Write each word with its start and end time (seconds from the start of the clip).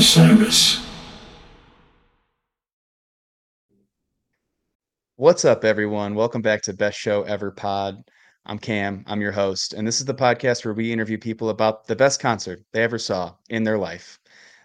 Osiris. 0.00 0.82
What's 5.16 5.44
up, 5.44 5.62
everyone? 5.62 6.14
Welcome 6.14 6.40
back 6.40 6.62
to 6.62 6.72
Best 6.72 6.98
Show 6.98 7.24
Ever 7.24 7.50
Pod. 7.50 8.02
I'm 8.46 8.58
Cam, 8.58 9.04
I'm 9.06 9.20
your 9.20 9.30
host, 9.30 9.74
and 9.74 9.86
this 9.86 10.00
is 10.00 10.06
the 10.06 10.14
podcast 10.14 10.64
where 10.64 10.72
we 10.72 10.90
interview 10.90 11.18
people 11.18 11.50
about 11.50 11.86
the 11.86 11.94
best 11.94 12.18
concert 12.18 12.62
they 12.72 12.82
ever 12.82 12.98
saw 12.98 13.34
in 13.50 13.62
their 13.62 13.76
life. 13.76 14.18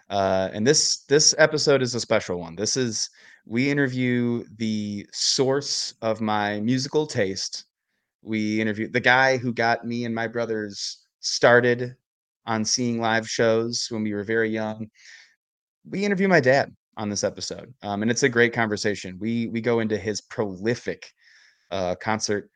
Uh, 0.08 0.48
and 0.54 0.66
this 0.66 1.00
this 1.04 1.34
episode 1.36 1.82
is 1.82 1.94
a 1.94 2.00
special 2.00 2.40
one. 2.40 2.56
This 2.56 2.78
is 2.78 3.10
we 3.44 3.70
interview 3.70 4.42
the 4.56 5.06
source 5.12 5.92
of 6.00 6.22
my 6.22 6.60
musical 6.60 7.06
taste. 7.06 7.66
We 8.22 8.58
interview 8.58 8.88
the 8.88 9.00
guy 9.00 9.36
who 9.36 9.52
got 9.52 9.84
me 9.84 10.06
and 10.06 10.14
my 10.14 10.28
brothers 10.28 11.06
started 11.20 11.94
on 12.46 12.64
seeing 12.64 13.00
live 13.00 13.28
shows 13.28 13.88
when 13.90 14.02
we 14.02 14.14
were 14.14 14.24
very 14.24 14.48
young. 14.48 14.88
We 15.88 16.04
interview 16.04 16.28
my 16.28 16.40
dad 16.40 16.74
on 16.96 17.08
this 17.08 17.24
episode, 17.24 17.72
um, 17.82 18.02
and 18.02 18.10
it's 18.10 18.22
a 18.22 18.28
great 18.28 18.52
conversation. 18.52 19.18
We 19.20 19.48
we 19.48 19.60
go 19.60 19.80
into 19.80 19.96
his 19.96 20.20
prolific 20.20 21.12
uh, 21.70 21.94
concert 21.96 22.50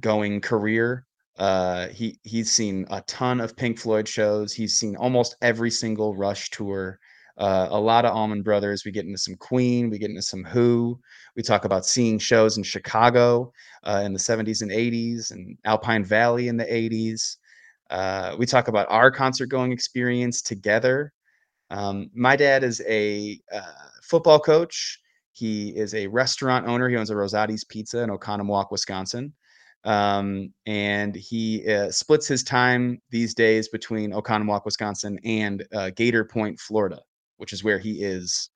going 0.00 0.40
career. 0.40 1.06
Uh, 1.38 1.88
he 1.88 2.18
he's 2.24 2.50
seen 2.50 2.86
a 2.90 3.00
ton 3.02 3.40
of 3.40 3.56
Pink 3.56 3.78
Floyd 3.78 4.08
shows. 4.08 4.52
He's 4.52 4.78
seen 4.78 4.96
almost 4.96 5.36
every 5.42 5.70
single 5.70 6.16
Rush 6.16 6.50
tour. 6.50 6.98
Uh, 7.38 7.68
a 7.70 7.80
lot 7.80 8.04
of 8.04 8.14
Allman 8.14 8.42
Brothers. 8.42 8.84
We 8.84 8.90
get 8.90 9.06
into 9.06 9.18
some 9.18 9.36
Queen. 9.36 9.90
We 9.90 9.98
get 9.98 10.10
into 10.10 10.22
some 10.22 10.44
Who. 10.44 10.98
We 11.36 11.42
talk 11.42 11.64
about 11.64 11.86
seeing 11.86 12.18
shows 12.18 12.56
in 12.56 12.64
Chicago 12.64 13.52
uh, 13.84 14.02
in 14.04 14.12
the 14.12 14.18
70s 14.18 14.62
and 14.62 14.72
80s, 14.72 15.30
and 15.30 15.56
Alpine 15.64 16.04
Valley 16.04 16.48
in 16.48 16.56
the 16.56 16.64
80s. 16.64 17.36
Uh, 17.90 18.34
we 18.36 18.44
talk 18.44 18.66
about 18.68 18.90
our 18.90 19.10
concert 19.10 19.46
going 19.46 19.70
experience 19.70 20.42
together. 20.42 21.12
Um, 21.70 22.10
my 22.14 22.36
dad 22.36 22.64
is 22.64 22.82
a 22.88 23.38
uh, 23.52 23.62
football 24.02 24.40
coach. 24.40 24.98
He 25.32 25.70
is 25.76 25.94
a 25.94 26.06
restaurant 26.08 26.66
owner. 26.66 26.88
He 26.88 26.96
owns 26.96 27.10
a 27.10 27.14
Rosati's 27.14 27.64
Pizza 27.64 28.02
in 28.02 28.10
Oconomowoc, 28.10 28.70
Wisconsin. 28.70 29.32
Um, 29.84 30.52
and 30.66 31.14
he 31.14 31.66
uh, 31.72 31.90
splits 31.90 32.26
his 32.26 32.42
time 32.42 33.00
these 33.10 33.34
days 33.34 33.68
between 33.68 34.12
Oconomowoc, 34.12 34.64
Wisconsin, 34.64 35.18
and 35.24 35.64
uh, 35.72 35.90
Gator 35.90 36.24
Point, 36.24 36.58
Florida, 36.58 37.00
which 37.36 37.52
is 37.52 37.62
where 37.62 37.78
he 37.78 38.02
is 38.02 38.50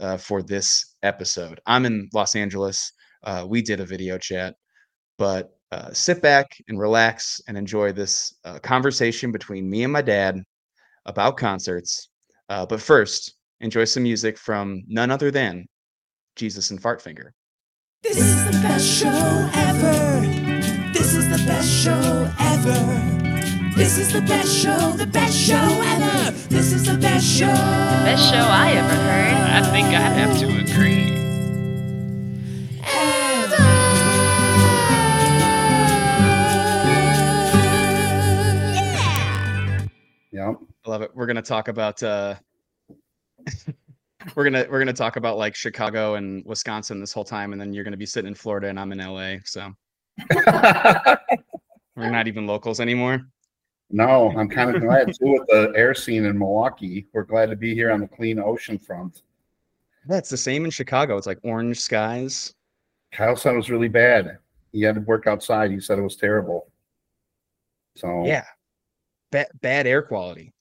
uh, 0.00 0.16
for 0.16 0.42
this 0.42 0.96
episode. 1.02 1.60
I'm 1.66 1.86
in 1.86 2.08
Los 2.12 2.34
Angeles. 2.34 2.92
Uh, 3.22 3.46
we 3.48 3.62
did 3.62 3.80
a 3.80 3.86
video 3.86 4.18
chat, 4.18 4.56
but 5.18 5.50
uh, 5.72 5.92
sit 5.92 6.20
back 6.22 6.46
and 6.68 6.78
relax 6.78 7.40
and 7.48 7.56
enjoy 7.56 7.92
this 7.92 8.34
conversation 8.62 9.32
between 9.32 9.68
me 9.68 9.84
and 9.84 9.92
my 9.92 10.02
dad 10.02 10.42
about 11.06 11.36
concerts. 11.36 12.08
Uh, 12.48 12.64
but 12.66 12.80
first, 12.80 13.34
enjoy 13.60 13.84
some 13.84 14.02
music 14.02 14.38
from 14.38 14.84
none 14.86 15.10
other 15.10 15.30
than 15.30 15.66
Jesus 16.36 16.70
and 16.70 16.80
Fartfinger. 16.80 17.30
This 18.02 18.18
is 18.18 18.44
the 18.44 18.52
best 18.62 18.86
show 18.86 19.50
ever. 19.54 20.20
This 20.92 21.14
is 21.14 21.28
the 21.28 21.44
best 21.46 21.68
show 21.68 22.30
ever. 22.38 23.16
This 23.76 23.98
is 23.98 24.12
the 24.12 24.20
best 24.22 24.56
show, 24.56 24.92
the 24.92 25.06
best 25.06 25.36
show 25.36 25.54
ever. 25.56 26.30
This 26.48 26.72
is 26.72 26.84
the 26.84 26.96
best 26.96 27.26
show. 27.26 27.46
Best 27.46 28.30
show 28.30 28.38
I 28.38 28.72
ever 28.72 28.94
heard. 28.94 29.34
I 29.34 29.70
think 29.70 29.88
I'd 29.88 30.12
have 30.12 30.38
to 30.38 30.46
agree. 30.46 31.16
Yep. 40.32 40.75
I 40.86 40.90
love 40.90 41.02
it. 41.02 41.10
We're 41.14 41.26
gonna 41.26 41.42
talk 41.42 41.68
about 41.68 42.00
uh 42.02 42.36
we're 44.34 44.44
gonna 44.44 44.66
we're 44.70 44.78
gonna 44.78 44.92
talk 44.92 45.16
about 45.16 45.36
like 45.36 45.54
Chicago 45.54 46.14
and 46.14 46.44
Wisconsin 46.46 47.00
this 47.00 47.12
whole 47.12 47.24
time, 47.24 47.52
and 47.52 47.60
then 47.60 47.72
you're 47.72 47.84
gonna 47.84 47.96
be 47.96 48.06
sitting 48.06 48.28
in 48.28 48.34
Florida 48.34 48.68
and 48.68 48.78
I'm 48.78 48.92
in 48.92 48.98
LA. 48.98 49.38
So 49.44 49.72
we're 51.96 52.10
not 52.10 52.28
even 52.28 52.46
locals 52.46 52.80
anymore. 52.80 53.26
no, 53.90 54.32
I'm 54.36 54.48
kind 54.48 54.74
of 54.74 54.80
glad 54.82 55.08
too 55.08 55.32
with 55.32 55.46
the 55.48 55.72
air 55.76 55.94
scene 55.94 56.24
in 56.24 56.38
Milwaukee. 56.38 57.06
We're 57.12 57.24
glad 57.24 57.50
to 57.50 57.56
be 57.56 57.74
here 57.74 57.90
on 57.90 58.00
the 58.00 58.08
clean 58.08 58.38
ocean 58.38 58.78
front. 58.78 59.22
That's 60.06 60.30
the 60.30 60.36
same 60.36 60.64
in 60.64 60.70
Chicago. 60.70 61.16
It's 61.16 61.26
like 61.26 61.40
orange 61.42 61.80
skies. 61.80 62.54
Kyle 63.12 63.34
said 63.34 63.54
it 63.54 63.56
was 63.56 63.70
really 63.70 63.88
bad. 63.88 64.38
He 64.70 64.82
had 64.82 64.94
to 64.94 65.00
work 65.00 65.26
outside. 65.26 65.72
He 65.72 65.80
said 65.80 65.98
it 65.98 66.02
was 66.02 66.16
terrible. 66.16 66.70
So 67.96 68.24
Yeah. 68.24 68.44
Bad 69.32 69.48
bad 69.60 69.88
air 69.88 70.02
quality. 70.02 70.52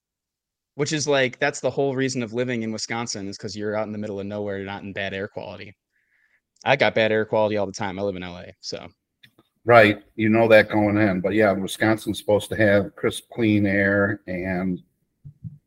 Which 0.75 0.91
is 0.93 1.07
like 1.07 1.39
that's 1.39 1.61
the 1.61 1.69
whole 1.69 1.95
reason 1.95 2.21
of 2.21 2.33
living 2.33 2.63
in 2.63 2.71
Wisconsin 2.71 3.27
is 3.27 3.37
because 3.37 3.55
you're 3.55 3.75
out 3.75 3.87
in 3.87 3.93
the 3.93 3.97
middle 3.97 4.19
of 4.19 4.25
nowhere, 4.27 4.59
not 4.63 4.83
in 4.83 4.93
bad 4.93 5.13
air 5.13 5.27
quality. 5.27 5.75
I 6.65 6.75
got 6.75 6.95
bad 6.95 7.11
air 7.11 7.25
quality 7.25 7.57
all 7.57 7.65
the 7.65 7.71
time. 7.71 7.97
I 7.97 8.01
live 8.01 8.15
in 8.15 8.23
LA. 8.23 8.43
So 8.59 8.87
right, 9.63 10.03
you 10.15 10.29
know 10.29 10.47
that 10.49 10.69
going 10.69 10.97
in. 10.97 11.21
But 11.21 11.33
yeah, 11.33 11.51
Wisconsin's 11.53 12.19
supposed 12.19 12.49
to 12.49 12.55
have 12.57 12.95
crisp, 12.95 13.23
clean 13.31 13.65
air, 13.65 14.21
and 14.27 14.81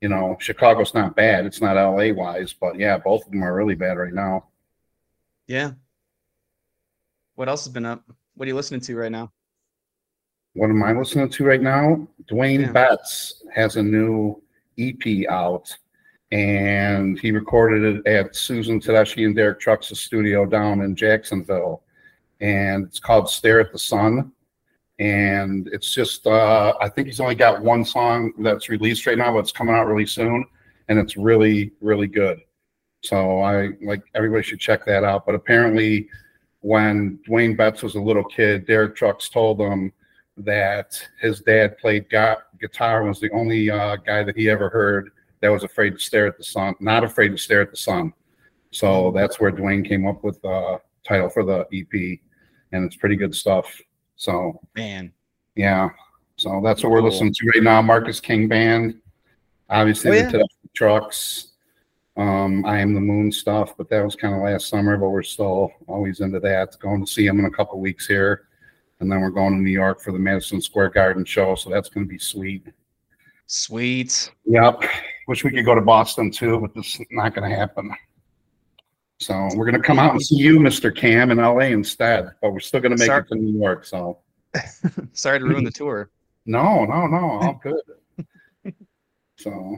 you 0.03 0.09
know 0.11 0.37
Chicago's 0.41 0.93
not 0.93 1.17
bad. 1.17 1.47
It's 1.47 1.63
not 1.63 1.77
LA 1.77 2.13
wise, 2.13 2.53
but 2.53 2.79
yeah, 2.79 2.99
both 2.99 3.25
of 3.25 3.31
them 3.33 3.43
are 3.43 3.55
really 3.55 3.75
bad 3.75 3.97
right 3.97 4.13
now. 4.15 4.49
yeah. 5.47 5.73
What 7.37 7.49
else 7.49 7.65
has 7.65 7.73
been 7.73 7.87
up? 7.87 8.03
What 8.35 8.47
are 8.47 8.49
you 8.49 8.57
listening 8.57 8.81
to 8.81 8.97
right 8.97 9.13
now? 9.13 9.31
What 10.55 10.71
am 10.71 10.83
I 10.83 10.93
listening 10.93 11.29
to 11.31 11.45
right 11.45 11.63
now? 11.63 12.09
Duane 12.27 12.63
Yeah. 12.63 12.73
Betts 12.73 13.45
has 13.55 13.77
a 13.77 13.83
new 13.83 14.43
EP 14.79 15.29
out, 15.31 15.77
and 16.33 17.19
he 17.19 17.33
recorded 17.33 17.97
it 17.97 18.07
at 18.07 18.37
Susan 18.37 18.81
Tedeschi 18.81 19.25
and 19.25 19.35
Derek 19.35 19.61
Trucks' 19.61 19.99
studio 19.99 20.47
down 20.47 20.81
in 20.83 20.95
Jacksonville, 20.95 21.83
and 22.41 22.87
it's 22.87 23.01
called 23.01 23.29
"Stare 23.29 23.61
at 23.61 23.73
the 23.73 23.79
Sun." 23.79 24.33
And 24.99 25.69
it's 25.73 25.95
just, 25.95 26.27
uh, 26.27 26.75
I 26.81 26.89
think 26.89 27.07
he's 27.07 27.21
only 27.21 27.37
got 27.37 27.63
one 27.63 27.85
song 27.85 28.33
that's 28.41 28.69
released 28.69 29.07
right 29.07 29.17
now, 29.17 29.33
but 29.33 29.39
it's 29.41 29.53
coming 29.53 29.75
out 29.75 29.87
really 29.87 30.07
soon, 30.07 30.45
and 30.89 30.99
it's 30.99 31.17
really, 31.17 31.71
really 31.81 32.09
good. 32.09 32.41
So 33.03 33.41
I 33.41 33.71
like 33.81 34.03
everybody 34.15 34.43
should 34.43 34.61
check 34.61 34.85
that 34.87 35.05
out. 35.05 35.25
But 35.25 35.35
apparently, 35.35 36.09
when 36.61 37.19
Duane 37.25 37.55
Betts 37.55 37.83
was 37.83 37.95
a 37.95 38.01
little 38.01 38.25
kid, 38.25 38.67
Derek 38.67 38.97
Trucks 38.97 39.29
told 39.29 39.61
him 39.61 39.93
that 40.45 41.01
his 41.21 41.41
dad 41.41 41.79
played 41.79 42.09
gu- 42.11 42.37
guitar 42.61 43.01
and 43.01 43.09
was 43.09 43.21
the 43.21 43.31
only 43.33 43.71
uh, 43.71 43.97
guy 43.97 44.23
that 44.23 44.37
he 44.37 44.49
ever 44.49 44.69
heard 44.69 45.11
that 45.41 45.49
was 45.49 45.65
afraid 45.65 45.91
to 45.91 45.99
stare 45.99 46.27
at 46.27 46.37
the 46.37 46.45
sun, 46.45 46.75
not 46.81 47.05
afraid 47.05 47.29
to 47.29 47.39
stare 47.39 47.61
at 47.63 47.71
the 47.71 47.77
sun. 47.77 48.13
So 48.71 49.11
that's 49.13 49.41
where 49.41 49.51
Duane 49.51 49.85
came 49.85 50.07
up 50.07 50.23
with 50.25 50.41
the 50.43 50.81
title 51.07 51.29
for 51.31 51.45
the 51.45 51.61
EP, 51.73 52.19
and 52.73 52.85
it's 52.85 52.97
pretty 52.97 53.17
good 53.17 53.35
stuff. 53.35 53.81
So 54.17 54.61
Man. 54.77 55.13
yeah, 55.55 55.89
so 56.37 56.61
that's 56.63 56.83
what 56.83 56.91
we're 56.93 57.01
Cool. 57.01 57.11
listening 57.11 57.33
to 57.35 57.47
right 57.55 57.63
now. 57.63 57.81
Marcus 57.83 58.21
King 58.21 58.49
Band, 58.49 59.01
obviously 59.71 60.11
Oh, 60.11 60.15
the 60.15 60.19
yeah. 60.21 60.31
Tedeschi 60.31 60.73
Trucks. 60.75 61.45
Um, 62.17 62.65
I 62.67 62.81
am 62.81 62.95
the 62.95 63.01
Moon 63.01 63.31
stuff, 63.31 63.77
but 63.79 63.89
that 63.91 64.03
was 64.05 64.17
kind 64.17 64.35
of 64.35 64.43
last 64.43 64.69
summer. 64.69 64.97
But 64.97 65.11
we're 65.11 65.23
still 65.23 65.71
always 65.87 66.19
into 66.21 66.41
that. 66.41 66.77
Going 66.81 67.05
to 67.07 67.11
see 67.11 67.27
him 67.27 67.39
in 67.39 67.45
a 67.45 67.51
couple 67.51 67.79
weeks 67.81 68.09
here, 68.09 68.48
and 69.01 69.11
then 69.11 69.21
we're 69.21 69.31
going 69.31 69.55
to 69.55 69.61
New 69.63 69.71
York 69.71 70.01
for 70.01 70.13
the 70.13 70.19
Madison 70.19 70.61
Square 70.61 70.91
Garden 70.91 71.25
show. 71.25 71.55
So 71.55 71.71
that's 71.71 71.89
going 71.89 72.07
to 72.07 72.09
be 72.11 72.19
sweet. 72.19 72.67
Sweet. 73.47 74.31
Yep. 74.45 74.83
Wish 75.27 75.45
we 75.45 75.51
could 75.51 75.65
go 75.65 75.75
to 75.75 75.81
Boston 75.81 76.31
too, 76.31 76.61
but 76.61 76.75
this 76.75 76.99
is 77.01 77.07
not 77.11 77.35
going 77.35 77.49
to 77.49 77.57
happen. 77.57 77.91
So 79.21 79.49
we're 79.55 79.65
going 79.65 79.81
to 79.81 79.87
come 79.87 79.99
out 79.99 80.13
and 80.13 80.23
see 80.23 80.37
you, 80.37 80.59
Mr. 80.59 80.95
Cam, 80.95 81.31
in 81.31 81.39
LA 81.39 81.67
instead. 81.67 82.31
But 82.43 82.53
we're 82.53 82.61
still 82.61 82.81
going 82.81 82.93
to 82.93 82.99
make 82.99 83.07
Sorry. 83.07 83.23
it 83.23 83.29
to 83.29 83.35
New 83.37 83.59
York. 83.59 83.85
So 83.85 84.19
Sorry 85.13 85.39
to 85.39 85.45
ruin 85.45 85.65
the 85.65 85.71
tour. 85.71 86.11
no, 86.47 86.85
no, 86.85 87.07
no, 87.07 87.17
all 87.17 87.61
good. 87.63 88.75
so 89.37 89.77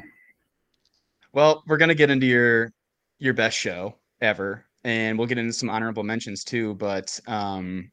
Well, 1.32 1.62
we're 1.66 1.76
gonna 1.76 1.94
get 1.94 2.10
into 2.10 2.26
your 2.26 2.72
your 3.18 3.34
best 3.34 3.56
show 3.56 3.96
ever, 4.20 4.64
and 4.84 5.18
we'll 5.18 5.26
get 5.26 5.38
into 5.38 5.52
some 5.52 5.70
honorable 5.70 6.02
mentions 6.04 6.44
too. 6.44 6.74
But 6.74 7.18
um, 7.26 7.90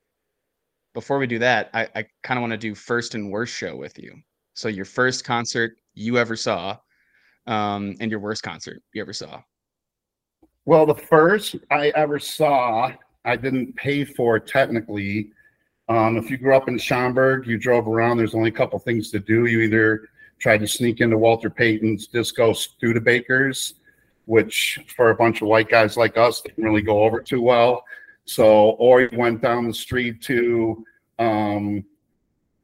before 0.98 1.20
we 1.20 1.28
do 1.28 1.38
that, 1.38 1.70
I, 1.76 1.88
I 1.94 2.06
kind 2.24 2.40
of 2.40 2.42
want 2.42 2.54
to 2.54 2.58
do 2.58 2.74
first 2.74 3.14
and 3.14 3.30
worst 3.30 3.54
show 3.54 3.76
with 3.76 4.00
you. 4.00 4.16
So 4.56 4.68
your 4.68 4.84
first 4.84 5.24
concert 5.24 5.74
you 5.94 6.18
ever 6.18 6.36
saw, 6.36 6.76
um, 7.46 7.94
and 8.00 8.10
your 8.10 8.20
worst 8.20 8.42
concert 8.42 8.82
you 8.94 9.04
ever 9.04 9.14
saw. 9.14 9.40
Well, 10.66 10.88
the 10.88 10.96
first 10.96 11.56
I 11.70 11.90
ever 11.90 12.18
saw, 12.18 12.92
I 13.26 13.36
didn't 13.36 13.76
pay 13.76 14.06
for 14.06 14.40
technically. 14.40 15.30
Um, 15.88 16.18
if 16.18 16.32
you 16.32 16.38
grew 16.38 16.56
up 16.56 16.68
in 16.68 16.80
Schaumburg, 16.80 17.46
you 17.46 17.60
drove 17.60 17.88
around, 17.88 18.18
there's 18.18 18.34
only 18.34 18.50
a 18.50 18.52
couple 18.52 18.80
things 18.80 19.12
to 19.12 19.20
do. 19.20 19.46
You 19.46 19.60
either 19.60 20.10
tried 20.40 20.62
to 20.62 20.68
sneak 20.68 21.00
into 21.00 21.20
Walter 21.20 21.52
Payton's 21.52 22.08
Disco 22.08 22.54
Studebakers, 22.54 23.76
which 24.26 24.80
for 24.96 25.12
a 25.12 25.16
bunch 25.16 25.44
of 25.44 25.48
white 25.48 25.70
guys 25.70 25.96
like 25.96 26.18
us 26.18 26.42
didn't 26.42 26.64
really 26.64 26.82
go 26.82 27.04
over 27.04 27.22
too 27.22 27.44
well. 27.44 27.84
So, 28.28 28.72
or 28.72 29.02
you 29.02 29.10
went 29.18 29.42
down 29.42 29.68
the 29.68 29.74
street 29.74 30.22
to 30.24 30.86
um, 31.18 31.84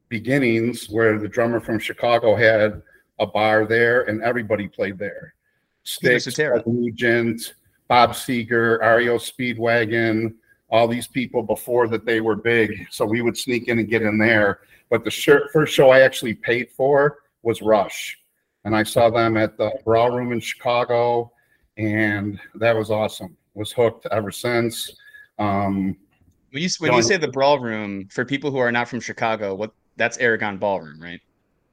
Beginnings, 0.10 0.90
where 0.90 1.18
the 1.18 1.28
drummer 1.28 1.60
from 1.60 1.80
Chicago 1.80 2.36
had 2.36 2.82
a 3.20 3.26
bar 3.26 3.66
there 3.66 4.04
and 4.04 4.22
everybody 4.22 4.68
played 4.68 4.98
there. 5.00 5.34
Sotero. 5.86 6.62
Regent, 6.66 7.56
Bob 7.88 8.12
Seger, 8.12 8.80
REO 8.82 9.18
Speedwagon, 9.18 10.34
all 10.70 10.88
these 10.88 11.08
people 11.08 11.42
before 11.42 11.88
that 11.88 12.06
they 12.06 12.20
were 12.20 12.36
big. 12.36 12.88
So 12.92 13.06
we 13.06 13.22
would 13.22 13.38
sneak 13.38 13.70
in 13.70 13.80
and 13.80 13.90
get 13.90 14.02
in 14.02 14.18
there. 14.18 14.60
But 14.90 15.04
the 15.06 15.12
shir- 15.12 15.50
first 15.54 15.74
show 15.74 15.92
I 15.92 16.02
actually 16.02 16.36
paid 16.36 16.72
for 16.72 17.20
was 17.42 17.62
Rush. 17.62 18.20
And 18.66 18.76
I 18.76 18.84
saw 18.84 19.10
them 19.10 19.38
at 19.38 19.58
the 19.58 19.72
Brawl 19.86 20.12
Room 20.12 20.34
in 20.34 20.40
Chicago. 20.42 21.32
And 21.78 22.40
that 22.56 22.76
was 22.76 22.92
awesome. 22.92 23.38
Was 23.54 23.72
hooked 23.72 24.08
ever 24.12 24.32
since. 24.32 24.92
Um, 25.40 25.98
When 26.52 26.62
you 26.62 26.70
when 26.80 26.94
you 26.94 27.02
say 27.02 27.18
the 27.18 27.28
brawl 27.28 27.60
room 27.60 28.08
for 28.10 28.26
people 28.26 28.52
who 28.52 28.58
are 28.58 28.72
not 28.72 28.88
from 28.88 29.00
Chicago, 29.00 29.56
what 29.56 29.72
that's 29.98 30.18
Aragon 30.18 30.58
Ballroom, 30.58 31.02
right? 31.02 31.20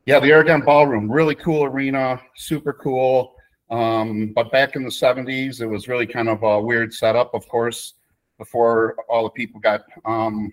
Yeah, 0.06 0.18
the 0.20 0.30
Aragon 0.30 0.62
Ballroom, 0.62 1.10
really 1.10 1.34
cool 1.34 1.64
arena, 1.64 2.20
super 2.36 2.72
cool. 2.72 3.34
Um, 3.70 4.32
but 4.34 4.50
back 4.50 4.74
in 4.74 4.82
the 4.82 4.90
70s, 4.90 5.60
it 5.60 5.66
was 5.66 5.86
really 5.86 6.06
kind 6.06 6.28
of 6.28 6.42
a 6.42 6.60
weird 6.60 6.92
setup, 6.92 7.32
of 7.34 7.46
course, 7.48 7.94
before 8.38 8.96
all 9.08 9.24
the 9.24 9.30
people 9.30 9.60
got 9.60 9.82
um, 10.04 10.52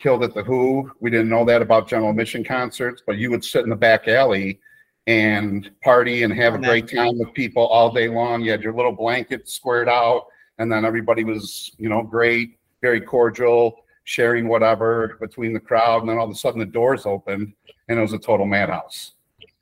killed 0.00 0.24
at 0.24 0.34
the 0.34 0.42
Who. 0.42 0.90
We 1.00 1.10
didn't 1.10 1.28
know 1.28 1.44
that 1.44 1.62
about 1.62 1.86
General 1.88 2.12
Mission 2.12 2.42
concerts, 2.42 3.02
but 3.06 3.16
you 3.16 3.30
would 3.30 3.44
sit 3.44 3.62
in 3.62 3.70
the 3.70 3.76
back 3.76 4.08
alley 4.08 4.58
and 5.06 5.70
party 5.84 6.24
and 6.24 6.32
have 6.32 6.54
a 6.54 6.58
Oh, 6.58 6.62
great 6.62 6.88
time 6.92 7.16
with 7.18 7.32
people 7.32 7.64
all 7.66 7.92
day 7.92 8.08
long. 8.08 8.42
You 8.42 8.50
had 8.50 8.62
your 8.62 8.74
little 8.74 8.92
blanket 8.92 9.48
squared 9.48 9.88
out, 9.88 10.24
and 10.58 10.70
then 10.70 10.84
everybody 10.84 11.24
was, 11.24 11.72
you 11.78 11.88
know, 11.88 12.02
great, 12.02 12.58
very 12.80 13.00
cordial, 13.00 13.84
sharing 14.04 14.48
whatever 14.48 15.18
between 15.20 15.52
the 15.52 15.60
crowd. 15.60 16.00
And 16.00 16.08
then 16.08 16.18
all 16.18 16.24
of 16.24 16.30
a 16.30 16.34
sudden 16.34 16.60
the 16.60 16.66
doors 16.66 17.06
opened 17.06 17.52
and 17.88 17.98
it 17.98 18.02
was 18.02 18.12
a 18.12 18.18
total 18.18 18.46
madhouse. 18.46 19.12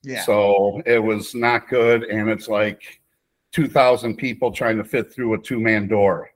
Yeah. 0.02 0.22
So 0.22 0.82
it 0.86 0.98
was 0.98 1.34
not 1.34 1.68
good. 1.68 2.04
And 2.04 2.28
it's 2.28 2.48
like 2.48 3.00
2,000 3.52 4.16
people 4.16 4.52
trying 4.52 4.76
to 4.76 4.84
fit 4.84 5.12
through 5.12 5.34
a 5.34 5.38
two 5.38 5.58
man 5.58 5.88
door. 5.88 6.30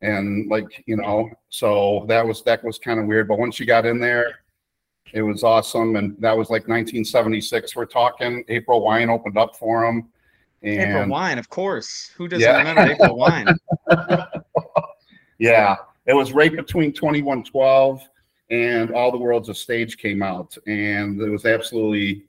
And 0.00 0.48
like, 0.48 0.84
you 0.86 0.96
know, 0.96 1.28
so 1.48 2.04
that 2.08 2.24
was, 2.24 2.42
that 2.44 2.62
was 2.62 2.78
kind 2.78 3.00
of 3.00 3.06
weird. 3.06 3.26
But 3.26 3.38
once 3.38 3.58
you 3.58 3.66
got 3.66 3.84
in 3.84 3.98
there, 3.98 4.40
it 5.12 5.22
was 5.22 5.42
awesome. 5.42 5.96
And 5.96 6.16
that 6.20 6.36
was 6.36 6.50
like 6.50 6.68
1976. 6.68 7.74
We're 7.74 7.86
talking 7.86 8.44
April 8.48 8.80
Wine 8.80 9.10
opened 9.10 9.36
up 9.36 9.56
for 9.56 9.84
them. 9.84 10.10
April 10.62 11.08
Wine, 11.08 11.38
of 11.38 11.48
course. 11.48 12.10
Who 12.16 12.26
doesn't 12.28 12.42
Yeah. 12.42 12.58
remember 12.58 12.82
April 12.92 13.16
Wine? 13.16 13.46
yeah, 15.38 15.76
it 16.06 16.14
was 16.14 16.32
right 16.32 16.54
between 16.54 16.92
2112 16.92 18.02
and 18.50 18.90
All 18.92 19.10
the 19.12 19.18
World's 19.18 19.48
a 19.48 19.54
Stage 19.54 19.98
came 19.98 20.22
out. 20.22 20.56
And 20.66 21.20
it 21.20 21.28
was 21.28 21.44
absolutely 21.44 22.24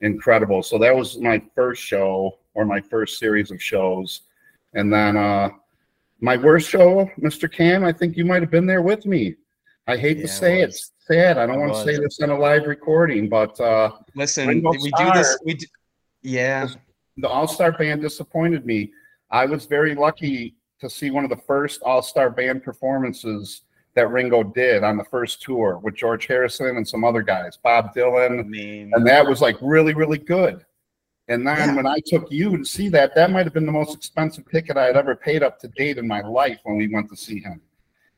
incredible. 0.00 0.62
So 0.62 0.78
that 0.78 0.94
was 0.94 1.18
my 1.18 1.42
first 1.54 1.82
show 1.82 2.38
or 2.54 2.64
my 2.64 2.80
first 2.80 3.18
series 3.18 3.50
of 3.50 3.62
shows. 3.62 4.22
And 4.74 4.92
then 4.92 5.16
uh 5.16 5.50
my 6.20 6.36
worst 6.36 6.68
show, 6.68 7.08
Mr. 7.20 7.50
Cam, 7.50 7.84
I 7.84 7.92
think 7.92 8.16
you 8.16 8.24
might 8.24 8.42
have 8.42 8.50
been 8.50 8.66
there 8.66 8.82
with 8.82 9.06
me. 9.06 9.36
I 9.86 9.96
hate 9.96 10.16
Yeah, 10.16 10.22
to 10.24 10.28
say 10.28 10.60
it, 10.62 10.66
was. 10.66 10.74
it's 10.76 10.92
sad. 11.06 11.38
I 11.38 11.46
don't 11.46 11.56
I 11.56 11.58
want 11.58 11.74
to 11.74 11.84
say 11.84 11.96
this 11.96 12.18
on 12.20 12.30
a 12.30 12.38
live 12.38 12.66
recording, 12.66 13.28
but 13.28 13.58
uh 13.60 13.92
Listen, 14.16 14.48
Ringo 14.48 14.70
we 14.70 14.90
do 14.92 15.12
this. 15.12 15.38
We 15.44 15.54
do, 15.54 15.66
yeah. 16.22 16.68
The 17.18 17.28
All 17.28 17.46
Star 17.48 17.72
Band 17.72 18.00
disappointed 18.00 18.64
me. 18.64 18.92
I 19.30 19.44
was 19.46 19.66
very 19.66 19.94
lucky 19.94 20.54
to 20.80 20.88
see 20.88 21.10
one 21.10 21.24
of 21.24 21.30
the 21.30 21.36
first 21.36 21.82
All 21.82 22.02
Star 22.02 22.30
Band 22.30 22.62
performances 22.62 23.62
that 23.94 24.10
Ringo 24.10 24.44
did 24.44 24.84
on 24.84 24.96
the 24.96 25.04
first 25.04 25.42
tour 25.42 25.78
with 25.82 25.96
George 25.96 26.26
Harrison 26.26 26.76
and 26.76 26.86
some 26.86 27.04
other 27.04 27.22
guys, 27.22 27.56
Bob 27.56 27.90
I 27.94 27.98
Dylan, 27.98 28.46
mean, 28.46 28.92
and 28.94 29.06
that 29.06 29.26
was 29.26 29.40
like 29.42 29.56
really, 29.60 29.92
really 29.94 30.18
good. 30.18 30.64
And 31.26 31.46
then 31.46 31.70
Yeah. 31.70 31.76
when 31.76 31.86
I 31.86 31.98
took 32.06 32.30
you 32.30 32.56
to 32.56 32.64
see 32.64 32.88
that, 32.90 33.14
that 33.16 33.30
might 33.32 33.44
have 33.44 33.52
been 33.52 33.66
the 33.66 33.72
most 33.72 33.94
expensive 33.96 34.48
ticket 34.50 34.76
I 34.76 34.84
had 34.86 34.96
ever 34.96 35.14
paid 35.16 35.42
up 35.42 35.58
to 35.60 35.68
date 35.68 35.98
in 35.98 36.06
my 36.06 36.20
life 36.22 36.58
when 36.62 36.76
we 36.76 36.88
went 36.88 37.10
to 37.10 37.16
see 37.16 37.40
him. 37.40 37.60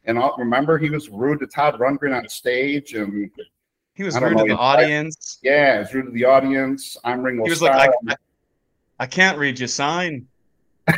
And 0.05 0.19
I'll 0.19 0.35
remember 0.39 0.77
he 0.79 0.91
was 0.91 1.09
rude 1.09 1.41
to 1.41 1.47
Todd 1.47 1.79
Rundgren 1.81 2.17
on 2.17 2.29
stage, 2.29 2.95
and 2.95 3.31
he 3.95 4.03
was 4.05 4.21
rude 4.21 4.37
know, 4.37 4.45
to 4.45 4.53
the 4.53 4.57
audience. 4.59 5.39
yeah, 5.43 5.75
he 5.75 5.79
was 5.81 5.95
rude 5.95 6.07
to 6.07 6.13
the 6.13 6.25
audience. 6.25 6.97
I'm 7.05 7.23
Ringo 7.23 7.45
He 7.45 7.51
was 7.51 7.59
Starr. 7.59 7.77
like, 7.77 7.91
I, 8.09 8.15
I, 9.01 9.07
can't 9.07 9.39
read 9.39 9.59
your 9.59 9.69
sign. 9.69 10.27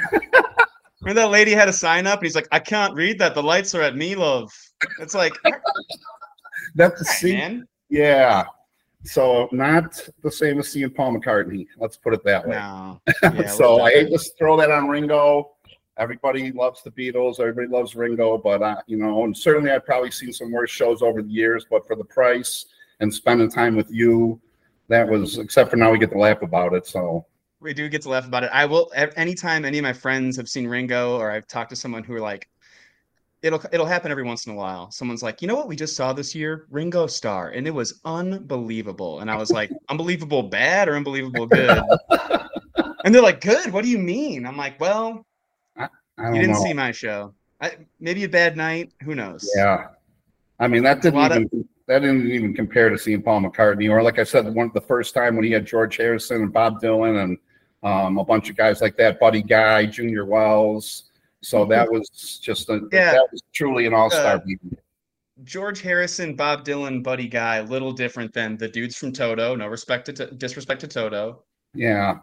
Remember 1.00 1.20
that 1.20 1.30
lady 1.30 1.52
had 1.52 1.68
a 1.68 1.72
sign 1.72 2.06
up 2.06 2.18
and 2.18 2.26
he's 2.26 2.34
like, 2.34 2.48
I 2.52 2.58
can't 2.58 2.94
read 2.94 3.18
that. 3.18 3.34
The 3.34 3.42
lights 3.42 3.74
are 3.74 3.82
at 3.82 3.96
me, 3.96 4.14
love. 4.14 4.52
It's 5.00 5.14
like, 5.14 5.32
That's 6.74 7.00
the 7.00 7.04
right, 7.06 7.16
scene. 7.16 7.38
man. 7.38 7.68
Yeah. 7.88 8.44
So 9.04 9.48
not 9.52 10.00
the 10.22 10.30
same 10.30 10.58
as 10.58 10.68
seeing 10.68 10.90
Paul 10.90 11.18
McCartney. 11.18 11.66
Let's 11.76 11.96
put 11.96 12.14
it 12.14 12.24
that 12.24 12.46
way. 12.46 12.56
No. 12.56 13.00
Yeah, 13.22 13.48
so 13.48 13.82
I 13.82 13.90
hate 13.92 14.10
to 14.10 14.18
throw 14.38 14.56
that 14.58 14.70
on 14.70 14.88
Ringo. 14.88 15.52
Everybody 15.98 16.52
loves 16.52 16.82
the 16.82 16.90
Beatles. 16.90 17.40
Everybody 17.40 17.66
loves 17.66 17.94
Ringo, 17.94 18.38
but 18.38 18.62
uh, 18.62 18.76
you 18.86 18.96
know, 18.96 19.24
and 19.24 19.36
certainly 19.36 19.70
I've 19.70 19.84
probably 19.84 20.10
seen 20.10 20.32
some 20.32 20.50
worse 20.50 20.70
shows 20.70 21.02
over 21.02 21.20
the 21.20 21.28
years. 21.28 21.66
But 21.68 21.86
for 21.86 21.96
the 21.96 22.04
price 22.04 22.66
and 23.00 23.12
spending 23.12 23.50
time 23.50 23.76
with 23.76 23.90
you, 23.90 24.40
that 24.88 25.06
was. 25.06 25.38
Except 25.38 25.70
for 25.70 25.76
now, 25.76 25.90
we 25.90 25.98
get 25.98 26.10
to 26.12 26.18
laugh 26.18 26.42
about 26.42 26.72
it. 26.72 26.86
So 26.86 27.26
We 27.62 27.72
do 27.72 27.88
get 27.88 28.02
to 28.02 28.08
laugh 28.08 28.26
about 28.26 28.42
it. 28.42 28.50
I 28.52 28.66
will 28.66 28.90
anytime 28.94 29.64
any 29.64 29.78
of 29.78 29.82
my 29.82 29.92
friends 29.92 30.36
have 30.36 30.48
seen 30.48 30.66
Ringo 30.66 31.16
or 31.16 31.30
I've 31.30 31.46
talked 31.46 31.70
to 31.70 31.76
someone 31.76 32.02
who 32.02 32.14
are 32.14 32.20
like, 32.20 32.48
it'll 33.42 33.62
it'll 33.72 33.86
happen 33.86 34.10
every 34.10 34.24
once 34.24 34.46
in 34.46 34.52
a 34.52 34.56
while. 34.56 34.90
Someone's 34.90 35.22
like, 35.22 35.40
you 35.42 35.48
know 35.48 35.54
what 35.54 35.68
we 35.68 35.76
just 35.76 35.96
saw 35.96 36.12
this 36.12 36.34
year? 36.34 36.66
Ringo 36.70 37.06
Starr, 37.06 37.50
and 37.50 37.66
it 37.66 37.70
was 37.70 38.00
unbelievable. 38.04 39.20
And 39.20 39.30
I 39.30 39.36
was 39.36 39.50
like, 39.50 39.70
unbelievable 39.88 40.42
bad 40.42 40.88
or 40.88 40.96
unbelievable 40.96 41.46
good? 41.46 41.82
and 43.04 43.14
they're 43.14 43.22
like, 43.22 43.40
good. 43.40 43.72
What 43.72 43.84
do 43.84 43.90
you 43.90 43.98
mean? 43.98 44.44
I'm 44.44 44.56
like, 44.56 44.80
well, 44.80 45.24
I 45.76 45.88
don't 46.18 46.34
you 46.34 46.40
didn't 46.40 46.56
know. 46.56 46.62
see 46.64 46.72
my 46.72 46.92
show. 46.92 47.34
I, 47.60 47.76
maybe 48.00 48.24
a 48.24 48.28
bad 48.28 48.56
night. 48.56 48.92
Who 49.04 49.14
knows? 49.14 49.48
Yeah. 49.56 49.88
I 50.58 50.68
mean, 50.68 50.82
that 50.82 51.00
didn't 51.00 51.18
lot 51.18 51.32
of- 51.32 51.50
that 51.88 51.98
didn't 51.98 52.30
even 52.30 52.54
compare 52.54 52.88
to 52.90 52.98
seeing 52.98 53.22
Paul 53.22 53.40
McCartney, 53.40 53.90
or 53.90 54.02
like 54.02 54.18
I 54.18 54.24
said, 54.24 54.46
one 54.54 54.70
the 54.72 54.80
first 54.80 55.14
time 55.14 55.34
when 55.34 55.44
he 55.44 55.50
had 55.50 55.66
George 55.66 55.96
Harrison 55.96 56.42
and 56.42 56.52
Bob 56.52 56.80
Dylan 56.80 57.22
and 57.22 57.36
um, 57.82 58.18
a 58.18 58.24
bunch 58.24 58.48
of 58.50 58.56
guys 58.56 58.80
like 58.80 58.96
that, 58.96 59.18
Buddy 59.20 59.42
Guy, 59.42 59.86
Junior 59.86 60.24
Wells. 60.24 61.04
So 61.40 61.64
that 61.66 61.90
was 61.90 62.38
just 62.42 62.68
a 62.68 62.80
Yeah. 62.92 63.12
that 63.12 63.28
was 63.32 63.42
truly 63.52 63.86
an 63.86 63.94
all 63.94 64.10
star. 64.10 64.36
Uh, 64.36 64.40
George 65.44 65.80
Harrison, 65.82 66.36
Bob 66.36 66.64
Dylan, 66.64 67.02
Buddy 67.02 67.26
Guy, 67.26 67.56
a 67.56 67.64
little 67.64 67.92
different 67.92 68.32
than 68.32 68.56
the 68.56 68.68
dudes 68.68 68.96
from 68.96 69.12
Toto. 69.12 69.56
No 69.56 69.66
respect 69.66 70.06
to 70.06 70.26
disrespect 70.32 70.80
to 70.82 70.88
Toto. 70.88 71.42
yeah, 71.74 72.12
A 72.12 72.22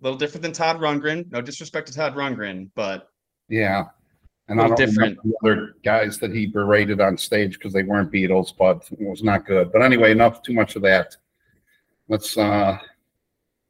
little 0.00 0.18
different 0.18 0.42
than 0.42 0.52
Todd 0.52 0.78
Rundgren. 0.80 1.30
No 1.30 1.40
disrespect 1.40 1.86
to 1.88 1.94
Todd 1.94 2.14
Rundgren, 2.16 2.70
but 2.74 3.10
yeah. 3.48 3.84
And 4.48 4.60
I 4.60 4.66
don't 4.66 4.76
different. 4.76 5.16
remember 5.22 5.36
the 5.42 5.48
other 5.48 5.74
guys 5.84 6.18
that 6.18 6.34
he 6.34 6.46
berated 6.46 7.00
on 7.00 7.16
stage 7.16 7.52
because 7.58 7.72
they 7.72 7.84
weren't 7.84 8.10
Beatles, 8.10 8.52
but 8.58 8.88
it 8.90 8.98
was 9.08 9.22
not 9.22 9.46
good. 9.46 9.70
But 9.70 9.82
anyway, 9.82 10.10
enough 10.10 10.42
too 10.42 10.54
much 10.54 10.74
of 10.74 10.82
that. 10.82 11.16
Let's 12.08 12.36
uh 12.36 12.78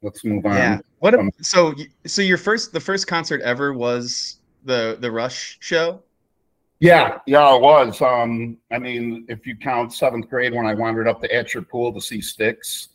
let's 0.03 0.25
move 0.25 0.47
on. 0.47 0.57
yeah. 0.57 0.79
What? 0.99 1.15
A, 1.15 1.31
so 1.41 1.75
so 2.07 2.23
your 2.23 2.39
first 2.39 2.73
the 2.73 2.81
first 2.81 3.07
concert 3.07 3.41
ever 3.43 3.73
was 3.73 4.41
the 4.65 4.99
the 5.01 5.11
Rush 5.11 5.59
show. 5.61 6.03
Yeah, 6.81 7.19
yeah, 7.27 7.55
it 7.55 7.61
was. 7.61 8.01
Um, 8.01 8.57
I 8.73 8.79
mean, 8.79 9.27
if 9.29 9.47
you 9.47 9.55
count 9.55 9.93
seventh 9.93 10.31
grade 10.31 10.55
when 10.55 10.65
I 10.65 10.73
wandered 10.73 11.07
up 11.07 11.21
to 11.21 11.29
Atcher 11.29 11.67
Pool 11.69 11.93
to 11.93 12.01
see 12.01 12.23
Styx, 12.23 12.89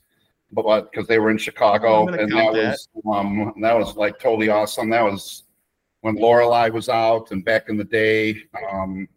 but 0.52 0.92
because 0.92 1.08
they 1.08 1.20
were 1.20 1.30
in 1.30 1.38
Chicago, 1.38 2.06
gonna 2.06 2.18
and 2.18 2.32
that 2.32 2.54
that. 2.54 2.78
was 3.04 3.16
um, 3.16 3.54
that 3.62 3.78
was 3.78 3.96
like 3.96 4.20
totally 4.20 4.50
awesome. 4.50 4.90
That 4.90 5.04
was 5.04 5.44
when 6.02 6.16
Lorelei 6.16 6.70
was 6.70 6.90
out, 6.90 7.30
and 7.32 7.46
back 7.46 7.70
in 7.70 7.78
the 7.78 7.84
day, 7.84 8.42
um, 8.72 9.08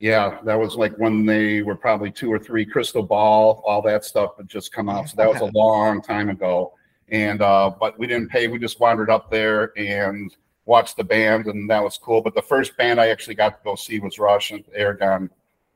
yeah, 0.00 0.40
that 0.44 0.58
was 0.58 0.74
like 0.74 0.94
when 0.98 1.24
they 1.24 1.62
were 1.62 1.76
probably 1.76 2.10
two 2.10 2.30
or 2.30 2.38
three. 2.38 2.66
Crystal 2.66 3.02
Ball, 3.02 3.62
all 3.64 3.80
that 3.82 4.04
stuff 4.04 4.36
had 4.36 4.48
just 4.48 4.70
come 4.70 4.90
out, 4.90 5.08
so 5.08 5.16
that 5.16 5.28
was 5.28 5.40
a 5.40 5.56
long 5.56 6.02
time 6.02 6.28
ago. 6.28 6.74
And 7.08 7.42
uh, 7.42 7.72
but 7.78 7.98
we 7.98 8.06
didn't 8.06 8.28
pay. 8.28 8.48
We 8.48 8.58
just 8.58 8.80
wandered 8.80 9.10
up 9.10 9.30
there 9.30 9.72
and 9.76 10.34
watched 10.64 10.96
the 10.96 11.04
band, 11.04 11.46
and 11.46 11.68
that 11.68 11.82
was 11.82 11.98
cool. 11.98 12.22
But 12.22 12.34
the 12.34 12.42
first 12.42 12.76
band 12.76 13.00
I 13.00 13.08
actually 13.08 13.34
got 13.34 13.58
to 13.58 13.64
go 13.64 13.74
see 13.74 13.98
was 13.98 14.18
Rush 14.18 14.52
at 14.52 14.62
Aragon 14.74 15.28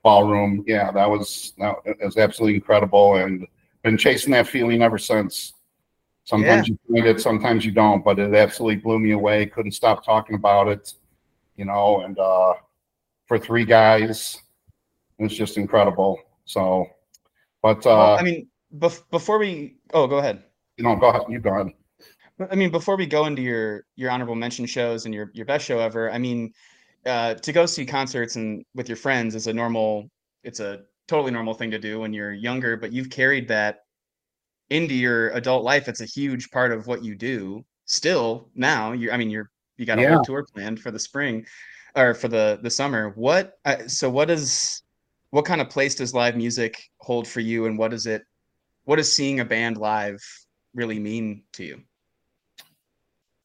Ballroom. 0.02 0.64
Yeah, 0.66 0.90
that 0.92 1.08
was 1.10 1.52
that 1.58 1.76
was 2.02 2.16
absolutely 2.16 2.54
incredible, 2.54 3.16
and 3.16 3.46
been 3.82 3.98
chasing 3.98 4.32
that 4.32 4.48
feeling 4.48 4.82
ever 4.82 4.98
since. 4.98 5.52
Sometimes 6.24 6.66
you 6.66 6.76
find 6.90 7.06
it, 7.06 7.20
sometimes 7.20 7.64
you 7.64 7.70
don't, 7.70 8.04
but 8.04 8.18
it 8.18 8.34
absolutely 8.34 8.76
blew 8.76 8.98
me 8.98 9.12
away. 9.12 9.46
Couldn't 9.46 9.72
stop 9.72 10.04
talking 10.04 10.34
about 10.34 10.66
it, 10.66 10.92
you 11.56 11.64
know. 11.64 12.00
And 12.00 12.18
uh, 12.18 12.54
for 13.26 13.38
three 13.38 13.64
guys, 13.64 14.42
it 15.18 15.22
was 15.22 15.36
just 15.36 15.56
incredible. 15.56 16.18
So, 16.44 16.88
but 17.62 17.86
uh, 17.86 17.90
Well, 17.90 18.18
I 18.18 18.22
mean, 18.22 18.48
bef- 18.76 19.08
before 19.10 19.38
we 19.38 19.76
oh, 19.94 20.08
go 20.08 20.18
ahead. 20.18 20.42
You 20.76 20.84
know, 20.84 20.96
go 20.96 21.08
ahead, 21.08 21.22
you 21.28 21.40
go 21.40 21.50
ahead. 21.54 21.72
I 22.50 22.54
mean, 22.54 22.70
before 22.70 22.96
we 22.96 23.06
go 23.06 23.26
into 23.26 23.42
your 23.42 23.84
your 23.96 24.10
honorable 24.10 24.34
mention 24.34 24.66
shows 24.66 25.04
and 25.06 25.14
your 25.14 25.30
your 25.34 25.46
best 25.46 25.64
show 25.64 25.78
ever, 25.78 26.10
I 26.10 26.18
mean, 26.18 26.52
uh, 27.06 27.34
to 27.34 27.52
go 27.52 27.66
see 27.66 27.86
concerts 27.86 28.36
and 28.36 28.64
with 28.74 28.88
your 28.88 28.96
friends 28.96 29.34
is 29.34 29.46
a 29.46 29.52
normal. 29.52 30.10
It's 30.42 30.60
a 30.60 30.82
totally 31.08 31.32
normal 31.32 31.54
thing 31.54 31.70
to 31.72 31.78
do 31.78 32.00
when 32.00 32.12
you're 32.12 32.32
younger, 32.32 32.76
but 32.76 32.92
you've 32.92 33.10
carried 33.10 33.48
that 33.48 33.78
into 34.70 34.94
your 34.94 35.30
adult 35.30 35.64
life. 35.64 35.88
It's 35.88 36.00
a 36.02 36.06
huge 36.06 36.50
part 36.50 36.72
of 36.72 36.86
what 36.86 37.04
you 37.04 37.14
do. 37.16 37.64
still 37.86 38.50
now 38.54 38.92
you're 38.92 39.12
i 39.14 39.18
mean 39.18 39.30
you're 39.30 39.50
you 39.78 39.86
got 39.86 39.98
a 39.98 40.02
Yeah. 40.02 40.08
whole 40.08 40.20
tour 40.20 40.44
planned 40.54 40.80
for 40.80 40.90
the 40.92 40.98
spring 40.98 41.46
or 41.96 42.14
for 42.14 42.28
the 42.28 42.58
the 42.62 42.70
summer 42.70 43.10
what 43.16 43.54
uh, 43.64 43.86
so 43.88 44.10
what 44.10 44.30
is 44.30 44.82
what 45.30 45.44
kind 45.46 45.60
of 45.60 45.68
place 45.70 45.94
does 45.96 46.14
live 46.14 46.36
music 46.36 46.74
hold 47.00 47.26
for 47.28 47.40
you 47.40 47.66
and 47.66 47.78
what 47.78 47.92
is 47.94 48.06
it 48.06 48.22
what 48.86 48.96
does 48.96 49.12
seeing 49.16 49.40
a 49.40 49.44
band 49.44 49.76
live 49.78 50.20
really 50.76 51.00
mean 51.00 51.42
to 51.52 51.64
you 51.64 51.82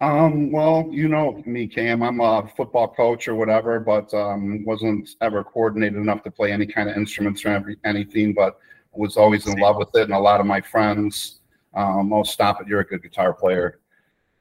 Um, 0.02 0.52
well, 0.52 0.88
you 0.92 1.08
know 1.08 1.42
me, 1.46 1.68
Cam. 1.68 2.04
I'm 2.04 2.20
a 2.22 2.48
football 2.58 2.88
coach 2.88 3.28
or 3.28 3.36
whatever, 3.36 3.80
but 3.80 4.14
um, 4.14 4.64
wasn't 4.66 5.10
ever 5.22 5.44
coordinated 5.44 5.98
enough 5.98 6.24
to 6.24 6.32
play 6.32 6.52
any 6.52 6.66
kind 6.66 6.90
of 6.90 6.98
instruments 6.98 7.46
or 7.46 7.50
every, 7.50 7.78
anything. 7.86 8.34
But 8.34 8.60
was 8.94 9.16
always 9.16 9.48
in 9.48 9.58
love 9.60 9.78
with 9.78 9.90
it, 9.96 10.04
and 10.04 10.14
a 10.14 10.20
lot 10.20 10.40
of 10.40 10.46
my 10.46 10.60
friends, 10.60 11.42
um, 11.76 12.12
oh, 12.14 12.24
stop 12.24 12.62
it, 12.62 12.68
you're 12.68 12.82
a 12.82 12.86
good 12.86 13.04
guitar 13.04 13.32
player. 13.34 13.80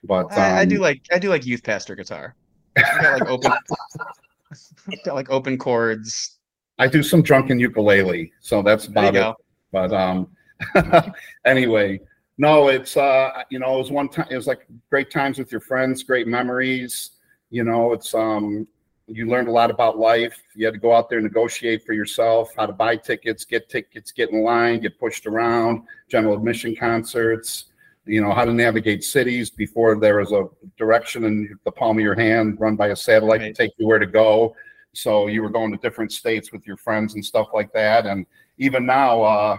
But 0.02 0.32
I, 0.32 0.60
I 0.60 0.64
do 0.64 0.76
um, 0.76 0.82
like 0.82 1.02
i 1.12 1.18
do 1.18 1.28
like 1.28 1.44
youth 1.44 1.62
pastor 1.62 1.94
guitar 1.94 2.34
got 2.74 3.20
like 3.20 3.28
open 3.28 3.52
got 5.04 5.14
like 5.14 5.30
open 5.30 5.58
chords 5.58 6.38
I 6.80 6.86
do 6.86 7.02
some 7.02 7.20
drunken 7.20 7.60
ukulele, 7.60 8.32
so 8.40 8.62
that's 8.62 8.86
about 8.86 9.14
it. 9.14 9.18
go 9.18 9.36
But 9.70 9.92
um, 9.92 10.28
anyway, 11.44 12.00
no, 12.40 12.68
it's 12.68 12.96
uh, 12.96 13.42
you 13.50 13.58
know, 13.58 13.74
it 13.74 13.78
was 13.78 13.90
one 13.90 14.08
time. 14.08 14.26
It 14.30 14.36
was 14.36 14.46
like 14.46 14.66
great 14.88 15.10
times 15.10 15.38
with 15.38 15.52
your 15.52 15.60
friends, 15.60 16.02
great 16.02 16.26
memories. 16.26 17.10
You 17.50 17.64
know, 17.64 17.92
it's 17.92 18.14
um, 18.14 18.66
you 19.06 19.28
learned 19.28 19.48
a 19.48 19.52
lot 19.52 19.70
about 19.70 19.98
life. 19.98 20.40
You 20.54 20.64
had 20.64 20.72
to 20.72 20.80
go 20.80 20.94
out 20.94 21.10
there, 21.10 21.18
and 21.18 21.26
negotiate 21.26 21.84
for 21.84 21.92
yourself, 21.92 22.54
how 22.56 22.64
to 22.64 22.72
buy 22.72 22.96
tickets, 22.96 23.44
get 23.44 23.68
tickets, 23.68 24.10
get 24.10 24.30
in 24.30 24.42
line, 24.42 24.80
get 24.80 24.98
pushed 24.98 25.26
around, 25.26 25.82
general 26.08 26.34
admission 26.34 26.74
concerts. 26.74 27.66
You 28.06 28.22
know 28.22 28.32
how 28.32 28.46
to 28.46 28.54
navigate 28.54 29.04
cities 29.04 29.50
before 29.50 30.00
there 30.00 30.16
was 30.16 30.32
a 30.32 30.48
direction 30.78 31.24
in 31.24 31.58
the 31.64 31.70
palm 31.70 31.98
of 31.98 32.02
your 32.02 32.14
hand, 32.14 32.58
run 32.58 32.74
by 32.74 32.88
a 32.88 32.96
satellite 32.96 33.42
Right. 33.42 33.54
to 33.54 33.62
take 33.62 33.72
you 33.76 33.86
where 33.86 33.98
to 33.98 34.06
go. 34.06 34.56
So 34.94 35.26
you 35.26 35.42
were 35.42 35.50
going 35.50 35.72
to 35.72 35.76
different 35.76 36.10
states 36.10 36.52
with 36.52 36.66
your 36.66 36.78
friends 36.78 37.12
and 37.16 37.22
stuff 37.22 37.48
like 37.52 37.70
that. 37.74 38.06
And 38.06 38.24
even 38.56 38.86
now, 38.86 39.20
uh, 39.20 39.58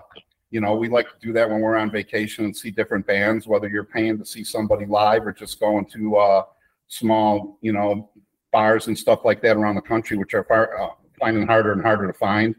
you 0.52 0.60
know, 0.60 0.76
we 0.76 0.90
like 0.90 1.08
to 1.08 1.26
do 1.26 1.34
that 1.34 1.50
when 1.50 1.62
we're 1.62 1.78
on 1.78 1.90
vacation 1.90 2.44
and 2.46 2.56
see 2.56 2.70
different 2.72 3.08
bands, 3.08 3.48
whether 3.48 3.70
you're 3.70 3.86
paying 3.86 4.18
to 4.20 4.26
see 4.26 4.44
somebody 4.44 4.86
live 4.86 5.26
or 5.26 5.32
just 5.32 5.60
going 5.60 5.86
to 5.86 6.18
uh, 6.18 6.44
small, 6.88 7.58
you 7.62 7.72
know, 7.72 8.10
bars 8.52 8.88
and 8.88 8.98
stuff 8.98 9.24
like 9.24 9.42
that 9.42 9.56
around 9.56 9.76
the 9.76 9.82
country, 9.82 10.18
which 10.18 10.34
are 10.34 10.44
far, 10.44 10.80
uh, 10.80 10.90
finding 11.20 11.48
harder 11.48 11.72
and 11.72 11.82
harder 11.82 12.06
to 12.06 12.14
find. 12.14 12.54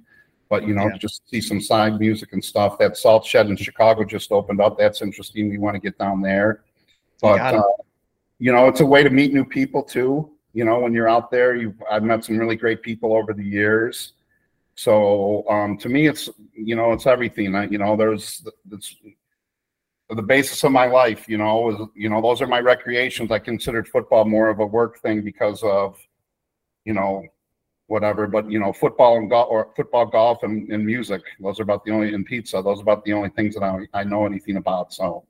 But 0.49 0.67
you 0.67 0.75
know, 0.75 0.89
Yeah. 0.89 0.97
just 0.99 1.29
see 1.29 1.41
some 1.41 1.61
side 1.61 1.99
music 2.01 2.33
and 2.33 2.43
stuff. 2.43 2.79
That 2.79 2.97
Salt 2.97 3.25
Shed 3.27 3.47
in 3.47 3.57
Chicago 3.57 4.05
just 4.05 4.33
opened 4.33 4.61
up. 4.61 4.79
That's 4.79 5.03
interesting. 5.03 5.51
We 5.51 5.59
want 5.59 5.75
to 5.75 5.81
get 5.81 5.99
down 5.99 6.23
there. 6.23 6.63
But 7.21 7.37
it. 7.37 7.59
uh, 7.59 7.63
you 8.39 8.53
know, 8.53 8.69
it's 8.69 8.81
a 8.81 8.87
way 8.87 9.03
to 9.03 9.11
meet 9.11 9.33
new 9.33 9.45
people 9.45 9.83
too. 9.83 10.31
You 10.55 10.65
know, 10.65 10.81
when 10.81 10.93
you're 10.93 11.09
out 11.09 11.31
there, 11.31 11.57
you 11.57 11.75
I've 11.91 12.03
met 12.03 12.25
some 12.25 12.39
really 12.39 12.57
great 12.57 12.83
people 12.83 13.15
over 13.15 13.33
the 13.33 13.45
years. 13.45 14.13
So 14.75 15.49
um, 15.49 15.77
to 15.79 15.89
me, 15.89 16.09
it's 16.09 16.31
you 16.55 16.77
know, 16.77 16.93
it's 16.93 17.07
everything. 17.07 17.55
I, 17.55 17.67
you 17.67 17.79
know, 17.79 17.97
there's 17.97 18.47
it's 18.71 18.97
the 20.09 20.23
basis 20.23 20.65
of 20.65 20.73
my 20.73 20.87
life. 20.87 21.29
You 21.29 21.39
know, 21.39 21.71
is 21.71 21.89
you 21.95 22.09
know, 22.09 22.21
those 22.21 22.41
are 22.41 22.47
my 22.47 22.61
recreations. 22.61 23.31
I 23.31 23.39
considered 23.39 23.89
football 23.89 24.25
more 24.25 24.49
of 24.49 24.61
a 24.61 24.67
work 24.67 25.01
thing 25.01 25.23
because 25.23 25.63
of, 25.63 25.99
you 26.85 26.95
know, 26.95 27.25
whatever. 27.87 28.27
But 28.27 28.51
you 28.51 28.59
know, 28.59 28.73
football 28.73 29.19
and 29.19 29.29
golf 29.29 29.49
or 29.51 29.71
football, 29.77 30.07
golf, 30.07 30.43
and, 30.43 30.71
and 30.73 30.85
music. 30.85 31.23
Those 31.41 31.61
are 31.61 31.65
about 31.65 31.85
the 31.85 31.93
only 31.93 32.15
and 32.15 32.25
pizza. 32.25 32.63
Those 32.63 32.79
are 32.79 32.83
about 32.83 33.05
the 33.05 33.13
only 33.13 33.31
things 33.31 33.55
that 33.55 33.63
I 33.63 33.87
I 33.93 34.05
know 34.05 34.27
anything 34.27 34.57
about. 34.57 34.93
So. 34.93 35.25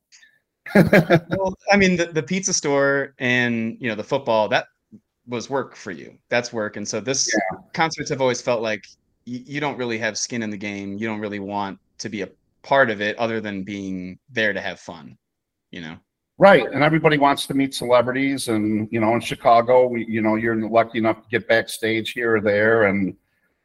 well 0.76 1.52
i 1.72 1.76
mean 1.76 1.96
the, 1.96 2.06
the 2.06 2.22
pizza 2.22 2.54
store 2.54 3.14
and 3.18 3.76
you 3.80 3.88
know 3.88 3.96
the 3.96 4.04
football 4.04 4.46
that 4.46 4.66
was 5.26 5.50
work 5.50 5.74
for 5.74 5.90
you 5.90 6.16
that's 6.28 6.52
work 6.52 6.76
and 6.76 6.86
so 6.86 7.00
this 7.00 7.28
concerts 7.72 8.08
have 8.08 8.20
always 8.20 8.40
felt 8.40 8.62
like 8.62 8.84
you, 9.24 9.40
you 9.44 9.60
don't 9.60 9.76
really 9.76 9.98
have 9.98 10.18
skin 10.18 10.42
in 10.42 10.50
the 10.50 10.56
game 10.56 10.98
you 10.98 11.06
don't 11.06 11.20
really 11.20 11.40
want 11.40 11.78
to 11.98 12.08
be 12.08 12.22
a 12.22 12.28
part 12.62 12.90
of 12.90 13.00
it 13.00 13.16
other 13.18 13.40
than 13.40 13.62
being 13.62 14.18
there 14.30 14.52
to 14.52 14.60
have 14.60 14.78
fun 14.78 15.16
you 15.70 15.80
know 15.80 15.96
Right, 16.38 16.66
and 16.72 16.82
everybody 16.82 17.18
wants 17.18 17.46
to 17.46 17.54
meet 17.54 17.72
celebrities, 17.72 18.48
and 18.48 18.88
you 18.90 18.98
know, 18.98 19.14
in 19.14 19.20
Chicago, 19.20 19.86
we, 19.86 20.04
you 20.06 20.20
know, 20.22 20.34
you're 20.34 20.68
lucky 20.68 20.98
enough 20.98 21.22
to 21.22 21.28
get 21.28 21.46
backstage 21.46 22.10
here 22.10 22.34
or 22.34 22.40
there, 22.40 22.86
and 22.86 23.14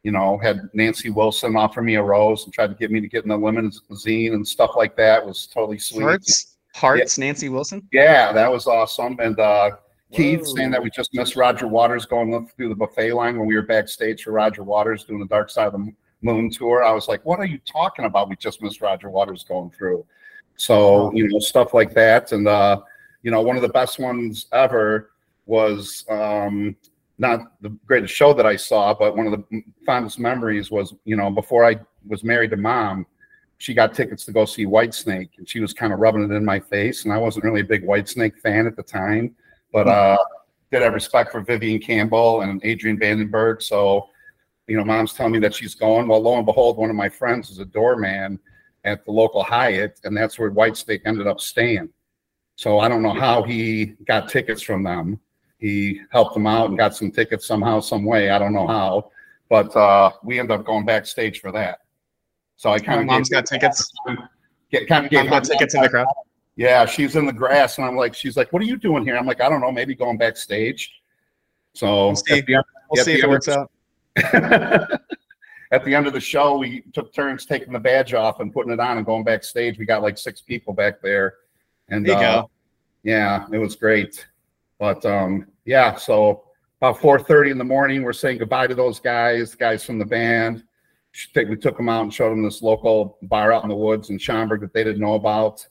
you 0.04 0.12
know, 0.12 0.38
had 0.38 0.60
Nancy 0.74 1.10
Wilson 1.10 1.56
offer 1.56 1.82
me 1.82 1.96
a 1.96 2.02
rose 2.02 2.44
and 2.44 2.52
tried 2.52 2.68
to 2.68 2.74
get 2.74 2.90
me 2.90 3.00
to 3.00 3.08
get 3.08 3.24
in 3.24 3.30
the 3.30 3.36
limousine 3.36 4.34
and 4.34 4.46
stuff 4.46 4.72
like 4.76 4.96
that. 4.96 5.22
It 5.22 5.26
was 5.26 5.46
totally 5.46 5.78
sweet. 5.78 6.02
hearts 6.02 6.56
hearts 6.74 7.18
nancy 7.18 7.48
wilson 7.48 7.86
Yeah, 7.90 8.32
that 8.32 8.52
was 8.52 8.68
awesome. 8.68 9.18
And 9.18 9.40
uh, 9.40 9.72
Keith 10.12 10.46
saying 10.46 10.70
that 10.70 10.82
we 10.82 10.90
just 10.90 11.12
missed 11.12 11.36
Roger 11.36 11.68
Waters 11.68 12.06
going 12.06 12.34
up 12.34 12.50
through 12.50 12.70
the 12.70 12.74
buffet 12.74 13.12
line 13.12 13.38
when 13.38 13.46
we 13.46 13.54
were 13.54 13.62
backstage 13.62 14.24
for 14.24 14.32
Roger 14.32 14.62
Waters 14.62 15.04
doing 15.04 15.20
the 15.20 15.26
Dark 15.26 15.50
Side 15.50 15.66
of 15.66 15.72
the 15.72 15.92
Moon 16.22 16.50
tour. 16.50 16.82
I 16.82 16.92
was 16.92 17.08
like, 17.08 17.24
"What 17.24 17.38
are 17.38 17.44
you 17.44 17.58
talking 17.58 18.06
about? 18.06 18.28
We 18.28 18.36
just 18.36 18.62
missed 18.62 18.80
Roger 18.80 19.10
Waters 19.10 19.44
going 19.44 19.70
through." 19.70 20.04
So 20.56 21.12
you 21.12 21.28
know, 21.28 21.38
stuff 21.38 21.74
like 21.74 21.92
that. 21.94 22.32
And 22.32 22.48
uh, 22.48 22.80
you 23.22 23.30
know, 23.30 23.42
one 23.42 23.56
of 23.56 23.62
the 23.62 23.68
best 23.68 23.98
ones 23.98 24.46
ever 24.52 25.10
was 25.46 26.04
um, 26.08 26.74
not 27.18 27.52
the 27.60 27.70
greatest 27.86 28.14
show 28.14 28.32
that 28.32 28.46
I 28.46 28.56
saw, 28.56 28.94
but 28.94 29.16
one 29.16 29.26
of 29.26 29.32
the 29.32 29.62
fondest 29.84 30.18
memories 30.18 30.70
was 30.70 30.94
you 31.04 31.16
know 31.16 31.30
before 31.30 31.64
I 31.64 31.78
was 32.06 32.24
married 32.24 32.50
to 32.50 32.56
mom 32.56 33.06
she 33.58 33.74
got 33.74 33.92
tickets 33.92 34.24
to 34.24 34.32
go 34.32 34.44
see 34.44 34.64
Whitesnake, 34.64 35.30
and 35.36 35.48
she 35.48 35.58
was 35.60 35.72
kind 35.72 35.92
of 35.92 35.98
rubbing 35.98 36.22
it 36.22 36.30
in 36.30 36.44
my 36.44 36.60
face. 36.60 37.04
And 37.04 37.12
I 37.12 37.18
wasn't 37.18 37.44
really 37.44 37.60
a 37.60 37.64
big 37.64 37.84
Whitesnake 37.84 38.38
fan 38.38 38.66
at 38.66 38.76
the 38.76 38.84
time, 38.84 39.34
but 39.72 39.86
uh, 39.86 40.18
did 40.70 40.82
have 40.82 40.94
respect 40.94 41.32
for 41.32 41.40
Vivian 41.40 41.80
Campbell 41.80 42.42
and 42.42 42.60
Adrian 42.64 42.98
Vandenberg. 42.98 43.62
So, 43.62 44.08
you 44.66 44.76
know, 44.76 44.84
mom's 44.84 45.14
telling 45.14 45.32
me 45.32 45.38
that 45.40 45.54
she's 45.54 45.74
going. 45.74 46.08
Well, 46.08 46.20
lo 46.20 46.36
and 46.36 46.46
behold, 46.46 46.76
one 46.76 46.90
of 46.90 46.96
my 46.96 47.08
friends 47.08 47.50
is 47.50 47.58
a 47.58 47.64
doorman 47.64 48.38
at 48.84 49.04
the 49.04 49.10
local 49.10 49.42
Hyatt, 49.42 50.00
and 50.04 50.16
that's 50.16 50.38
where 50.38 50.50
Whitesnake 50.50 51.02
ended 51.04 51.26
up 51.26 51.40
staying. 51.40 51.88
So 52.56 52.80
I 52.80 52.88
don't 52.88 53.02
know 53.02 53.12
how 53.12 53.42
he 53.42 53.94
got 54.06 54.28
tickets 54.28 54.62
from 54.62 54.82
them. 54.82 55.20
He 55.58 56.00
helped 56.10 56.34
them 56.34 56.46
out 56.46 56.68
and 56.68 56.78
got 56.78 56.94
some 56.94 57.10
tickets 57.10 57.46
somehow, 57.46 57.80
some 57.80 58.04
way. 58.04 58.30
I 58.30 58.38
don't 58.38 58.52
know 58.52 58.66
how, 58.66 59.10
but 59.48 59.74
uh, 59.74 60.12
we 60.22 60.38
ended 60.38 60.58
up 60.58 60.66
going 60.66 60.84
backstage 60.84 61.40
for 61.40 61.50
that. 61.52 61.80
So 62.56 62.70
I 62.70 62.78
kind 62.78 63.00
of 63.00 63.06
mom's 63.06 63.28
got 63.28 63.46
tickets 63.46 63.92
Get, 64.70 64.86
kind 64.88 65.06
of 65.06 65.12
mom's 65.12 65.30
got 65.30 65.44
tickets 65.44 65.74
in 65.74 65.82
the 65.82 65.88
crowd 65.88 66.06
Yeah, 66.58 66.84
she's 66.86 67.16
in 67.16 67.24
the 67.24 67.32
grass, 67.32 67.78
and 67.78 67.86
I'm 67.86 67.96
like, 67.96 68.14
she's 68.14 68.36
like, 68.36 68.52
"What 68.52 68.60
are 68.60 68.66
you 68.66 68.76
doing 68.76 69.04
here?" 69.04 69.16
I'm 69.16 69.26
like, 69.26 69.40
"I 69.40 69.48
don't 69.48 69.60
know, 69.60 69.72
maybe 69.72 69.94
going 69.94 70.18
backstage." 70.18 70.90
So 71.74 72.08
We'll 72.08 72.16
see. 72.16 72.38
at 72.38 72.46
the, 72.46 72.54
end, 72.56 72.64
we'll 72.90 73.04
see 73.04 73.12
if 73.12 73.18
it 73.18 73.24
of 73.24 73.30
works 73.30 73.46
the- 73.46 73.60
out 73.60 73.70
at 75.70 75.84
the 75.84 75.94
end 75.94 76.06
of 76.08 76.12
the 76.12 76.20
show, 76.20 76.58
we 76.58 76.82
took 76.92 77.14
turns 77.14 77.46
taking 77.46 77.72
the 77.72 77.78
badge 77.78 78.12
off 78.12 78.40
and 78.40 78.52
putting 78.52 78.72
it 78.72 78.80
on 78.80 78.96
and 78.96 79.06
going 79.06 79.22
backstage. 79.22 79.78
We 79.78 79.86
got 79.86 80.02
like 80.02 80.18
six 80.18 80.40
people 80.40 80.74
back 80.74 81.00
there, 81.00 81.34
and 81.88 82.04
there 82.04 82.18
you 82.18 82.26
uh, 82.26 82.42
go 82.42 82.50
yeah, 83.02 83.46
it 83.52 83.58
was 83.58 83.76
great. 83.76 84.26
But 84.78 85.04
um, 85.06 85.46
yeah, 85.64 85.94
so 85.96 86.44
about 86.80 86.98
4:30 86.98 87.52
in 87.52 87.58
the 87.58 87.64
morning, 87.64 88.02
we're 88.02 88.12
saying 88.12 88.38
goodbye 88.38 88.66
to 88.66 88.74
those 88.74 89.00
guys, 89.00 89.54
guys 89.54 89.84
from 89.84 89.98
the 89.98 90.04
band. 90.04 90.64
We 91.34 91.56
took 91.56 91.76
them 91.76 91.88
out 91.88 92.02
and 92.02 92.12
showed 92.12 92.30
them 92.30 92.42
this 92.42 92.62
local 92.62 93.18
bar 93.22 93.52
out 93.52 93.62
in 93.62 93.68
the 93.70 93.74
woods 93.74 94.10
in 94.10 94.18
Schaumburg 94.18 94.60
that 94.60 94.72
they 94.72 94.84
didn't 94.84 95.00
know 95.00 95.14
about, 95.14 95.66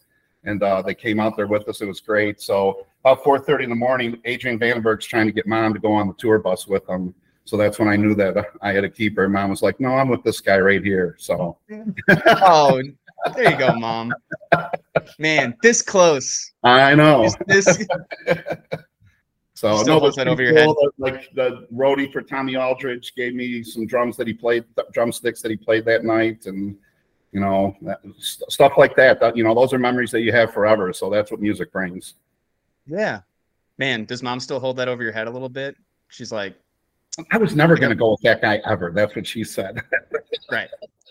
and 0.48 0.64
uh, 0.64 0.82
they 0.82 0.96
came 0.96 1.20
out 1.20 1.36
there 1.36 1.46
with 1.46 1.68
us. 1.68 1.82
It 1.82 1.86
was 1.86 2.00
great. 2.00 2.42
So 2.42 2.88
about 3.04 3.24
4:30 3.24 3.66
in 3.66 3.70
the 3.70 3.76
morning, 3.76 4.20
Adrian 4.26 4.58
Vandenberg's 4.58 5.06
trying 5.06 5.28
to 5.28 5.32
get 5.32 5.46
mom 5.46 5.74
to 5.74 5.80
go 5.80 5.92
on 5.92 6.08
the 6.08 6.14
tour 6.16 6.40
bus 6.40 6.68
with 6.68 6.88
them. 6.88 7.14
So 7.46 7.56
that's 7.56 7.80
when 7.80 7.88
I 7.88 7.96
knew 7.96 8.16
that 8.16 8.48
I 8.62 8.74
had 8.74 8.84
a 8.84 8.90
keeper. 8.90 9.30
Mom 9.30 9.52
was 9.52 9.62
like, 9.62 9.80
"No, 9.80 9.90
I'm 9.90 10.10
with 10.10 10.24
this 10.24 10.42
guy 10.42 10.58
right 10.58 10.84
here." 10.84 11.16
So 11.20 11.58
oh 12.26 12.82
there 13.36 13.52
you 13.52 13.58
go 13.58 13.74
mom 13.76 14.14
man 15.18 15.54
this 15.62 15.82
close 15.82 16.52
I 16.64 16.94
know. 16.94 17.24
this, 17.24 17.36
this 17.48 17.88
So 19.58 19.76
Still 19.78 20.00
no, 20.00 20.12
that 20.12 20.28
over 20.28 20.44
your 20.44 20.54
cool 20.54 20.76
that, 20.76 20.92
Like 21.00 21.34
the 21.34 21.66
roadie 21.74 22.14
for 22.14 22.22
Tommy 22.22 22.56
Aldridge 22.56 23.16
gave 23.16 23.34
me 23.34 23.64
some 23.64 23.88
drums 23.88 24.16
that 24.18 24.28
he 24.28 24.34
played, 24.34 24.66
drumsticks 24.94 25.42
that 25.42 25.50
he 25.50 25.58
played 25.58 25.84
that 25.86 26.06
night, 26.06 26.46
and 26.46 26.78
you 27.32 27.40
know 27.40 27.76
that, 27.82 28.00
st- 28.18 28.52
stuff 28.52 28.74
like 28.78 28.96
that. 28.96 29.20
That 29.20 29.36
you 29.38 29.44
know, 29.44 29.54
those 29.54 29.74
are 29.74 29.80
memories 29.80 30.12
that 30.12 30.22
you 30.22 30.32
have 30.32 30.54
forever. 30.54 30.92
So 30.94 31.10
that's 31.10 31.32
what 31.32 31.40
music 31.42 31.72
brings. 31.72 32.16
yeah 32.86 33.22
man 33.80 34.06
does 34.06 34.24
mom 34.24 34.40
still 34.40 34.60
hold 34.60 34.76
that 34.78 34.88
over 34.88 35.04
your 35.04 35.12
head 35.12 35.28
a 35.28 35.30
little 35.30 35.50
bit 35.50 35.76
she's 36.08 36.32
like 36.32 36.56
I 37.32 37.38
was 37.38 37.56
never 37.56 37.76
going 37.76 37.90
to 37.92 37.96
go 37.96 38.12
with 38.12 38.22
that 38.22 38.42
guy 38.42 38.60
ever. 38.66 38.92
That's 38.92 39.16
what 39.16 39.26
she 39.28 39.44
said. 39.44 39.82
right 40.52 40.70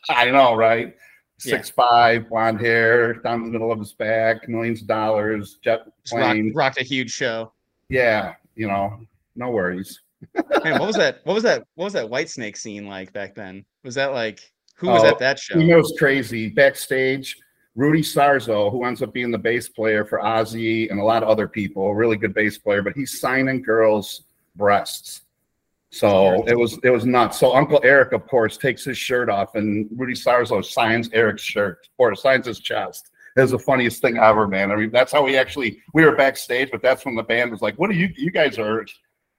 I 0.08 0.30
know, 0.30 0.54
right? 0.54 0.96
Yeah. 1.44 1.56
Six 1.56 1.70
five, 1.70 2.28
blonde 2.28 2.60
hair, 2.60 3.14
down 3.14 3.42
the 3.42 3.50
middle 3.50 3.70
of 3.72 3.78
his 3.80 3.92
back, 3.92 4.48
millions 4.48 4.82
of 4.82 4.86
dollars, 4.88 5.58
jet 5.62 5.80
plane. 6.06 6.52
rocked 6.54 6.80
a 6.80 6.84
huge 6.84 7.10
show 7.10 7.52
Yeah, 7.88 8.34
you 8.54 8.68
know, 8.68 9.00
no 9.34 9.50
worries. 9.50 10.00
man 10.64 10.78
what 10.78 10.86
was 10.86 10.96
that 11.02 11.20
what 11.24 11.34
was 11.34 11.42
that 11.44 11.64
what 11.74 11.84
was 11.84 11.92
that 11.92 12.08
white 12.08 12.30
snake 12.30 12.56
scene 12.56 12.86
like 12.88 13.12
back 13.12 13.34
then 13.34 13.64
was 13.84 13.94
that 13.96 14.12
like 14.12 14.40
who 14.76 14.88
was 14.88 15.02
Oh, 15.02 15.08
at 15.08 15.18
that 15.18 15.38
show 15.38 15.58
You 15.58 15.66
know, 15.66 15.78
it's 15.78 15.98
crazy. 15.98 16.48
Backstage, 16.48 17.36
Rudy 17.74 18.02
Sarzo, 18.02 18.70
who 18.70 18.84
ends 18.84 19.02
up 19.02 19.12
being 19.12 19.30
the 19.30 19.38
bass 19.38 19.68
player 19.68 20.04
for 20.04 20.20
Ozzy 20.20 20.90
and 20.90 21.00
a 21.00 21.04
lot 21.04 21.22
of 21.22 21.28
other 21.28 21.48
people, 21.48 21.88
a 21.88 21.94
really 21.94 22.16
good 22.16 22.32
bass 22.34 22.56
player, 22.56 22.82
but 22.82 22.94
he's 22.94 23.20
signing 23.20 23.62
girls' 23.62 24.22
breasts. 24.54 25.22
So 25.90 26.44
it 26.46 26.58
was 26.58 26.78
it 26.82 26.90
was 26.90 27.06
nuts. 27.06 27.38
So 27.38 27.54
Uncle 27.54 27.80
Eric, 27.82 28.12
of 28.12 28.26
course, 28.26 28.58
takes 28.58 28.84
his 28.84 28.98
shirt 28.98 29.30
off, 29.30 29.54
and 29.54 29.88
Rudy 29.96 30.14
Sarzo 30.14 30.64
signs 30.64 31.10
Eric's 31.12 31.42
shirt 31.42 31.88
or 31.96 32.14
signs 32.14 32.46
his 32.46 32.60
chest. 32.60 33.10
It 33.36 33.40
was 33.40 33.50
the 33.50 33.58
funniest 33.58 34.02
thing 34.02 34.18
ever, 34.18 34.48
man. 34.48 34.70
I 34.72 34.76
mean, 34.76 34.90
that's 34.90 35.12
how 35.12 35.22
we 35.22 35.36
actually 35.36 35.82
we 35.94 36.04
were 36.04 36.16
backstage, 36.16 36.70
but 36.70 36.82
that's 36.82 37.04
when 37.04 37.14
the 37.14 37.22
band 37.22 37.50
was 37.50 37.62
like, 37.62 37.78
"What 37.78 37.88
are 37.90 37.94
you? 37.94 38.08
You 38.16 38.30
guys 38.30 38.58
are." 38.58 38.84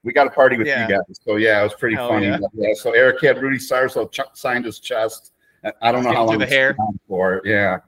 We 0.08 0.14
got 0.14 0.26
a 0.26 0.30
party 0.30 0.58
with 0.58 0.68
Yeah. 0.68 0.88
you 0.88 0.96
guys. 0.96 1.20
So 1.22 1.36
yeah, 1.36 1.60
it 1.60 1.64
was 1.64 1.74
pretty 1.74 1.98
Hell 1.98 2.08
funny. 2.08 2.28
yeah. 2.28 2.38
Yeah, 2.54 2.74
so 2.76 2.92
Eric 2.94 3.22
had 3.22 3.42
Rudy 3.42 3.58
Sarzo 3.58 4.10
ch- 4.10 4.22
signed 4.34 4.64
his 4.64 4.80
chest. 4.80 5.34
I- 5.82 5.92
don't 5.92 6.04
know 6.06 6.14
how 6.14 6.24
long 6.24 6.38
the 6.40 6.46
hair. 6.46 6.78
for. 7.10 7.42
Yeah, 7.44 7.80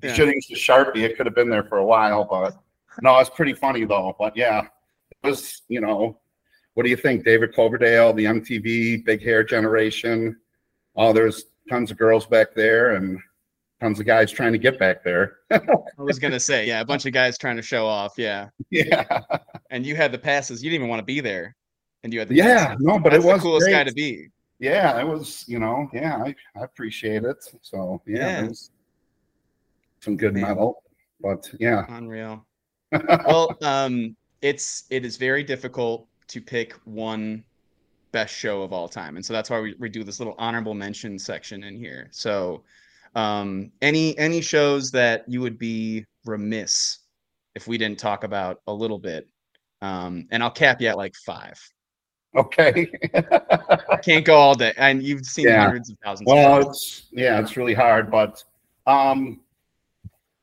he 0.00 0.06
Yeah. 0.06 0.14
should 0.14 0.28
have 0.28 0.34
used 0.36 0.52
a 0.52 0.54
sharpie. 0.54 0.98
It 1.02 1.16
could 1.16 1.26
have 1.26 1.34
been 1.34 1.50
there 1.50 1.64
for 1.64 1.78
a 1.78 1.84
while, 1.84 2.22
but 2.24 2.54
no, 3.02 3.18
it's 3.18 3.30
pretty 3.30 3.52
funny 3.52 3.84
though. 3.84 4.14
But 4.16 4.36
yeah, 4.36 4.60
it 5.24 5.26
was 5.26 5.62
you 5.66 5.80
know, 5.80 6.18
what 6.74 6.84
do 6.84 6.88
you 6.90 6.96
think, 6.96 7.24
David 7.24 7.52
Coverdale, 7.52 8.12
the 8.12 8.26
MTV 8.26 9.04
Big 9.04 9.20
Hair 9.24 9.42
Generation? 9.42 10.36
Oh, 10.94 11.12
there's 11.12 11.46
tons 11.68 11.90
of 11.90 11.96
girls 11.98 12.26
back 12.26 12.54
there 12.54 12.92
and 12.92 13.18
tons 13.80 14.00
of 14.00 14.06
guys 14.06 14.30
trying 14.30 14.52
to 14.52 14.58
get 14.58 14.78
back 14.78 15.02
there. 15.04 15.38
I 15.50 15.60
was 15.98 16.18
gonna 16.18 16.40
say, 16.40 16.66
yeah, 16.66 16.80
a 16.80 16.84
bunch 16.84 17.06
of 17.06 17.12
guys 17.12 17.36
trying 17.38 17.56
to 17.56 17.62
show 17.62 17.86
off, 17.86 18.14
yeah. 18.16 18.48
yeah, 18.70 19.04
And 19.70 19.84
you 19.84 19.96
had 19.96 20.12
the 20.12 20.18
passes. 20.18 20.62
You 20.62 20.70
didn't 20.70 20.80
even 20.82 20.88
want 20.88 21.00
to 21.00 21.04
be 21.04 21.20
there, 21.20 21.54
and 22.04 22.12
you 22.12 22.18
had 22.18 22.28
the 22.28 22.34
yeah, 22.36 22.66
passes. 22.68 22.80
no, 22.84 22.98
but 22.98 23.10
That's 23.12 23.24
it 23.24 23.26
was 23.26 23.36
the 23.38 23.42
coolest 23.42 23.64
great. 23.64 23.72
guy 23.72 23.84
to 23.84 23.92
be. 23.92 24.28
yeah, 24.58 24.98
it 25.00 25.06
was, 25.06 25.44
you 25.46 25.58
know, 25.58 25.88
yeah, 25.92 26.16
I, 26.16 26.34
I 26.58 26.64
appreciate 26.64 27.24
it. 27.24 27.36
So 27.62 28.00
yeah, 28.06 28.18
Yeah. 28.18 28.44
it 28.44 28.48
was 28.48 28.70
some 30.00 30.16
good 30.16 30.34
Man. 30.34 30.42
metal, 30.42 30.82
but 31.20 31.50
yeah, 31.60 31.84
Unreal. 31.88 32.46
well, 33.26 33.56
um, 33.62 34.16
it's 34.42 34.84
it 34.90 35.04
is 35.04 35.16
very 35.16 35.42
difficult 35.42 36.06
to 36.28 36.40
pick 36.40 36.72
one 36.84 37.42
best 38.12 38.34
show 38.34 38.62
of 38.62 38.72
all 38.72 38.88
time, 38.88 39.16
and 39.16 39.24
so 39.24 39.32
that's 39.32 39.50
why 39.50 39.60
we, 39.60 39.74
we 39.78 39.88
do 39.88 40.02
this 40.04 40.20
little 40.20 40.34
honorable 40.38 40.72
mention 40.74 41.18
section 41.18 41.64
in 41.64 41.76
here. 41.76 42.08
So, 42.12 42.62
um, 43.16 43.72
any 43.82 44.16
any 44.18 44.40
shows 44.40 44.90
that 44.92 45.24
you 45.26 45.40
would 45.40 45.58
be 45.58 46.04
remiss 46.24 46.98
if 47.56 47.66
we 47.66 47.78
didn't 47.78 47.98
talk 47.98 48.22
about 48.22 48.60
a 48.66 48.72
little 48.72 48.98
bit, 48.98 49.26
um, 49.82 50.28
and 50.30 50.42
I'll 50.42 50.50
cap 50.50 50.80
you 50.80 50.88
at 50.88 50.96
like 50.96 51.14
five. 51.24 51.58
okay. 52.36 52.86
I 53.14 53.96
can't 54.04 54.24
go 54.24 54.34
all 54.36 54.54
day, 54.54 54.74
and 54.76 55.02
you've 55.02 55.24
seen 55.24 55.46
Yeah. 55.46 55.62
hundreds 55.62 55.90
of 55.90 55.96
thousands. 56.04 56.30
of 56.30 56.34
well, 56.36 56.62
shows. 56.62 56.68
it's 56.68 57.06
yeah, 57.12 57.40
it's 57.40 57.56
really 57.56 57.72
hard, 57.74 58.10
but 58.10 58.44
um, 58.86 59.40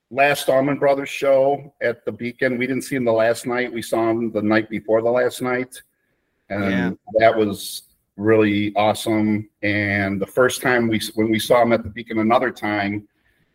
last 0.09 0.49
Allman 0.49 0.79
Brothers 0.79 1.09
show 1.09 1.71
at 1.81 2.03
the 2.05 2.11
Beacon, 2.11 2.57
we 2.57 2.65
didn't 2.65 2.83
see 2.83 2.95
him 2.95 3.05
the 3.05 3.11
last 3.11 3.45
night. 3.45 3.71
We 3.71 3.81
saw 3.83 4.09
him 4.09 4.31
the 4.31 4.41
night 4.41 4.69
before 4.69 5.01
the 5.03 5.11
last 5.11 5.41
night, 5.43 5.79
and 6.49 6.63
Yeah. 6.71 6.91
that 7.19 7.37
was 7.37 7.83
really 8.17 8.73
awesome. 8.75 9.49
And 9.61 10.21
the 10.21 10.27
first 10.27 10.61
time 10.61 10.87
we 10.87 10.99
when 11.15 11.29
we 11.29 11.39
saw 11.39 11.61
him 11.61 11.73
at 11.73 11.83
the 11.83 11.89
Beacon 11.89 12.19
another 12.19 12.51
time, 12.51 13.07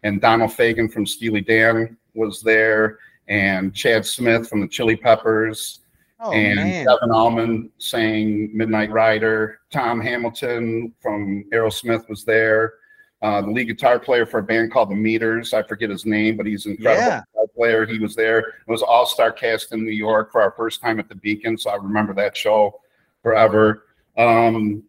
and 0.03 0.21
Donald 0.21 0.51
Fagen 0.51 0.93
from 0.93 1.07
Steely 1.07 1.41
Dan 1.41 1.97
was 2.15 2.43
there, 2.43 2.99
and 3.29 3.75
Chad 3.75 4.05
Smith 4.07 4.49
from 4.49 4.61
the 4.61 4.69
Chili 4.69 4.97
Peppers 4.97 5.81
oh 6.21 6.33
and 6.33 6.57
man, 6.57 6.87
Devon 6.87 7.11
Allman 7.11 7.71
sang 7.79 8.51
Midnight 8.57 8.91
Rider. 8.91 9.61
Tom 9.71 10.01
Hamilton 10.01 10.93
from 11.01 11.45
Aerosmith 11.53 12.09
was 12.09 12.25
there. 12.25 12.75
Uh, 13.21 13.41
the 13.43 13.51
lead 13.51 13.65
guitar 13.65 13.99
player 13.99 14.25
for 14.25 14.39
a 14.39 14.43
band 14.43 14.71
called 14.73 14.91
The 14.91 14.95
Meters. 14.95 15.53
I 15.53 15.63
forget 15.65 15.91
his 15.91 16.07
name, 16.07 16.37
but 16.37 16.47
he's 16.47 16.67
an 16.67 16.73
incredible 16.73 17.05
Yeah. 17.05 17.23
player. 17.57 17.85
He 17.85 17.99
was 17.99 18.15
there. 18.15 18.39
It 18.39 18.69
was 18.69 18.83
all 18.83 19.05
star 19.07 19.33
cast 19.33 19.73
in 19.73 19.85
New 19.85 19.91
York 19.91 20.31
for 20.31 20.41
our 20.41 20.53
first 20.53 20.81
time 20.81 21.01
at 21.01 21.09
the 21.09 21.17
Beacon, 21.17 21.59
so 21.59 21.71
I 21.71 21.75
remember 21.75 22.15
that 22.15 22.37
show 22.37 22.81
forever. 23.21 23.87
Um, 24.19 24.83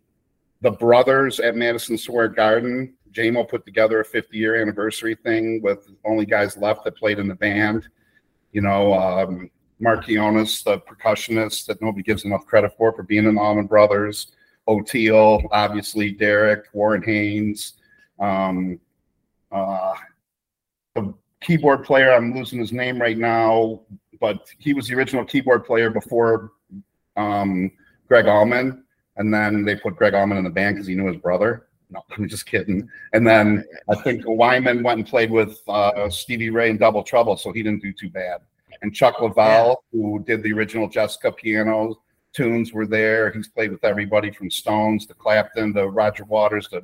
the 0.61 0.71
brothers 0.71 1.39
at 1.39 1.55
Madison 1.55 1.97
Square 1.97 2.29
Garden. 2.29 2.93
JMO 3.13 3.47
put 3.47 3.65
together 3.65 4.01
a 4.01 4.05
50 4.05 4.37
year 4.37 4.61
anniversary 4.61 5.15
thing 5.15 5.61
with 5.61 5.89
only 6.05 6.25
guys 6.25 6.57
left 6.57 6.83
that 6.83 6.97
played 6.97 7.19
in 7.19 7.27
the 7.27 7.35
band. 7.35 7.87
You 8.51 8.61
know, 8.61 8.93
um, 8.93 9.49
Marc 9.79 10.05
Quiñones, 10.05 10.63
the 10.63 10.79
percussionist 10.79 11.65
that 11.67 11.81
nobody 11.81 12.03
gives 12.03 12.25
enough 12.25 12.45
credit 12.45 12.73
for, 12.77 12.91
for 12.91 13.03
being 13.03 13.25
in 13.25 13.35
the 13.35 13.41
Allman 13.41 13.67
Brothers. 13.67 14.33
Oteil, 14.67 15.47
obviously, 15.51 16.11
Derek, 16.11 16.65
Warren 16.73 17.01
Haynes. 17.01 17.73
Um, 18.19 18.79
uh, 19.51 19.93
the 20.95 21.13
keyboard 21.41 21.83
player, 21.83 22.11
I'm 22.11 22.35
losing 22.35 22.59
his 22.59 22.73
name 22.73 23.01
right 23.01 23.17
now, 23.17 23.81
but 24.19 24.47
he 24.59 24.73
was 24.73 24.87
the 24.87 24.95
original 24.95 25.25
keyboard 25.25 25.65
player 25.65 25.89
before 25.89 26.51
um, 27.15 27.71
Gregg 28.07 28.27
Allman. 28.27 28.83
And 29.19 29.33
then 29.33 29.63
they 29.63 29.75
put 29.75 29.95
Gregg 29.97 30.15
Allman 30.15 30.37
in 30.37 30.43
the 30.43 30.49
band 30.49 30.75
because 30.75 30.87
he 30.87 30.95
knew 30.95 31.07
his 31.07 31.17
brother. 31.17 31.67
No, 31.91 32.03
I'm 32.17 32.27
just 32.27 32.45
kidding. 32.45 32.89
And 33.13 33.27
then 33.27 33.65
I 33.89 33.95
think 33.95 34.23
Wynans 34.23 34.83
went 34.83 34.99
and 34.99 35.07
played 35.07 35.29
with 35.29 35.61
uh, 35.67 36.09
Stevie 36.09 36.49
Ray 36.49 36.69
in 36.69 36.77
Double 36.77 37.03
Trouble, 37.03 37.37
so 37.37 37.51
he 37.51 37.61
didn't 37.61 37.83
do 37.83 37.93
too 37.93 38.09
bad. 38.09 38.41
And 38.81 38.95
Chuck 38.95 39.17
Leavell, 39.17 39.77
who 39.91 40.23
did 40.25 40.41
the 40.41 40.53
original 40.53 40.87
Jessica 40.87 41.31
piano 41.31 41.99
tunes, 42.33 42.71
were 42.71 42.87
there. 42.87 43.31
He's 43.31 43.49
played 43.49 43.71
with 43.71 43.83
everybody 43.83 44.31
from 44.31 44.49
Stones 44.49 45.05
to 45.07 45.13
Clapton 45.13 45.73
to 45.73 45.87
Roger 45.87 46.23
Waters 46.23 46.69
to, 46.69 46.83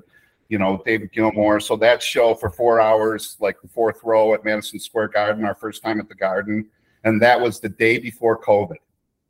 you 0.50 0.58
know, 0.58 0.82
David 0.86 1.14
Gilmour. 1.14 1.62
So 1.62 1.78
that 1.78 2.04
show 2.04 2.36
for 2.36 2.50
four 2.50 2.82
hours, 2.82 3.38
like 3.40 3.62
the 3.62 3.70
fourth 3.70 4.02
row 4.04 4.34
at 4.34 4.44
Madison 4.44 4.80
Square 4.80 5.10
Garden, 5.10 5.46
our 5.46 5.56
first 5.56 5.84
time 5.84 6.02
at 6.02 6.10
the 6.10 6.16
Garden, 6.16 6.68
and 7.06 7.22
that 7.22 7.40
was 7.40 7.62
the 7.62 7.70
day 7.70 7.98
before 7.98 8.42
COVID. 8.42 8.78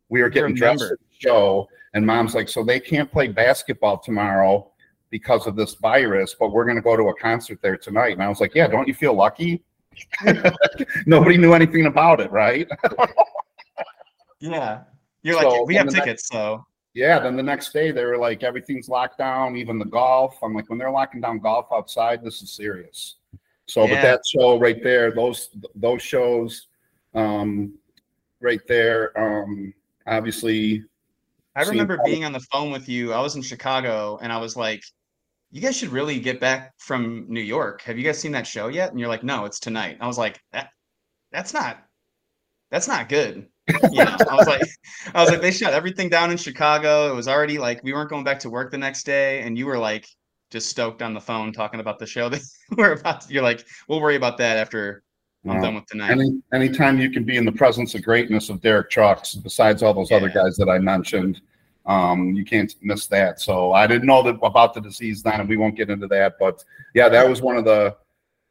We 0.09 0.21
were 0.21 0.29
getting 0.29 0.55
dressed 0.55 0.83
for 0.83 0.97
the 0.97 1.15
show, 1.19 1.67
and 1.95 2.05
Mom's 2.05 2.35
like, 2.35 2.47
"So 2.49 2.63
they 2.63 2.79
can't 2.79 3.11
play 3.11 3.27
basketball 3.29 3.97
tomorrow." 3.97 4.71
because 5.11 5.47
of 5.47 5.55
this 5.55 5.75
virus, 5.75 6.35
but 6.37 6.51
we're 6.51 6.65
going 6.65 6.75
to 6.75 6.81
go 6.81 6.97
to 6.97 7.03
a 7.03 7.15
concert 7.21 7.59
there 7.61 7.77
tonight. 7.77 8.11
And 8.13 8.23
I 8.23 8.27
was 8.27 8.41
like, 8.41 8.53
yeah, 8.53 8.67
don't 8.67 8.85
you 8.85 8.93
feel 8.93 9.13
lucky? 9.13 9.63
Nobody 11.05 11.37
knew 11.37 11.53
anything 11.53 11.85
about 11.85 12.19
it, 12.19 12.29
right? 12.31 12.67
yeah. 14.39 14.81
You're 15.23 15.39
So, 15.41 15.49
like, 15.49 15.67
we 15.67 15.75
have 15.75 15.85
the 15.87 15.93
next- 15.93 16.05
tickets, 16.05 16.27
so 16.27 16.65
yeah. 16.93 17.19
Then 17.19 17.37
the 17.37 17.43
next 17.43 17.71
day 17.71 17.91
they 17.91 18.03
were 18.03 18.17
like, 18.17 18.43
everything's 18.43 18.89
locked 18.89 19.17
down, 19.17 19.55
even 19.55 19.79
the 19.79 19.85
golf. 19.85 20.37
I'm 20.43 20.53
like, 20.53 20.69
when 20.69 20.77
they're 20.79 20.91
locking 20.91 21.21
down 21.21 21.39
golf 21.39 21.67
outside, 21.71 22.23
this 22.23 22.41
is 22.41 22.51
serious. 22.51 23.15
So, 23.67 23.87
but 23.87 24.01
that 24.01 24.21
show 24.27 24.59
right 24.59 24.83
there, 24.83 25.11
those 25.11 25.49
those 25.75 26.01
shows, 26.01 26.67
um, 27.13 27.73
right 28.41 28.61
there, 28.67 29.17
um, 29.17 29.73
obviously, 30.07 30.83
I 31.55 31.63
remember 31.63 31.99
being 32.03 32.25
on 32.25 32.33
the 32.33 32.45
phone 32.51 32.71
with 32.71 32.89
you. 32.89 33.13
I 33.13 33.21
was 33.21 33.35
in 33.35 33.41
Chicago 33.41 34.19
and 34.21 34.31
I 34.31 34.37
was 34.37 34.57
like, 34.57 34.83
you 35.51 35.61
guys 35.61 35.77
should 35.77 35.89
really 35.89 36.19
get 36.19 36.41
back 36.41 36.73
from 36.79 37.25
New 37.29 37.41
York. 37.41 37.81
Have 37.83 37.97
you 37.97 38.03
guys 38.03 38.19
seen 38.19 38.33
that 38.33 38.45
show 38.45 38.67
yet? 38.67 38.91
And 38.91 38.99
you're 38.99 39.07
like, 39.07 39.23
no, 39.23 39.45
it's 39.45 39.59
tonight. 39.59 39.97
I 40.01 40.07
was 40.07 40.17
like, 40.17 40.39
that 40.51 40.69
that's 41.31 41.53
not 41.53 41.77
that's 42.71 42.87
not 42.89 43.07
good. 43.07 43.47
You 43.91 44.03
know, 44.03 44.17
I 44.29 44.35
was 44.35 44.47
like, 44.47 44.61
I 45.13 45.21
was 45.21 45.31
like, 45.31 45.41
they 45.41 45.51
shut 45.51 45.73
everything 45.73 46.09
down 46.09 46.29
in 46.29 46.37
Chicago. 46.37 47.09
It 47.09 47.15
was 47.15 47.27
already 47.27 47.57
like 47.57 47.81
we 47.83 47.93
weren't 47.93 48.09
going 48.09 48.25
back 48.25 48.39
to 48.39 48.49
work 48.49 48.69
the 48.69 48.77
next 48.77 49.05
day, 49.05 49.41
and 49.41 49.57
you 49.57 49.65
were 49.65 49.77
like 49.77 50.07
just 50.51 50.69
stoked 50.69 51.01
on 51.01 51.13
the 51.13 51.21
phone 51.21 51.53
talking 51.53 51.79
about 51.79 51.99
the 51.99 52.05
show 52.05 52.27
that 52.29 52.41
we're 52.77 52.93
about. 52.93 53.21
To, 53.21 53.33
you're 53.33 53.43
like, 53.43 53.65
we'll 53.87 54.01
worry 54.01 54.17
about 54.17 54.37
that 54.39 54.57
after 54.57 55.03
I'm 55.47 55.61
done 55.61 55.75
with 55.75 55.85
tonight. 55.85 56.11
Any 56.11 56.41
anytime 56.53 56.99
you 56.99 57.11
can 57.11 57.23
be 57.23 57.37
in 57.37 57.45
the 57.45 57.51
presence 57.51 57.93
of 57.95 58.03
greatness 58.03 58.49
of 58.49 58.61
Derek 58.61 58.89
Trucks, 58.89 59.35
besides 59.35 59.83
all 59.83 59.93
those 59.93 60.11
other 60.11 60.29
guys 60.29 60.55
that 60.57 60.69
I 60.69 60.79
mentioned, 60.79 61.41
um, 61.85 62.33
you 62.33 62.43
can't 62.43 62.73
miss 62.81 63.07
that. 63.07 63.39
So 63.39 63.73
I 63.73 63.85
didn't 63.87 64.07
know 64.07 64.23
that 64.23 64.39
about 64.41 64.73
the 64.73 64.81
disease 64.81 65.21
then, 65.21 65.39
and 65.41 65.49
we 65.49 65.57
won't 65.57 65.75
get 65.75 65.89
into 65.89 66.07
that. 66.07 66.35
But 66.39 66.63
yeah, 66.93 67.09
that 67.09 67.27
was 67.27 67.41
one 67.41 67.57
of 67.57 67.65
the, 67.65 67.95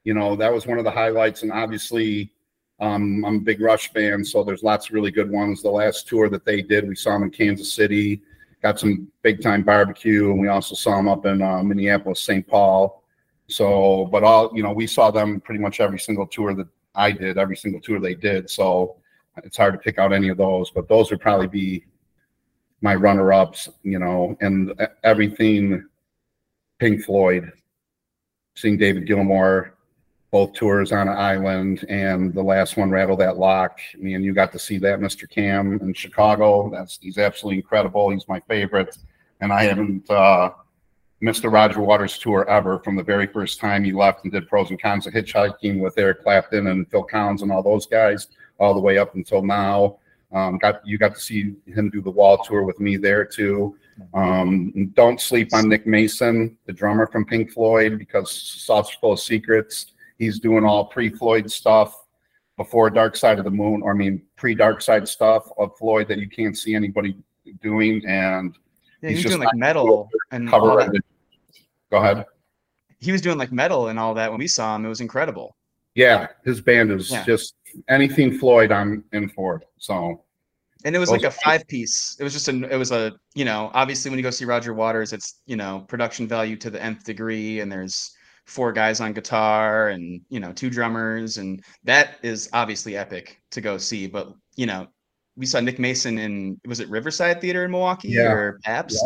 you 0.05 0.15
know, 0.15 0.37
that 0.37 0.53
was 0.53 0.67
one 0.67 0.79
of 0.79 0.85
the 0.85 0.91
highlights. 0.91 1.43
And 1.43 1.51
obviously, 1.51 2.33
um, 2.81 3.25
I'm 3.25 3.37
a 3.37 3.41
big 3.41 3.61
Rush 3.61 3.93
fan, 3.93 4.25
so 4.25 4.45
there's 4.45 4.63
lots 4.63 4.89
of 4.89 4.95
really 4.95 5.11
good 5.11 5.31
ones. 5.31 5.63
The 5.63 5.71
last 5.71 6.07
tour 6.07 6.29
that 6.29 6.45
they 6.45 6.63
did, 6.63 6.89
we 6.89 6.95
saw 6.95 7.13
them 7.13 7.25
in 7.25 7.31
Kansas 7.31 7.73
City, 7.73 8.23
got 8.63 8.79
some 8.79 9.09
big 9.23 9.43
time 9.43 9.63
barbecue, 9.63 10.31
and 10.31 10.41
we 10.41 10.49
also 10.49 10.75
saw 10.75 10.97
them 10.97 11.09
up 11.09 11.27
in 11.27 11.43
uh, 11.43 11.63
Minneapolis, 11.63 12.21
St. 12.21 12.47
Paul. 12.47 13.03
So, 13.49 14.09
but 14.11 14.23
all 14.23 14.51
you 14.55 14.63
know, 14.63 14.73
we 14.73 14.87
saw 14.87 15.11
them 15.11 15.41
pretty 15.41 15.61
much 15.61 15.81
every 15.81 15.99
single 15.99 16.27
tour 16.27 16.55
that 16.55 16.67
I 16.95 17.13
did, 17.13 17.39
every 17.39 17.57
single 17.57 17.81
tour 17.81 18.01
they 18.01 18.15
did. 18.15 18.49
So 18.51 18.97
it's 19.43 19.57
hard 19.57 19.75
to 19.75 19.79
pick 19.79 19.99
out 19.99 20.13
any 20.13 20.29
of 20.29 20.37
those, 20.37 20.71
but 20.71 20.89
those 20.89 21.11
would 21.11 21.21
probably 21.21 21.49
be 21.49 21.85
my 22.81 22.95
runner 22.95 23.33
ups, 23.33 23.69
you 23.83 23.99
know, 23.99 24.37
and 24.41 24.75
everything 25.03 25.87
Pink 26.79 27.03
Floyd, 27.03 27.51
seeing 28.57 28.77
David 28.77 29.07
Gilmour, 29.07 29.71
both 30.31 30.53
tours 30.53 30.93
on 30.93 31.09
an 31.09 31.17
island, 31.17 31.85
and 31.89 32.35
the 32.35 32.43
last 32.43 32.77
one, 32.77 32.91
Rattle 32.91 33.17
That 33.17 33.39
Lock. 33.39 33.79
Me 33.97 34.15
and 34.15 34.25
you 34.25 34.35
got 34.35 34.53
to 34.53 34.59
see 34.59 34.79
that, 34.79 34.99
Mr. 34.99 35.31
Cam, 35.31 35.79
in 35.81 35.95
Chicago. 35.95 36.69
That's 36.71 36.99
he's 37.01 37.19
absolutely 37.19 37.59
incredible. 37.59 38.11
He's 38.11 38.29
my 38.29 38.41
favorite. 38.41 38.99
And 39.41 39.53
I 39.53 39.63
haven't 39.63 40.11
uh 40.11 40.51
the 41.21 41.49
Roger 41.49 41.81
Waters 41.81 42.19
tour 42.19 42.49
ever 42.49 42.79
from 42.81 42.97
the 42.97 43.03
very 43.03 43.27
first 43.27 43.59
time 43.59 43.85
he 43.85 43.93
left 43.93 44.25
and 44.25 44.33
did 44.33 44.49
pros 44.49 44.71
and 44.71 44.81
cons 44.81 45.07
of 45.07 45.15
hitchhiking 45.15 45.81
with 45.81 45.99
Eric 45.99 46.23
Clapton 46.23 46.67
and 46.67 46.91
Phil 46.91 47.05
Collins 47.05 47.43
and 47.43 47.51
all 47.51 47.63
those 47.63 47.87
guys, 47.87 48.29
all 48.59 48.75
the 48.75 48.81
way 48.81 48.99
up 48.99 49.15
until 49.15 49.43
now. 49.43 49.99
Um, 50.33 50.59
got 50.59 50.87
you 50.87 50.99
got 50.99 51.15
to 51.15 51.21
see 51.21 51.55
him 51.67 51.91
do 51.91 52.03
the 52.03 52.11
wall 52.11 52.39
tour 52.39 52.65
with 52.65 52.81
me 52.81 52.97
there 52.97 53.25
too. 53.25 53.77
Um, 54.13 54.91
don't 54.95 55.21
sleep 55.21 55.55
on 55.55 55.69
Nick 55.69 55.87
Mason, 55.87 56.59
the 56.67 56.73
drummer 56.73 57.07
from 57.07 57.25
Pink 57.25 57.53
Floyd, 57.53 57.99
because 57.99 58.31
Saucerful 58.31 59.13
of 59.13 59.21
Secrets. 59.21 59.93
He's 60.19 60.41
doing 60.41 60.65
all 60.65 60.87
pre-Floyd 60.87 61.51
stuff 61.51 62.05
before 62.57 62.91
Dark 62.91 63.17
Side 63.17 63.39
of 63.39 63.45
the 63.45 63.51
Moon, 63.51 63.83
or 63.83 63.93
I 63.93 63.95
mean 63.95 64.23
pre-Dark 64.37 64.83
Side 64.83 65.07
stuff 65.09 65.49
of 65.59 65.77
Floyd 65.79 66.09
that 66.09 66.19
you 66.19 66.29
can't 66.29 66.59
see 66.59 66.75
anybody 66.75 67.17
doing, 67.63 68.05
and 68.07 68.57
Yeah, 69.03 69.11
He's 69.11 69.11
he 69.11 69.15
was 69.15 69.23
just 69.23 69.37
doing 69.37 69.47
like 69.47 69.55
metal 69.57 70.09
and 70.35 70.49
cover 70.49 70.77
that. 70.77 70.95
it. 70.95 71.05
Go 71.91 71.99
ahead. 71.99 72.25
He 73.01 73.13
was 73.13 73.21
doing 73.21 73.39
like 73.39 73.53
metal 73.53 73.89
and 73.89 73.99
all 73.99 74.15
that 74.15 74.31
when 74.31 74.39
we 74.39 74.47
saw 74.49 74.75
him. 74.77 74.85
It 74.85 74.89
was 74.89 75.01
incredible. 75.01 75.57
Yeah, 75.95 76.29
his 76.45 76.61
band 76.61 76.91
is 76.91 77.11
Yeah. 77.11 77.25
just 77.25 77.55
anything 77.89 78.39
Floyd 78.39 78.73
I'm 78.73 79.05
in 79.13 79.29
for. 79.29 79.63
So 79.79 80.23
And 80.85 80.95
it 80.95 80.99
was 80.99 81.09
Those 81.09 81.23
like 81.23 81.33
a 81.33 81.35
five 81.45 81.67
piece. 81.69 82.17
It 82.19 82.25
was 82.25 82.33
just 82.33 82.49
a, 82.49 82.73
it 82.73 82.77
was 82.77 82.93
a, 82.93 83.13
you 83.35 83.45
know, 83.45 83.71
obviously 83.75 84.11
when 84.11 84.19
you 84.19 84.23
go 84.23 84.31
see 84.31 84.45
Roger 84.45 84.75
Waters, 84.75 85.13
it's, 85.13 85.41
you 85.47 85.57
know, 85.57 85.85
production 85.89 86.27
value 86.29 86.57
to 86.57 86.69
the 86.71 86.83
nth 86.83 87.05
degree. 87.05 87.61
And 87.61 87.71
there's 87.71 88.13
four 88.47 88.73
guys 88.73 89.01
on 89.01 89.13
guitar 89.13 89.89
and, 89.89 90.21
you 90.29 90.41
know, 90.41 90.53
two 90.53 90.69
drummers. 90.69 91.39
And 91.39 91.63
that 91.85 92.17
is 92.23 92.51
obviously 92.53 92.97
epic 92.97 93.41
to 93.53 93.61
go 93.61 93.79
see. 93.79 94.07
But, 94.07 94.35
you 94.57 94.67
know, 94.67 94.87
we 95.37 95.47
saw 95.47 95.61
Nick 95.61 95.79
Mason 95.79 96.19
in, 96.19 96.61
was 96.67 96.81
it 96.81 96.89
Riverside 96.91 97.41
Theater 97.41 97.65
in 97.65 97.71
Milwaukee 97.71 98.09
Yeah. 98.09 98.31
or 98.33 98.61
Pabst? 98.65 99.03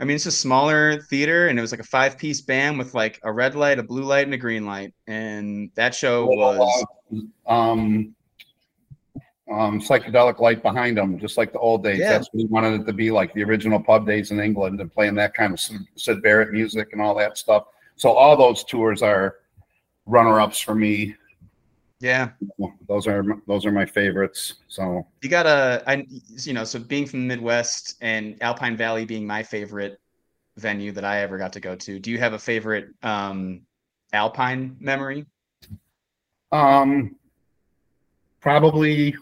I 0.00 0.04
mean, 0.04 0.16
it's 0.16 0.24
a 0.24 0.32
smaller 0.32 1.02
theater 1.02 1.48
and 1.48 1.58
it 1.58 1.62
was 1.62 1.72
like 1.72 1.80
a 1.80 1.84
five 1.84 2.16
piece 2.16 2.40
band 2.40 2.78
with 2.78 2.94
like 2.94 3.20
a 3.22 3.30
red 3.30 3.54
light, 3.54 3.78
a 3.78 3.82
blue 3.82 4.02
light, 4.02 4.24
and 4.24 4.32
a 4.32 4.38
green 4.38 4.64
light. 4.64 4.94
And 5.06 5.70
that 5.74 5.94
show 5.94 6.24
was, 6.24 6.84
um 7.46 8.14
um 9.52 9.80
psychedelic 9.80 10.38
light 10.38 10.62
behind 10.62 10.96
them, 10.96 11.18
just 11.18 11.36
like 11.36 11.52
the 11.52 11.58
old 11.58 11.84
days. 11.84 11.98
Yeah. 11.98 12.12
That's 12.12 12.28
what 12.32 12.40
he 12.40 12.46
wanted 12.46 12.80
it 12.80 12.86
to 12.86 12.94
be 12.94 13.10
like 13.10 13.34
the 13.34 13.44
original 13.44 13.78
pub 13.78 14.06
days 14.06 14.30
in 14.30 14.40
England 14.40 14.80
and 14.80 14.90
playing 14.90 15.16
that 15.16 15.34
kind 15.34 15.52
of 15.52 15.60
Sid- 15.60 15.86
Syd 15.96 16.22
Barrett 16.22 16.50
music 16.50 16.88
and 16.92 17.02
all 17.02 17.14
that 17.16 17.36
stuff. 17.36 17.64
So 17.96 18.10
all 18.10 18.36
those 18.38 18.64
tours 18.64 19.02
are 19.02 19.36
runner 20.06 20.40
ups 20.40 20.60
for 20.60 20.74
me. 20.74 21.14
Yeah. 22.00 22.30
Those 22.88 23.06
are 23.06 23.22
those 23.46 23.66
are 23.66 23.72
my 23.72 23.84
favorites. 23.86 24.54
So 24.68 25.06
you 25.22 25.28
gotta 25.28 25.82
i 25.86 26.06
you 26.36 26.52
know 26.52 26.64
so 26.64 26.78
being 26.78 27.06
from 27.06 27.20
the 27.20 27.26
midwest 27.26 27.96
and 28.00 28.42
alpine 28.42 28.76
valley 28.76 29.04
being 29.04 29.26
my 29.26 29.42
favorite 29.42 30.00
venue 30.56 30.92
that 30.92 31.04
i 31.04 31.20
ever 31.20 31.38
got 31.38 31.52
to 31.52 31.60
go 31.60 31.74
to 31.76 31.98
do 31.98 32.10
you 32.10 32.18
have 32.18 32.32
a 32.32 32.38
favorite 32.38 32.88
um 33.02 33.60
alpine 34.12 34.76
memory 34.80 35.24
Um, 36.52 37.16
probably 38.40 39.14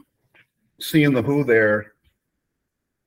seeing 0.81 1.13
the 1.13 1.23
Who 1.23 1.45
there. 1.45 1.93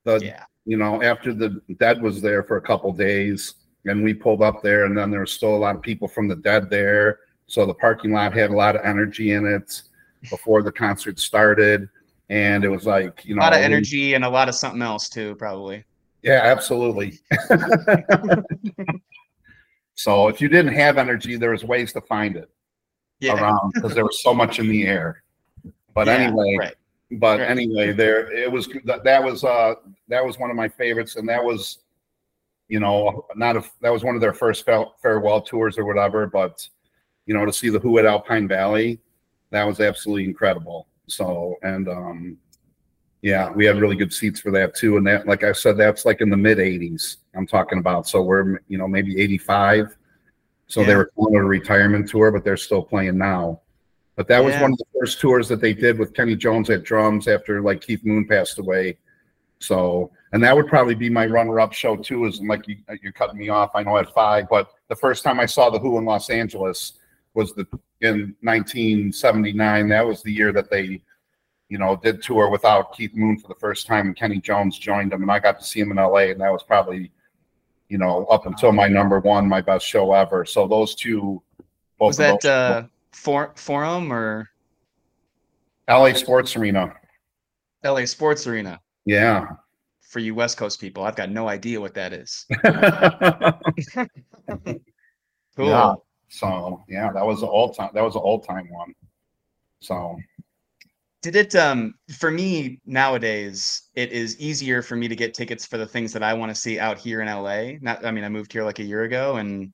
The 0.03 0.19
yeah 0.23 0.45
you 0.65 0.77
know 0.77 1.01
after 1.01 1.33
the 1.33 1.61
Dead 1.79 2.01
was 2.01 2.21
there 2.21 2.43
for 2.43 2.57
a 2.57 2.61
couple 2.61 2.91
days, 2.91 3.55
and 3.85 4.03
we 4.03 4.13
pulled 4.13 4.41
up 4.41 4.61
there, 4.61 4.85
and 4.85 4.97
then 4.97 5.09
there 5.09 5.21
was 5.21 5.31
still 5.31 5.55
a 5.55 5.57
lot 5.57 5.75
of 5.75 5.81
people 5.81 6.07
from 6.07 6.27
the 6.27 6.35
Dead 6.35 6.69
there, 6.69 7.19
so 7.51 7.65
the 7.65 7.73
parking 7.73 8.13
lot 8.13 8.33
had 8.33 8.49
a 8.49 8.55
lot 8.55 8.77
of 8.77 8.81
energy 8.85 9.33
in 9.33 9.45
it 9.45 9.81
before 10.29 10.63
the 10.63 10.71
concert 10.71 11.19
started, 11.19 11.89
and 12.29 12.63
it 12.63 12.69
was 12.69 12.85
like 12.85 13.25
you 13.25 13.35
know, 13.35 13.41
a 13.41 13.43
lot 13.43 13.53
of 13.53 13.59
we- 13.59 13.65
energy 13.65 14.13
and 14.13 14.23
a 14.23 14.29
lot 14.29 14.47
of 14.47 14.55
something 14.55 14.81
else 14.81 15.09
too 15.09 15.35
probably 15.35 15.83
Yeah, 16.21 16.41
absolutely. 16.45 17.19
so 19.95 20.27
if 20.29 20.39
you 20.39 20.47
didn't 20.47 20.73
have 20.73 20.97
energy, 20.97 21.35
there 21.35 21.51
was 21.51 21.63
ways 21.65 21.91
to 21.93 22.01
find 22.01 22.37
it. 22.37 22.49
yeah 23.19 23.33
around 23.35 23.71
because 23.73 23.93
there 23.93 24.05
was 24.05 24.23
so 24.23 24.33
much 24.33 24.59
in 24.59 24.67
the 24.69 24.87
air. 24.87 25.23
But 25.93 26.07
Yeah, 26.07 26.13
anyway, 26.13 26.55
right 26.57 26.75
but 27.19 27.39
right. 27.41 27.49
anyway, 27.51 27.91
there 27.91 28.31
it 28.31 28.49
was 28.49 28.69
that, 28.85 29.03
that 29.03 29.21
was 29.21 29.43
uh 29.43 29.73
that 30.07 30.25
was 30.25 30.39
one 30.39 30.49
of 30.49 30.55
my 30.55 30.69
favorites, 30.69 31.17
and 31.17 31.27
that 31.27 31.43
was 31.43 31.79
you 32.69 32.79
know 32.79 33.25
not 33.35 33.57
a 33.57 33.63
that 33.81 33.91
was 33.91 34.03
one 34.05 34.15
of 34.15 34.21
their 34.21 34.33
first 34.33 34.65
farewell 35.01 35.41
tours 35.41 35.77
or 35.77 35.83
whatever. 35.83 36.25
But 36.27 36.65
you 37.31 37.37
know 37.37 37.45
to 37.45 37.53
see 37.53 37.69
the 37.69 37.79
Who 37.79 37.97
at 37.97 38.05
Alpine 38.05 38.45
Valley, 38.45 38.99
that 39.51 39.63
was 39.63 39.79
absolutely 39.79 40.25
incredible. 40.25 40.87
So 41.07 41.55
and 41.63 41.87
um 41.87 42.37
yeah, 43.21 43.49
we 43.51 43.65
had 43.65 43.79
really 43.79 43.95
good 43.95 44.11
seats 44.11 44.41
for 44.41 44.51
that 44.51 44.75
too. 44.75 44.97
And 44.97 45.07
that, 45.07 45.27
like 45.27 45.45
I 45.45 45.53
said, 45.53 45.77
that's 45.77 46.03
like 46.03 46.19
in 46.19 46.29
the 46.29 46.35
mid 46.35 46.57
'80s. 46.57 47.17
I'm 47.33 47.47
talking 47.47 47.79
about. 47.79 48.05
So 48.05 48.21
we're 48.21 48.59
you 48.67 48.77
know 48.77 48.85
maybe 48.85 49.17
'85. 49.21 49.97
So 50.67 50.83
they 50.83 50.93
were 50.93 51.09
calling 51.15 51.35
it 51.35 51.37
a 51.37 51.43
retirement 51.43 52.09
tour, 52.09 52.31
but 52.31 52.43
they're 52.43 52.57
still 52.57 52.83
playing 52.83 53.17
now. 53.17 53.61
But 54.17 54.27
that 54.27 54.43
was 54.43 54.53
one 54.55 54.73
of 54.73 54.77
the 54.77 54.85
first 54.99 55.21
tours 55.21 55.47
that 55.47 55.61
they 55.61 55.73
did 55.73 55.97
with 55.99 56.13
Kenny 56.13 56.35
Jones 56.35 56.69
at 56.69 56.83
drums 56.83 57.29
after 57.29 57.61
like 57.61 57.79
Keith 57.79 58.03
Moon 58.03 58.27
passed 58.27 58.59
away. 58.59 58.97
So, 59.59 60.11
and 60.33 60.43
that 60.43 60.53
would 60.53 60.67
probably 60.67 60.95
be 60.95 61.09
my 61.09 61.27
runner-up 61.27 61.71
show 61.71 61.95
too. 61.95 62.25
Is 62.25 62.41
like 62.41 62.67
you, 62.67 62.77
you're 63.01 63.13
cutting 63.13 63.37
me 63.37 63.47
off. 63.47 63.71
I 63.73 63.83
know 63.83 63.97
at 63.97 64.13
five, 64.13 64.49
but 64.49 64.71
the 64.89 64.95
first 64.97 65.23
time 65.23 65.39
I 65.39 65.45
saw 65.45 65.69
the 65.69 65.79
Who 65.79 65.97
in 65.97 66.03
Los 66.03 66.29
Angeles 66.29 66.99
was 67.33 67.53
the 67.53 67.65
in 68.01 68.35
1979. 68.41 69.87
That 69.89 70.05
was 70.05 70.21
the 70.23 70.31
year 70.31 70.51
that 70.53 70.69
they, 70.69 71.01
you 71.69 71.77
know, 71.77 71.95
did 71.95 72.21
tour 72.21 72.49
without 72.49 72.93
Keith 72.95 73.15
Moon 73.15 73.37
for 73.39 73.47
the 73.47 73.55
first 73.59 73.87
time, 73.87 74.07
and 74.07 74.15
Kenny 74.15 74.39
Jones 74.39 74.77
joined 74.77 75.11
them, 75.11 75.21
and 75.21 75.31
I 75.31 75.39
got 75.39 75.57
to 75.59 75.65
see 75.65 75.79
him 75.79 75.91
in 75.91 75.97
LA, 75.97 76.31
and 76.31 76.41
that 76.41 76.51
was 76.51 76.63
probably, 76.63 77.11
you 77.89 77.97
know, 77.97 78.25
up 78.25 78.45
until 78.45 78.71
my 78.71 78.87
number 78.87 79.19
one, 79.19 79.47
my 79.47 79.61
best 79.61 79.85
show 79.85 80.11
ever. 80.13 80.43
So 80.45 80.67
those 80.67 80.95
two, 80.95 81.41
both 81.97 82.07
was 82.09 82.17
that 82.17 82.41
those- 82.41 82.49
uh 82.51 82.87
for, 83.13 83.51
forum 83.55 84.11
or 84.11 84.49
LA 85.89 86.13
Sports 86.13 86.55
Arena. 86.55 86.93
la 87.83 88.05
sports 88.05 88.47
arena 88.47 88.79
Yeah. 89.05 89.47
for 90.01 90.19
you 90.19 90.33
west 90.35 90.55
coast 90.57 90.79
people 90.79 91.03
i've 91.03 91.15
got 91.15 91.29
no 91.31 91.47
idea 91.49 91.79
what 91.81 91.93
that 91.95 92.13
is 92.13 92.45
cool 95.55 95.67
Yeah. 95.67 95.93
So 96.31 96.83
yeah, 96.87 97.11
that 97.11 97.25
was 97.25 97.43
an 97.43 97.49
old 97.49 97.75
time. 97.75 97.91
That 97.93 98.03
was 98.03 98.15
an 98.15 98.21
old 98.23 98.45
time 98.45 98.69
one. 98.71 98.93
So 99.81 100.17
did 101.21 101.35
it 101.35 101.55
um 101.55 101.93
for 102.17 102.31
me 102.31 102.79
nowadays 102.85 103.89
it 103.95 104.11
is 104.11 104.39
easier 104.39 104.81
for 104.81 104.95
me 104.95 105.07
to 105.07 105.15
get 105.15 105.33
tickets 105.33 105.65
for 105.65 105.77
the 105.77 105.85
things 105.85 106.11
that 106.11 106.23
i 106.23 106.33
want 106.33 106.49
to 106.49 106.59
see 106.59 106.79
out 106.79 106.97
here 106.97 107.21
in 107.21 107.27
la 107.27 107.71
not 107.81 108.03
i 108.05 108.11
mean 108.11 108.23
i 108.23 108.29
moved 108.29 108.51
here 108.51 108.63
like 108.63 108.79
a 108.79 108.83
year 108.83 109.03
ago 109.03 109.35
and 109.37 109.71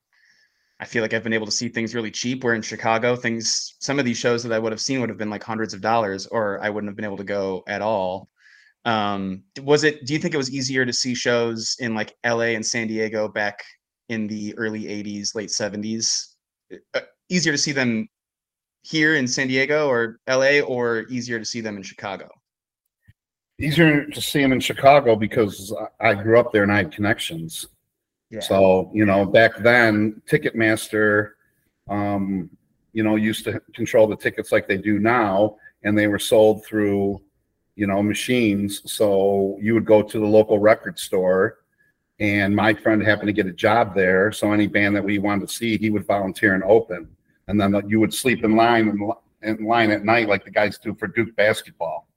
i 0.80 0.86
feel 0.86 1.02
like 1.02 1.13
i've 1.13 1.24
been 1.24 1.34
able 1.34 1.46
to 1.46 1.52
see 1.52 1.70
things 1.70 1.96
really 1.96 2.12
cheap 2.12 2.43
where 2.43 2.54
in 2.54 2.62
chicago 2.62 3.15
things 3.15 3.76
some 3.80 3.98
of 3.98 4.06
these 4.06 4.17
shows 4.17 4.43
that 4.43 4.52
i 4.52 4.60
would 4.60 4.72
have 4.72 4.82
seen 4.82 5.00
would 5.00 5.10
have 5.10 5.17
been 5.17 5.30
like 5.30 5.43
hundreds 5.43 5.74
of 5.74 5.82
dollars 5.82 6.28
or 6.28 6.62
i 6.62 6.70
wouldn't 6.70 6.89
have 6.89 6.98
been 6.98 7.06
able 7.06 7.17
to 7.17 7.24
go 7.24 7.63
at 7.67 7.82
all 7.82 8.28
um 8.86 9.41
was 9.62 9.84
it 9.84 10.06
do 10.06 10.13
you 10.13 10.20
think 10.20 10.34
it 10.34 10.38
was 10.38 10.54
easier 10.54 10.86
to 10.86 10.93
see 10.93 11.15
shows 11.15 11.78
in 11.80 11.96
like 11.96 12.13
la 12.26 12.41
and 12.41 12.65
san 12.65 12.88
diego 12.88 13.28
back 13.28 13.63
in 14.10 14.28
the 14.28 14.54
early 14.58 14.84
80s 14.84 15.34
late 15.34 15.50
70s 15.50 16.10
uh, 16.10 16.37
easier 17.30 17.51
to 17.51 17.58
see 17.58 17.71
them 17.71 18.08
here 18.84 19.15
in 19.15 19.27
San 19.27 19.47
Diego 19.47 19.88
or 19.88 20.19
LA 20.27 20.60
or 20.60 21.06
easier 21.10 21.39
to 21.39 21.45
see 21.45 21.62
them 21.62 21.77
in 21.77 21.84
Chicago? 21.84 22.30
easier 23.60 24.06
to 24.06 24.21
see 24.21 24.41
them 24.41 24.53
in 24.53 24.60
Chicago 24.60 25.15
because 25.15 25.73
I 26.01 26.10
I 26.10 26.13
grew 26.13 26.39
up 26.39 26.51
there 26.51 26.63
and 26.63 26.71
I 26.71 26.77
had 26.77 26.91
connections. 26.91 27.67
So, 28.41 28.91
you 28.93 29.06
know, 29.06 29.25
back 29.25 29.58
then, 29.60 30.21
Ticketmaster, 30.30 31.32
um, 31.89 32.49
you 32.91 33.01
know, 33.01 33.15
used 33.15 33.45
to 33.45 33.62
control 33.73 34.06
the 34.06 34.17
tickets 34.17 34.51
like 34.51 34.67
they 34.67 34.77
do 34.77 34.99
now, 34.99 35.56
and 35.84 35.97
they 35.97 36.08
were 36.08 36.19
sold 36.19 36.65
through, 36.65 37.21
you 37.75 37.88
know, 37.88 38.03
machines. 38.03 38.82
So 38.91 39.58
you 39.62 39.73
would 39.73 39.86
go 39.86 40.01
to 40.01 40.19
the 40.19 40.25
local 40.25 40.60
record 40.60 40.99
store, 40.99 41.60
and 42.19 42.56
my 42.56 42.73
friend 42.73 43.01
happened 43.01 43.27
to 43.27 43.34
get 43.34 43.45
a 43.45 43.53
job 43.53 43.93
there. 43.93 44.32
So 44.32 44.51
any 44.51 44.67
band 44.67 44.95
that 44.95 45.03
we 45.03 45.19
wanted 45.19 45.47
to 45.47 45.53
see, 45.53 45.77
he 45.77 45.89
would 45.89 46.06
volunteer 46.06 46.56
and 46.56 46.63
open, 46.63 47.08
and 47.47 47.60
then 47.60 47.75
uh, 47.75 47.82
you 47.88 47.99
would 47.99 48.13
sleep 48.13 48.43
in 48.43 48.56
line 48.56 48.89
and 48.89 49.12
in 49.43 49.65
line 49.65 49.91
at 49.91 50.03
night 50.03 50.27
like 50.27 50.43
the 50.43 50.51
guys 50.51 50.77
do 50.77 50.95
for 50.95 51.08
Duke 51.08 51.36
basketball. 51.36 52.08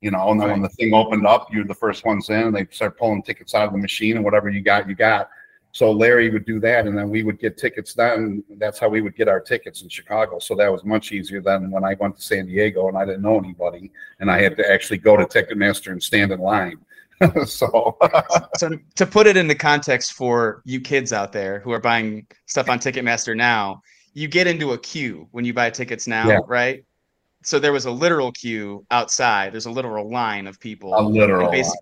You 0.00 0.12
know, 0.12 0.30
and 0.30 0.40
then 0.40 0.50
when 0.50 0.62
the 0.62 0.68
thing 0.68 0.94
opened 0.94 1.26
up, 1.26 1.52
you're 1.52 1.64
the 1.64 1.74
first 1.74 2.04
ones 2.04 2.28
in, 2.30 2.36
and 2.36 2.54
they 2.54 2.66
start 2.70 2.96
pulling 2.96 3.22
tickets 3.22 3.54
out 3.54 3.66
of 3.66 3.72
the 3.72 3.78
machine, 3.78 4.16
and 4.16 4.24
whatever 4.24 4.48
you 4.48 4.60
got, 4.60 4.88
you 4.88 4.94
got. 4.94 5.28
So 5.72 5.90
Larry 5.92 6.30
would 6.30 6.46
do 6.46 6.60
that, 6.60 6.86
and 6.86 6.96
then 6.96 7.10
we 7.10 7.22
would 7.22 7.38
get 7.38 7.58
tickets 7.58 7.94
then. 7.94 8.42
That's 8.58 8.78
how 8.78 8.88
we 8.88 9.00
would 9.00 9.16
get 9.16 9.28
our 9.28 9.40
tickets 9.40 9.82
in 9.82 9.88
Chicago. 9.88 10.38
So 10.38 10.54
that 10.54 10.70
was 10.70 10.84
much 10.84 11.12
easier 11.12 11.40
than 11.40 11.70
when 11.70 11.84
I 11.84 11.94
went 11.94 12.16
to 12.16 12.22
San 12.22 12.46
Diego 12.46 12.88
and 12.88 12.96
I 12.96 13.04
didn't 13.04 13.22
know 13.22 13.38
anybody, 13.38 13.90
and 14.20 14.30
I 14.30 14.40
had 14.40 14.56
to 14.56 14.70
actually 14.70 14.98
go 14.98 15.16
to 15.16 15.24
Ticketmaster 15.24 15.92
and 15.92 16.02
stand 16.02 16.32
in 16.32 16.40
line. 16.40 16.78
so 17.46 17.96
So 18.56 18.70
to 18.96 19.06
put 19.06 19.26
it 19.26 19.36
into 19.36 19.54
context 19.54 20.12
for 20.12 20.62
you 20.64 20.80
kids 20.80 21.12
out 21.12 21.32
there 21.32 21.60
who 21.60 21.72
are 21.72 21.80
buying 21.80 22.26
stuff 22.46 22.68
on 22.68 22.78
Ticketmaster 22.78 23.36
now, 23.36 23.82
you 24.14 24.28
get 24.28 24.46
into 24.46 24.72
a 24.72 24.78
queue 24.78 25.28
when 25.32 25.44
you 25.44 25.52
buy 25.54 25.70
tickets 25.70 26.06
now, 26.06 26.28
Yeah. 26.28 26.38
right? 26.46 26.84
So 27.42 27.58
there 27.58 27.72
was 27.72 27.84
a 27.86 27.90
literal 27.90 28.32
queue 28.32 28.84
outside. 28.90 29.52
There's 29.52 29.66
a 29.66 29.70
literal 29.70 30.10
line 30.10 30.46
of 30.46 30.58
people. 30.60 30.94
a 30.94 31.00
literal. 31.00 31.50
and, 31.50 31.54
basi- 31.64 31.72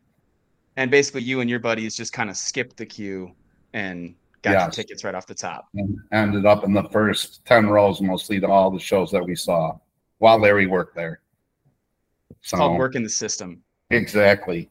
and 0.77 0.91
basically 0.91 1.23
you 1.23 1.41
and 1.41 1.49
your 1.49 1.59
buddies 1.61 1.97
just 1.97 2.13
kind 2.13 2.29
of 2.31 2.37
skipped 2.37 2.77
the 2.77 2.85
queue 2.87 3.33
and 3.73 4.15
got 4.43 4.53
your 4.61 4.71
tickets 4.71 5.03
right 5.03 5.15
off 5.15 5.27
the 5.27 5.35
top. 5.35 5.67
and 5.75 5.99
ended 6.13 6.45
up 6.47 6.63
in 6.65 6.73
the 6.73 6.85
first 6.91 7.45
10 7.47 7.67
rows 7.69 8.01
mostly 8.01 8.39
to 8.41 8.47
all 8.47 8.71
the 8.71 8.79
shows 8.79 9.11
that 9.11 9.25
we 9.25 9.35
saw 9.35 9.77
while 10.19 10.39
Larry 10.39 10.67
worked 10.67 10.95
there. 10.95 11.21
It's 12.31 12.51
called 12.51 12.75
So 12.75 12.79
working 12.79 13.03
the 13.03 13.09
system. 13.09 13.63
exactly. 13.91 14.71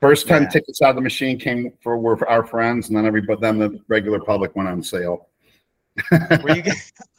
First 0.00 0.28
10 0.28 0.42
Yeah. 0.42 0.48
tickets 0.48 0.80
out 0.82 0.90
of 0.90 0.96
the 0.96 1.02
machine 1.02 1.38
came 1.38 1.72
for 1.82 1.98
were 1.98 2.16
for 2.16 2.28
our 2.28 2.44
friends, 2.46 2.88
and 2.88 2.96
then 2.96 3.04
everybody 3.06 3.40
then 3.40 3.58
the 3.58 3.80
regular 3.88 4.20
public 4.20 4.54
went 4.54 4.68
on 4.68 4.82
sale. 4.82 5.28
Were 6.42 6.54
you 6.54 6.62
guys, 6.62 6.92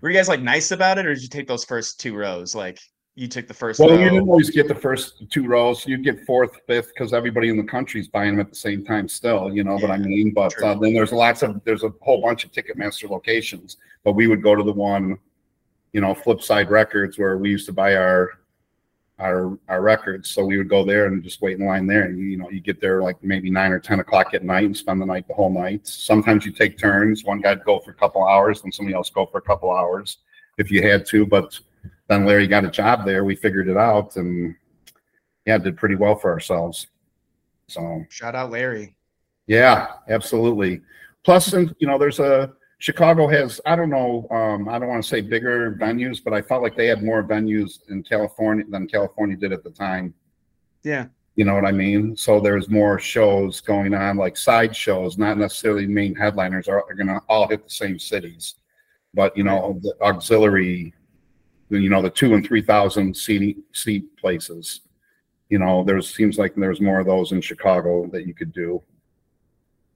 were 0.00 0.10
you 0.10 0.16
guys 0.16 0.28
like 0.28 0.42
nice 0.42 0.70
about 0.72 0.98
it, 0.98 1.06
or 1.06 1.14
did 1.14 1.22
you 1.22 1.28
take 1.28 1.48
those 1.48 1.64
first 1.64 1.98
two 1.98 2.14
rows? 2.14 2.54
Like 2.54 2.78
you 3.14 3.26
took 3.28 3.46
the 3.48 3.54
first 3.54 3.80
Well, 3.80 3.88
row. 3.90 3.96
you 3.96 4.04
didn't 4.10 4.28
always 4.28 4.50
get 4.50 4.68
the 4.68 4.74
first 4.74 5.30
two 5.30 5.46
rows. 5.46 5.86
You'd 5.86 6.04
get 6.04 6.26
fourth, 6.26 6.60
fifth, 6.66 6.88
because 6.88 7.14
everybody 7.14 7.48
in 7.48 7.56
the 7.56 7.62
country's 7.64 8.08
buying 8.08 8.32
them 8.32 8.40
at 8.40 8.50
the 8.50 8.56
same 8.56 8.84
time 8.84 9.08
still, 9.08 9.54
you 9.54 9.64
know 9.64 9.76
what 9.76 9.90
I 9.90 9.96
mean? 9.98 10.32
But 10.34 10.60
uh, 10.62 10.74
then 10.74 10.92
there's 10.94 11.12
lots 11.12 11.42
of, 11.42 11.62
there's 11.64 11.84
a 11.84 11.92
whole 12.02 12.20
bunch 12.20 12.44
of 12.44 12.50
Ticketmaster 12.52 13.08
locations, 13.08 13.76
but 14.02 14.12
we 14.12 14.26
would 14.26 14.42
go 14.42 14.54
to 14.56 14.62
the 14.64 14.72
one, 14.72 15.16
you 15.92 16.00
know, 16.00 16.12
Flipside 16.12 16.68
Records 16.70 17.16
where 17.18 17.38
we 17.38 17.50
used 17.50 17.66
to 17.66 17.72
buy 17.72 17.94
our, 17.94 18.30
our, 19.18 19.56
our 19.68 19.80
records. 19.80 20.30
So 20.30 20.44
we 20.44 20.58
would 20.58 20.68
go 20.68 20.84
there 20.84 21.06
and 21.06 21.22
just 21.22 21.40
wait 21.40 21.58
in 21.58 21.66
line 21.66 21.86
there. 21.86 22.04
And, 22.04 22.18
you 22.18 22.36
know, 22.36 22.50
you 22.50 22.60
get 22.60 22.80
there 22.80 23.02
like 23.02 23.22
maybe 23.22 23.50
nine 23.50 23.70
or 23.72 23.78
10 23.78 24.00
o'clock 24.00 24.34
at 24.34 24.42
night 24.42 24.64
and 24.64 24.76
spend 24.76 25.00
the 25.00 25.06
night 25.06 25.28
the 25.28 25.34
whole 25.34 25.50
night. 25.52 25.86
Sometimes 25.86 26.44
you 26.44 26.52
take 26.52 26.78
turns. 26.78 27.24
One 27.24 27.40
guy'd 27.40 27.64
go 27.64 27.78
for 27.78 27.92
a 27.92 27.94
couple 27.94 28.26
hours 28.26 28.64
and 28.64 28.74
somebody 28.74 28.94
else 28.94 29.10
go 29.10 29.26
for 29.26 29.38
a 29.38 29.42
couple 29.42 29.70
hours 29.70 30.18
if 30.58 30.70
you 30.70 30.82
had 30.82 31.04
to, 31.06 31.26
but 31.26 31.58
then 32.08 32.26
Larry 32.26 32.46
got 32.46 32.64
a 32.64 32.70
job 32.70 33.04
there. 33.04 33.24
We 33.24 33.34
figured 33.34 33.68
it 33.68 33.76
out 33.76 34.16
and 34.16 34.54
yeah, 35.46 35.58
did 35.58 35.76
pretty 35.76 35.96
well 35.96 36.16
for 36.16 36.30
ourselves. 36.30 36.86
So 37.68 38.04
Shout 38.08 38.34
out 38.34 38.50
Larry. 38.50 38.94
yeah, 39.46 39.92
absolutely. 40.08 40.80
Plus, 41.24 41.52
and 41.54 41.74
you 41.78 41.86
know, 41.86 41.98
there's 41.98 42.20
a 42.20 42.52
Chicago 42.84 43.26
has 43.26 43.62
I 43.64 43.76
don't 43.76 43.88
know, 43.88 44.26
um, 44.30 44.68
I 44.68 44.78
don't 44.78 44.90
want 44.90 45.02
to 45.02 45.08
say 45.08 45.22
bigger 45.22 45.74
venues, 45.80 46.22
but 46.22 46.34
I 46.34 46.42
felt 46.42 46.62
like 46.62 46.76
they 46.76 46.86
had 46.86 47.02
more 47.02 47.24
venues 47.24 47.78
in 47.88 48.02
California 48.02 48.62
than 48.68 48.86
California 48.86 49.38
did 49.38 49.54
at 49.54 49.64
the 49.64 49.70
time. 49.70 50.12
Yeah. 50.82 51.06
You 51.34 51.46
know 51.46 51.54
what 51.54 51.64
I 51.64 51.72
mean? 51.72 52.14
So 52.14 52.40
there's 52.40 52.68
more 52.68 52.98
shows 52.98 53.62
going 53.62 53.94
on, 53.94 54.18
like 54.18 54.36
side 54.36 54.76
shows, 54.76 55.16
not 55.16 55.38
necessarily 55.38 55.86
main 55.86 56.14
headliners 56.14 56.68
are, 56.68 56.84
are 56.86 56.94
gonna 56.94 57.22
all 57.26 57.48
hit 57.48 57.64
the 57.64 57.70
same 57.70 57.98
cities. 57.98 58.56
But 59.14 59.34
you 59.34 59.44
know, 59.44 59.80
the 59.80 59.94
auxiliary, 60.02 60.92
you 61.70 61.88
know, 61.88 62.02
the 62.02 62.10
two 62.10 62.34
and 62.34 62.46
three 62.46 62.60
thousand 62.60 63.16
seat 63.16 63.56
seat 63.72 64.14
places. 64.18 64.82
You 65.48 65.58
know, 65.58 65.84
there 65.84 66.02
seems 66.02 66.36
like 66.36 66.54
there's 66.54 66.82
more 66.82 67.00
of 67.00 67.06
those 67.06 67.32
in 67.32 67.40
Chicago 67.40 68.10
that 68.12 68.26
you 68.26 68.34
could 68.34 68.52
do. 68.52 68.82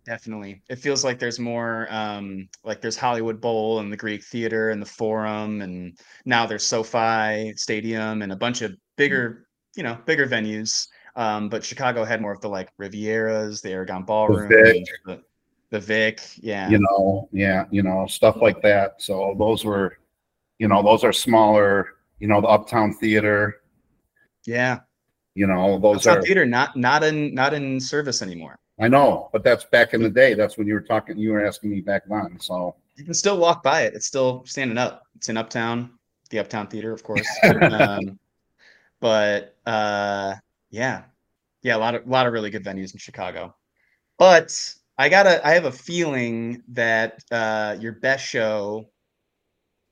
Definitely. 0.08 0.62
It 0.70 0.76
feels 0.76 1.04
like 1.04 1.18
there's 1.18 1.38
more 1.38 1.86
um 1.90 2.48
like 2.64 2.80
there's 2.80 2.96
Hollywood 2.96 3.42
Bowl 3.42 3.80
and 3.80 3.92
the 3.92 3.96
Greek 3.96 4.24
Theater 4.24 4.70
and 4.70 4.80
the 4.80 4.86
Forum 4.86 5.60
and 5.60 5.98
now 6.24 6.46
there's 6.46 6.64
SoFi 6.64 7.52
Stadium 7.56 8.22
and 8.22 8.32
a 8.32 8.36
bunch 8.36 8.62
of 8.62 8.74
bigger, 8.96 9.46
you 9.76 9.82
know, 9.82 9.98
bigger 10.06 10.26
venues. 10.26 10.86
Um, 11.14 11.50
but 11.50 11.62
Chicago 11.62 12.04
had 12.04 12.22
more 12.22 12.32
of 12.32 12.40
the 12.40 12.48
like 12.48 12.70
Rivieras, 12.80 13.60
the 13.60 13.70
Aragon 13.70 14.04
Ballroom, 14.04 14.48
Vic. 14.48 14.86
the, 15.04 15.20
the 15.68 15.80
Vic, 15.80 16.22
yeah. 16.38 16.70
you 16.70 16.78
know, 16.78 17.28
yeah, 17.30 17.66
you 17.70 17.82
know, 17.82 18.06
stuff 18.06 18.36
like 18.40 18.62
that. 18.62 19.02
So 19.02 19.34
those 19.38 19.62
were, 19.62 19.98
you 20.58 20.68
know, 20.68 20.82
those 20.82 21.04
are 21.04 21.12
smaller, 21.12 21.96
you 22.18 22.28
know, 22.28 22.40
the 22.40 22.46
Uptown 22.46 22.94
Theater, 22.94 23.56
yeah. 24.46 24.78
you 25.34 25.46
know, 25.46 25.78
those 25.78 26.06
Uptown 26.06 26.18
are, 26.18 26.22
Theater 26.22 26.46
not 26.46 26.76
not 26.76 27.04
in 27.04 27.34
not 27.34 27.52
in 27.52 27.78
service 27.78 28.22
anymore. 28.22 28.58
I 28.80 28.88
know, 28.88 29.28
but 29.32 29.42
that's 29.42 29.64
back 29.64 29.92
in 29.94 30.02
the 30.02 30.10
day. 30.10 30.34
That's 30.34 30.56
when 30.56 30.66
you 30.66 30.74
were 30.74 30.80
talking, 30.80 31.18
you 31.18 31.32
were 31.32 31.44
asking 31.44 31.70
me 31.70 31.80
back 31.80 32.02
then. 32.08 32.38
So, 32.40 32.76
You 32.96 33.04
can 33.04 33.14
still 33.14 33.38
walk 33.38 33.62
by 33.62 33.82
it. 33.82 33.94
It's 33.94 34.06
still 34.06 34.44
standing 34.46 34.78
up. 34.78 35.02
It's 35.16 35.28
in 35.28 35.36
Uptown, 35.36 35.90
the 36.30 36.38
Uptown 36.38 36.68
Theater, 36.68 36.92
of 36.92 37.02
course. 37.02 37.28
um, 37.72 38.18
but 39.00 39.56
uh, 39.66 40.34
yeah, 40.70 41.02
yeah, 41.62 41.76
a 41.76 41.78
lot 41.78 41.94
of 41.94 42.06
a 42.06 42.08
lot 42.08 42.26
of 42.26 42.32
really 42.32 42.50
good 42.50 42.64
venues 42.64 42.92
in 42.92 42.98
Chicago. 42.98 43.54
But 44.16 44.74
I 44.96 45.08
gotta, 45.08 45.46
I 45.46 45.52
have 45.52 45.64
a 45.64 45.72
feeling 45.72 46.62
that 46.68 47.22
uh, 47.30 47.76
your 47.80 47.92
best 47.92 48.26
show 48.26 48.90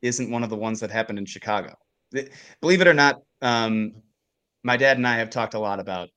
isn't 0.02 0.30
one 0.30 0.44
of 0.44 0.50
the 0.50 0.56
ones 0.56 0.80
that 0.80 0.90
happened 0.90 1.18
in 1.18 1.26
Chicago. 1.26 1.74
Believe 2.60 2.80
it 2.80 2.88
or 2.88 2.94
not, 2.94 3.20
um, 3.42 3.92
my 4.62 4.76
dad 4.76 4.96
and 4.96 5.06
I 5.06 5.16
have 5.16 5.30
talked 5.30 5.54
a 5.54 5.58
lot 5.58 5.80
about 5.80 6.08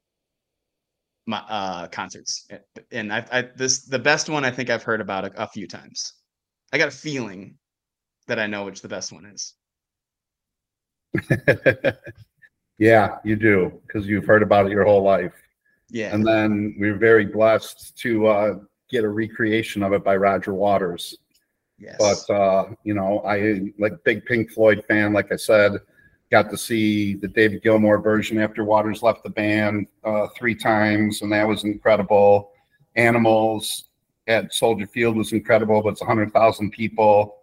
my 1.29 1.37
uh, 1.47 1.87
concerts, 1.89 2.47
and 2.91 3.13
I, 3.13 3.23
I 3.31 3.41
this 3.55 3.83
the 3.85 3.99
best 3.99 4.29
one 4.29 4.43
I 4.43 4.49
think 4.49 4.71
I've 4.71 4.81
heard 4.81 4.99
about 4.99 5.25
a, 5.25 5.43
a 5.43 5.47
few 5.47 5.67
times. 5.67 6.13
I 6.73 6.79
got 6.79 6.87
a 6.87 6.91
feeling 6.91 7.55
that 8.27 8.39
I 8.39 8.47
know 8.47 8.65
which 8.65 8.81
the 8.81 8.87
best 8.87 9.13
one 9.13 9.25
is. 9.27 9.53
yeah, 12.79 13.17
you 13.23 13.35
do 13.35 13.79
because 13.85 14.07
you've 14.07 14.25
heard 14.25 14.41
about 14.41 14.65
it 14.65 14.71
your 14.71 14.85
whole 14.85 15.03
life. 15.03 15.33
Yeah, 15.91 16.13
And 16.13 16.25
then 16.25 16.75
we 16.79 16.89
are 16.89 16.97
very 16.97 17.25
blessed 17.25 17.95
to 17.99 18.27
uh, 18.27 18.55
get 18.89 19.03
a 19.03 19.09
recreation 19.09 19.83
of 19.83 19.93
it 19.93 20.03
by 20.03 20.15
Roger 20.15 20.53
Waters. 20.53 21.15
yes, 21.77 21.95
But 21.99 22.33
uh, 22.33 22.65
you 22.83 22.95
know, 22.95 23.19
I 23.19 23.61
like 23.77 23.93
big 24.03 24.25
Pink 24.25 24.51
Floyd 24.51 24.83
fan. 24.87 25.13
Like 25.13 25.31
I 25.31 25.35
said, 25.35 25.73
got 26.31 26.49
to 26.51 26.57
see 26.57 27.15
the 27.15 27.27
David 27.27 27.63
Gilmour 27.63 27.99
version 28.03 28.39
after 28.39 28.63
Waters 28.63 29.01
left 29.01 29.23
the 29.23 29.29
band 29.29 29.87
uh, 30.03 30.27
three 30.37 30.55
times, 30.55 31.21
and 31.21 31.31
that 31.31 31.47
was 31.47 31.63
incredible. 31.63 32.51
Animals 32.95 33.85
at 34.27 34.53
Soldier 34.53 34.85
Field 34.87 35.17
was 35.17 35.33
incredible, 35.33 35.81
but 35.81 35.89
it's 35.89 36.01
hundred 36.01 36.31
thousand 36.33 36.71
people. 36.71 37.37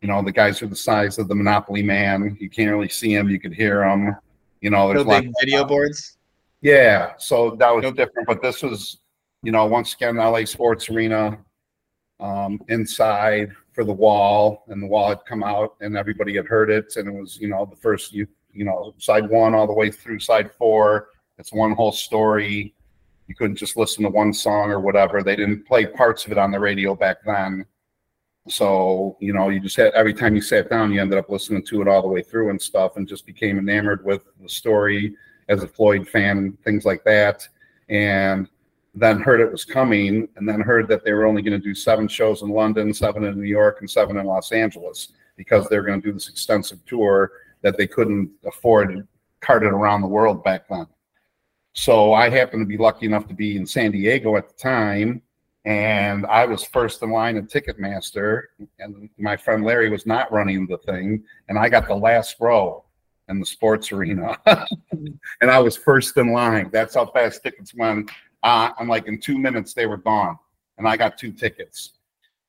You 0.00 0.08
know, 0.08 0.22
the 0.22 0.32
guys 0.32 0.62
are 0.62 0.66
the 0.66 0.76
size 0.76 1.18
of 1.18 1.28
the 1.28 1.34
Monopoly 1.34 1.82
Man. 1.82 2.36
You 2.40 2.48
can't 2.48 2.70
really 2.70 2.88
see 2.88 3.14
them; 3.14 3.28
you 3.28 3.40
could 3.40 3.52
hear 3.54 3.80
them. 3.80 4.16
You 4.60 4.70
know, 4.70 4.88
no 4.88 4.94
there's 4.94 5.06
lots 5.06 5.26
big 5.26 5.32
video 5.40 5.64
boards. 5.64 6.16
yeah, 6.60 7.14
so 7.18 7.56
that 7.56 7.70
was 7.74 7.82
Nope. 7.82 7.96
different, 7.96 8.26
but 8.28 8.42
this 8.42 8.62
was, 8.62 8.98
you 9.42 9.50
know, 9.52 9.64
once 9.66 9.94
again, 9.94 10.16
LA 10.16 10.44
Sports 10.44 10.88
Arena, 10.90 11.38
um, 12.20 12.60
inside 12.68 13.52
for 13.72 13.84
the 13.84 13.92
wall, 13.92 14.64
and 14.68 14.82
the 14.82 14.86
wall 14.86 15.08
had 15.08 15.24
come 15.26 15.42
out, 15.42 15.76
and 15.80 15.96
everybody 15.96 16.36
had 16.36 16.46
heard 16.46 16.70
it, 16.70 16.96
and 16.96 17.08
it 17.08 17.12
was, 17.12 17.38
you 17.38 17.48
know, 17.48 17.64
the 17.64 17.76
first, 17.76 18.12
you, 18.12 18.26
you 18.52 18.64
know, 18.64 18.94
side 18.98 19.28
one 19.28 19.54
all 19.54 19.66
the 19.66 19.72
way 19.72 19.90
through 19.90 20.18
side 20.18 20.50
four. 20.52 21.08
It's 21.38 21.52
one 21.52 21.72
whole 21.72 21.92
story. 21.92 22.74
You 23.28 23.34
couldn't 23.34 23.56
just 23.56 23.76
listen 23.76 24.02
to 24.04 24.10
one 24.10 24.32
song 24.32 24.70
or 24.70 24.80
whatever. 24.80 25.22
They 25.22 25.36
didn't 25.36 25.66
play 25.66 25.86
parts 25.86 26.26
of 26.26 26.32
it 26.32 26.38
on 26.38 26.50
the 26.50 26.58
radio 26.58 26.94
back 26.96 27.18
then. 27.24 27.64
So, 28.48 29.16
you 29.20 29.32
know, 29.32 29.50
you 29.50 29.60
just 29.60 29.76
had 29.76 29.92
every 29.92 30.14
time 30.14 30.34
you 30.34 30.40
sat 30.42 30.68
down, 30.68 30.92
you 30.92 31.00
ended 31.00 31.18
up 31.18 31.30
listening 31.30 31.64
to 31.66 31.82
it 31.82 31.88
all 31.88 32.02
the 32.02 32.08
way 32.08 32.22
through 32.22 32.50
and 32.50 32.60
stuff, 32.60 32.96
and 32.96 33.06
just 33.06 33.26
became 33.26 33.58
enamored 33.58 34.04
with 34.04 34.24
the 34.42 34.48
story 34.48 35.14
as 35.48 35.62
a 35.62 35.68
Floyd 35.68 36.08
fan, 36.08 36.56
things 36.64 36.84
like 36.84 37.04
that. 37.04 37.46
And 37.88 38.48
then 38.94 39.20
heard 39.20 39.40
it 39.40 39.50
was 39.50 39.64
coming, 39.64 40.28
and 40.36 40.48
then 40.48 40.60
heard 40.60 40.88
that 40.88 41.04
they 41.04 41.12
were 41.12 41.26
only 41.26 41.42
going 41.42 41.58
to 41.58 41.64
do 41.64 41.74
seven 41.74 42.08
shows 42.08 42.42
in 42.42 42.48
London, 42.48 42.92
seven 42.92 43.24
in 43.24 43.38
New 43.38 43.46
York, 43.46 43.78
and 43.80 43.90
seven 43.90 44.16
in 44.16 44.26
Los 44.26 44.52
Angeles 44.52 45.12
because 45.36 45.68
they 45.68 45.78
were 45.78 45.86
going 45.86 46.00
to 46.00 46.06
do 46.06 46.12
this 46.12 46.28
extensive 46.28 46.84
tour 46.84 47.32
that 47.62 47.76
they 47.78 47.86
couldn't 47.86 48.30
afford 48.44 49.06
carted 49.40 49.72
around 49.72 50.02
the 50.02 50.06
world 50.06 50.44
back 50.44 50.68
then. 50.68 50.86
So 51.72 52.12
I 52.12 52.28
happened 52.28 52.62
to 52.62 52.66
be 52.66 52.76
lucky 52.76 53.06
enough 53.06 53.26
to 53.28 53.34
be 53.34 53.56
in 53.56 53.64
San 53.64 53.92
Diego 53.92 54.36
at 54.36 54.48
the 54.48 54.54
time, 54.54 55.22
and 55.64 56.26
I 56.26 56.44
was 56.44 56.64
first 56.64 57.02
in 57.02 57.10
line 57.10 57.36
at 57.36 57.48
Ticketmaster, 57.48 58.42
and 58.78 59.08
my 59.18 59.36
friend 59.36 59.64
Larry 59.64 59.88
was 59.88 60.04
not 60.04 60.32
running 60.32 60.66
the 60.66 60.78
thing, 60.78 61.22
and 61.48 61.58
I 61.58 61.68
got 61.68 61.86
the 61.86 61.94
last 61.94 62.36
row 62.40 62.84
in 63.28 63.38
the 63.38 63.46
sports 63.46 63.92
arena, 63.92 64.36
and 64.90 65.50
I 65.50 65.58
was 65.58 65.76
first 65.76 66.16
in 66.16 66.32
line. 66.32 66.70
That's 66.72 66.96
how 66.96 67.06
fast 67.06 67.42
tickets 67.42 67.72
went. 67.74 68.10
Uh, 68.42 68.70
and 68.78 68.88
like 68.88 69.06
in 69.06 69.20
two 69.20 69.38
minutes, 69.38 69.74
they 69.74 69.86
were 69.86 69.96
gone, 69.96 70.38
and 70.78 70.88
I 70.88 70.96
got 70.96 71.18
two 71.18 71.32
tickets. 71.32 71.92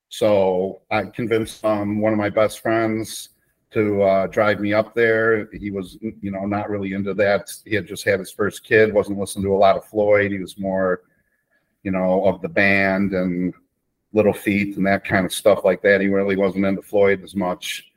So 0.10 0.82
I 0.91 1.04
convinced 1.04 1.63
um, 1.63 2.01
one 2.01 2.13
of 2.13 2.19
my 2.19 2.30
best 2.30 2.62
friends 2.62 3.30
to 3.71 4.01
uh, 4.04 4.27
drive 4.27 4.60
me 4.60 4.73
up 4.73 4.93
there. 4.93 5.47
He 5.54 5.71
was, 5.71 5.97
you 6.01 6.32
know, 6.32 6.45
not 6.45 6.69
really 6.69 6.93
into 6.93 7.13
that. 7.13 7.49
He 7.65 7.75
had 7.75 7.88
just 7.88 8.04
had 8.04 8.19
his 8.19 8.32
first 8.32 8.63
kid, 8.63 8.93
wasn't 8.93 9.19
listening 9.19 9.45
to 9.45 9.54
a 9.54 9.58
lot 9.58 9.77
of 9.77 9.86
Floyd. 9.86 10.32
He 10.32 10.39
was 10.39 10.58
more, 10.58 11.04
you 11.84 11.91
know, 11.91 12.25
of 12.25 12.41
the 12.41 12.49
band 12.49 13.13
and 13.13 13.54
Little 14.12 14.34
Feat 14.34 14.75
and 14.75 14.86
that 14.86 15.06
kind 15.06 15.25
of 15.25 15.34
stuff 15.34 15.63
like 15.63 15.82
that. 15.84 16.01
He 16.01 16.08
really 16.08 16.36
wasn't 16.36 16.65
into 16.65 16.82
Floyd 16.82 17.23
as 17.23 17.34
much. 17.34 17.90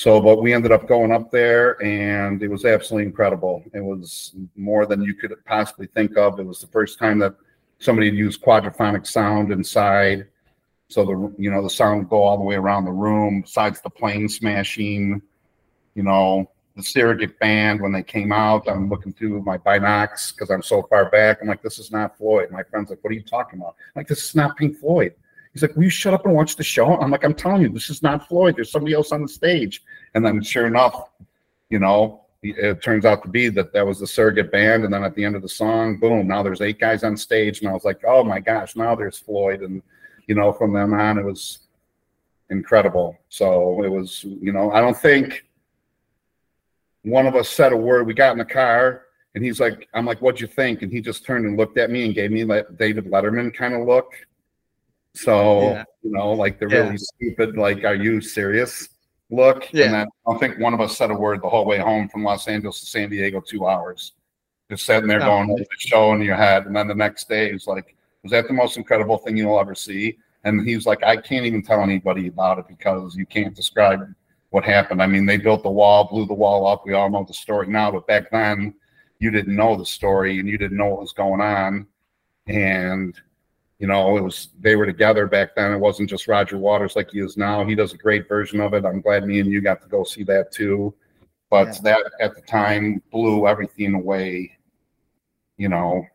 So, 0.00 0.18
but 0.18 0.40
we 0.40 0.54
ended 0.54 0.72
up 0.72 0.88
going 0.88 1.12
up 1.12 1.30
there 1.30 1.72
and 1.84 2.42
it 2.42 2.48
was 2.48 2.64
absolutely 2.64 3.04
incredible. 3.04 3.62
It 3.74 3.84
was 3.84 4.34
more 4.56 4.86
than 4.86 5.02
you 5.02 5.12
could 5.12 5.34
possibly 5.44 5.88
think 5.88 6.16
of. 6.16 6.40
It 6.40 6.46
was 6.46 6.58
the 6.58 6.68
first 6.68 6.98
time 6.98 7.18
that 7.18 7.34
somebody 7.80 8.06
had 8.08 8.16
used 8.16 8.40
quadraphonic 8.40 9.06
sound 9.06 9.52
inside. 9.52 10.26
So 10.88 11.04
the, 11.04 11.34
you 11.36 11.50
know, 11.50 11.62
the 11.62 11.68
sound 11.68 11.98
would 11.98 12.08
go 12.08 12.22
all 12.22 12.38
the 12.38 12.44
way 12.44 12.54
around 12.54 12.86
the 12.86 12.92
room 12.92 13.42
besides 13.42 13.82
the 13.82 13.90
plane 13.90 14.26
smashing, 14.26 15.20
you 15.94 16.02
know, 16.02 16.50
the 16.76 16.82
surrogate 16.82 17.38
band 17.38 17.82
when 17.82 17.92
they 17.92 18.02
came 18.02 18.32
out. 18.32 18.70
I'm 18.70 18.88
looking 18.88 19.12
through 19.12 19.42
my 19.42 19.58
binocs 19.58 20.32
because 20.32 20.50
I'm 20.50 20.62
so 20.62 20.82
far 20.84 21.10
back. 21.10 21.40
I'm 21.42 21.48
like, 21.48 21.60
this 21.60 21.78
is 21.78 21.92
not 21.92 22.16
Floyd. 22.16 22.50
My 22.50 22.62
friend's 22.62 22.88
like, 22.88 23.04
what 23.04 23.10
are 23.10 23.16
you 23.16 23.22
talking 23.22 23.58
about? 23.58 23.74
I'm 23.94 24.00
like, 24.00 24.08
this 24.08 24.24
is 24.24 24.34
not 24.34 24.56
Pink 24.56 24.78
Floyd. 24.78 25.12
He's 25.52 25.62
like, 25.62 25.74
will 25.74 25.84
you 25.84 25.90
shut 25.90 26.14
up 26.14 26.24
and 26.26 26.34
watch 26.34 26.56
the 26.56 26.62
show? 26.62 26.96
I'm 27.00 27.10
like, 27.10 27.24
I'm 27.24 27.34
telling 27.34 27.62
you, 27.62 27.68
this 27.68 27.90
is 27.90 28.02
not 28.02 28.28
Floyd. 28.28 28.54
There's 28.56 28.70
somebody 28.70 28.94
else 28.94 29.10
on 29.10 29.22
the 29.22 29.28
stage. 29.28 29.82
And 30.14 30.24
then 30.24 30.42
sure 30.42 30.66
enough, 30.66 31.10
you 31.70 31.78
know, 31.78 32.24
it 32.42 32.82
turns 32.82 33.04
out 33.04 33.22
to 33.22 33.28
be 33.28 33.48
that 33.50 33.72
that 33.72 33.86
was 33.86 33.98
the 33.98 34.06
surrogate 34.06 34.50
band. 34.50 34.84
And 34.84 34.92
then 34.92 35.04
at 35.04 35.14
the 35.14 35.24
end 35.24 35.36
of 35.36 35.42
the 35.42 35.48
song, 35.48 35.98
boom, 35.98 36.28
now 36.28 36.42
there's 36.42 36.60
eight 36.60 36.78
guys 36.78 37.04
on 37.04 37.16
stage. 37.16 37.60
And 37.60 37.68
I 37.68 37.72
was 37.72 37.84
like, 37.84 38.00
oh 38.06 38.24
my 38.24 38.40
gosh, 38.40 38.76
now 38.76 38.94
there's 38.94 39.18
Floyd. 39.18 39.62
And, 39.62 39.82
you 40.26 40.34
know, 40.34 40.52
from 40.52 40.72
then 40.72 40.94
on, 40.94 41.18
it 41.18 41.24
was 41.24 41.58
incredible. 42.48 43.18
So 43.28 43.82
it 43.82 43.88
was, 43.88 44.24
you 44.24 44.52
know, 44.52 44.70
I 44.72 44.80
don't 44.80 44.96
think 44.96 45.44
one 47.02 47.26
of 47.26 47.34
us 47.34 47.48
said 47.48 47.72
a 47.72 47.76
word. 47.76 48.06
We 48.06 48.14
got 48.14 48.32
in 48.32 48.38
the 48.38 48.44
car 48.44 49.02
and 49.34 49.44
he's 49.44 49.60
like, 49.60 49.88
I'm 49.94 50.06
like, 50.06 50.20
what'd 50.20 50.40
you 50.40 50.46
think? 50.46 50.82
And 50.82 50.92
he 50.92 51.00
just 51.00 51.24
turned 51.24 51.44
and 51.44 51.56
looked 51.56 51.78
at 51.78 51.90
me 51.90 52.04
and 52.04 52.14
gave 52.14 52.30
me 52.30 52.44
that 52.44 52.78
David 52.78 53.06
Letterman 53.06 53.54
kind 53.54 53.74
of 53.74 53.86
look. 53.86 54.14
So, 55.14 55.60
Yeah. 55.72 55.84
you 56.02 56.12
know, 56.12 56.32
like 56.32 56.58
the 56.58 56.68
Yeah. 56.68 56.78
really 56.82 56.98
stupid, 56.98 57.56
like, 57.56 57.84
are 57.84 57.94
you 57.94 58.20
serious 58.20 58.88
look? 59.30 59.72
Yeah. 59.72 59.86
And 59.86 59.94
then 59.94 60.06
I 60.06 60.30
don't 60.30 60.38
think 60.38 60.58
one 60.58 60.74
of 60.74 60.80
us 60.80 60.96
said 60.96 61.10
a 61.10 61.14
word 61.14 61.42
the 61.42 61.48
whole 61.48 61.64
way 61.64 61.78
home 61.78 62.08
from 62.08 62.22
Los 62.24 62.46
Angeles 62.48 62.80
to 62.80 62.86
San 62.86 63.10
Diego, 63.10 63.40
two 63.40 63.66
hours. 63.66 64.12
Just 64.70 64.86
sitting 64.86 65.08
there 65.08 65.22
Oh. 65.22 65.26
going 65.26 65.50
over 65.50 65.62
the 65.62 65.76
show 65.78 66.12
in 66.12 66.22
your 66.22 66.36
head. 66.36 66.66
And 66.66 66.76
then 66.76 66.86
the 66.86 66.94
next 66.94 67.28
day 67.28 67.50
he's 67.52 67.66
like, 67.66 67.96
was 68.22 68.30
that 68.32 68.46
the 68.46 68.52
most 68.52 68.76
incredible 68.76 69.18
thing 69.18 69.36
you'll 69.36 69.58
ever 69.58 69.74
see? 69.74 70.18
And 70.44 70.66
he's 70.66 70.86
like, 70.86 71.02
I 71.02 71.16
can't 71.16 71.44
even 71.44 71.62
tell 71.62 71.82
anybody 71.82 72.28
about 72.28 72.58
it 72.58 72.68
because 72.68 73.16
you 73.16 73.26
can't 73.26 73.54
describe 73.54 74.00
what 74.50 74.64
happened. 74.64 75.02
I 75.02 75.06
mean, 75.06 75.26
they 75.26 75.36
built 75.36 75.62
the 75.62 75.70
wall, 75.70 76.04
blew 76.04 76.26
the 76.26 76.34
wall 76.34 76.66
up. 76.66 76.86
We 76.86 76.94
all 76.94 77.10
know 77.10 77.24
the 77.24 77.34
story 77.34 77.66
now, 77.66 77.90
but 77.90 78.06
back 78.06 78.30
then 78.30 78.74
you 79.18 79.30
didn't 79.30 79.54
know 79.54 79.76
the 79.76 79.84
story 79.84 80.38
and 80.38 80.48
you 80.48 80.56
didn't 80.56 80.78
know 80.78 80.86
what 80.86 81.00
was 81.00 81.12
going 81.12 81.40
on. 81.40 81.86
And 82.46 83.14
you 83.80 83.86
know, 83.86 84.16
it 84.18 84.20
was 84.22 84.50
they 84.60 84.76
were 84.76 84.86
together 84.86 85.26
back 85.26 85.56
then. 85.56 85.72
It 85.72 85.78
wasn't 85.78 86.10
just 86.10 86.28
Roger 86.28 86.58
Waters 86.58 86.94
like 86.96 87.10
he 87.10 87.20
is 87.20 87.36
now. 87.38 87.64
He 87.64 87.74
does 87.74 87.94
a 87.94 87.96
great 87.96 88.28
version 88.28 88.60
of 88.60 88.74
it. 88.74 88.84
I'm 88.84 89.00
glad 89.00 89.26
me 89.26 89.40
and 89.40 89.50
you 89.50 89.60
got 89.62 89.80
to 89.82 89.88
go 89.88 90.04
see 90.04 90.22
that 90.24 90.52
too. 90.52 90.94
But 91.48 91.68
Yeah. 91.68 91.78
that 91.84 92.12
at 92.20 92.34
the 92.36 92.42
time 92.42 93.02
blew 93.10 93.48
everything 93.48 93.94
away. 93.94 94.52
You 95.56 95.68
know, 95.70 96.06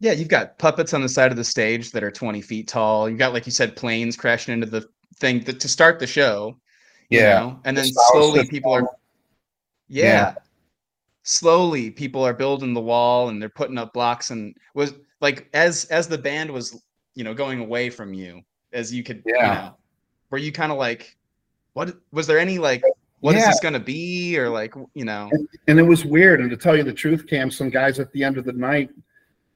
Yeah, 0.00 0.12
you've 0.12 0.28
got 0.28 0.58
puppets 0.58 0.94
on 0.94 1.02
the 1.02 1.08
side 1.08 1.30
of 1.32 1.36
the 1.36 1.44
stage 1.44 1.90
that 1.92 2.04
are 2.04 2.10
20 2.10 2.40
feet 2.42 2.68
tall. 2.68 3.08
You've 3.08 3.18
got, 3.18 3.32
like 3.32 3.46
you 3.46 3.52
said, 3.52 3.74
planes 3.74 4.16
crashing 4.16 4.54
into 4.54 4.66
the 4.66 4.86
thing 5.16 5.40
that, 5.44 5.58
to 5.60 5.68
start 5.68 5.98
the 5.98 6.06
show. 6.06 6.56
you 7.10 7.20
yeah. 7.20 7.38
know? 7.40 7.60
And 7.64 7.76
then 7.76 7.86
sound 7.86 8.06
slowly 8.12 8.46
people 8.48 8.70
are, 8.72 8.86
yeah, 9.88 10.04
Yeah. 10.04 10.34
slowly 11.22 11.90
people 11.90 12.22
are 12.22 12.34
building 12.34 12.74
the 12.74 12.80
wall 12.82 13.30
and 13.30 13.40
they're 13.40 13.48
putting 13.48 13.78
up 13.78 13.92
blocks. 13.94 14.30
And 14.30 14.54
was 14.74 14.92
like, 15.20 15.48
as, 15.54 15.86
as 15.86 16.06
the 16.06 16.18
band 16.18 16.50
was, 16.50 16.80
you 17.18 17.24
know, 17.24 17.34
going 17.34 17.58
away 17.58 17.90
from 17.90 18.14
you, 18.14 18.40
as 18.72 18.94
you 18.94 19.02
could, 19.02 19.24
you 19.26 19.34
Yeah. 19.36 19.54
know, 19.54 19.76
were 20.30 20.38
you 20.38 20.52
kind 20.52 20.70
of 20.70 20.78
like, 20.78 21.16
what 21.72 21.96
was 22.12 22.28
there 22.28 22.38
any 22.38 22.58
like, 22.58 22.80
what 23.18 23.34
is 23.34 23.42
Yeah. 23.42 23.48
this 23.48 23.58
going 23.58 23.74
to 23.74 23.80
be? 23.80 24.38
Or 24.38 24.48
like, 24.48 24.72
you 24.94 25.04
know, 25.04 25.28
and 25.66 25.80
it 25.80 25.82
was 25.82 26.04
weird. 26.04 26.40
And 26.40 26.48
to 26.48 26.56
tell 26.56 26.76
you 26.76 26.84
the 26.84 26.92
truth, 26.92 27.26
Cam, 27.26 27.50
some 27.50 27.70
guys 27.70 27.98
at 27.98 28.12
the 28.12 28.22
end 28.22 28.38
of 28.38 28.44
the 28.44 28.52
night, 28.52 28.90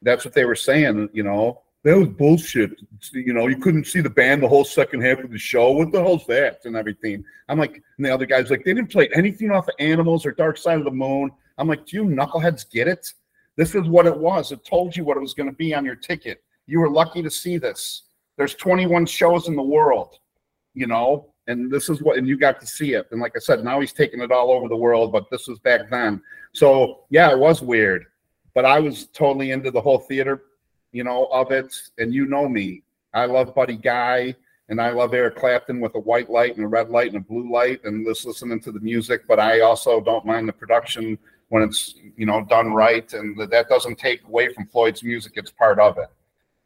that's 0.03 0.25
what 0.25 0.35
they 0.35 0.45
were 0.45 0.57
saying. 0.57 1.09
You 1.13 1.23
know, 1.23 1.63
that 1.85 1.97
was 1.97 2.09
bullshit. 2.09 2.73
You 3.13 3.33
know, 3.33 3.47
you 3.47 3.59
couldn't 3.59 3.87
see 3.87 4.01
the 4.01 4.11
band 4.11 4.43
the 4.43 4.49
whole 4.49 4.65
second 4.65 5.03
half 5.03 5.21
of 5.21 5.31
the 5.31 5.39
show. 5.39 5.71
What 5.71 5.93
the 5.93 6.03
hell's 6.03 6.27
that? 6.27 6.65
And 6.65 6.75
everything. 6.75 7.25
I'm 7.49 7.61
like, 7.61 7.81
and 7.97 8.05
the 8.05 8.13
other 8.13 8.27
guys 8.27 8.51
like, 8.51 8.65
they 8.65 8.75
didn't 8.75 8.91
play 8.91 9.09
anything 9.15 9.53
off 9.53 9.69
of 9.69 9.75
Animals 9.79 10.27
or 10.27 10.33
Dark 10.33 10.57
Side 10.57 10.79
of 10.79 10.85
the 10.85 10.91
Moon. 10.91 11.31
I'm 11.59 11.69
like, 11.69 11.87
do 11.87 11.97
you 11.99 12.05
knuckleheads 12.07 12.69
get 12.69 12.89
it? 12.89 13.13
This 13.55 13.77
is 13.77 13.87
what 13.87 14.07
it 14.07 14.19
was. 14.19 14.51
It 14.51 14.65
told 14.65 14.97
you 14.97 15.05
what 15.05 15.17
it 15.17 15.21
was 15.21 15.35
going 15.35 15.49
to 15.49 15.55
be 15.55 15.73
on 15.75 15.85
your 15.85 15.95
ticket. 15.95 16.43
You 16.67 16.81
were 16.81 16.91
lucky 16.91 17.23
to 17.23 17.31
see 17.31 17.59
this. 17.59 18.03
There's 18.37 18.55
21 18.55 19.07
shows 19.07 19.49
in 19.49 19.57
the 19.57 19.63
world, 19.63 20.19
you 20.75 20.87
know, 20.87 21.33
and 21.49 21.71
this 21.71 21.89
is 21.89 22.03
what, 22.03 22.19
and 22.19 22.27
you 22.27 22.37
got 22.37 22.61
to 22.61 22.67
see 22.67 22.95
it. 22.95 23.09
And 23.11 23.21
like 23.21 23.33
I 23.37 23.41
said, 23.41 23.65
now 23.65 23.81
he's 23.81 23.93
taking 23.93 24.21
it 24.21 24.33
all 24.33 24.51
over 24.51 24.69
the 24.69 24.77
world, 24.77 25.13
but 25.13 25.31
this 25.31 25.49
was 25.49 25.59
back 25.59 25.91
then. 25.91 26.23
So 26.53 27.05
yeah, 27.11 27.31
it 27.31 27.39
was 27.39 27.63
weird, 27.63 28.07
but 28.55 28.65
I 28.65 28.79
was 28.81 29.07
totally 29.09 29.51
into 29.51 29.71
the 29.71 29.81
whole 29.81 29.99
theater, 29.99 30.45
you 30.93 31.05
know, 31.05 31.27
of 31.27 31.51
it. 31.51 31.75
And 31.99 32.15
you 32.15 32.27
know 32.27 32.49
me, 32.49 32.83
I 33.13 33.27
love 33.27 33.55
Buddy 33.55 33.77
Guy 33.77 34.35
and 34.69 34.81
I 34.81 34.91
love 34.91 35.13
Eric 35.13 35.37
Clapton 35.37 35.81
with 35.81 35.95
a 35.97 36.01
white 36.01 36.31
light 36.31 36.57
and 36.57 36.65
a 36.65 36.69
red 36.69 36.89
light 36.89 37.09
and 37.09 37.17
a 37.17 37.21
blue 37.21 37.51
light 37.53 37.81
and 37.85 38.07
just 38.07 38.25
listening 38.25 38.61
to 38.61 38.73
the 38.73 38.81
music. 38.81 39.27
But 39.27 39.41
I 39.41 39.61
also 39.61 40.01
don't 40.01 40.25
mind 40.25 40.49
the 40.49 40.53
production 40.53 41.19
when 41.49 41.63
it's, 41.63 41.97
you 42.17 42.25
know, 42.25 42.45
done 42.45 42.73
right. 42.73 43.13
And 43.13 43.37
that 43.37 43.69
doesn't 43.69 43.99
take 43.99 44.25
away 44.25 44.53
from 44.55 44.67
Floyd's 44.69 45.03
music. 45.03 45.33
It's 45.37 45.51
part 45.51 45.79
of 45.79 45.99
it, 45.99 46.09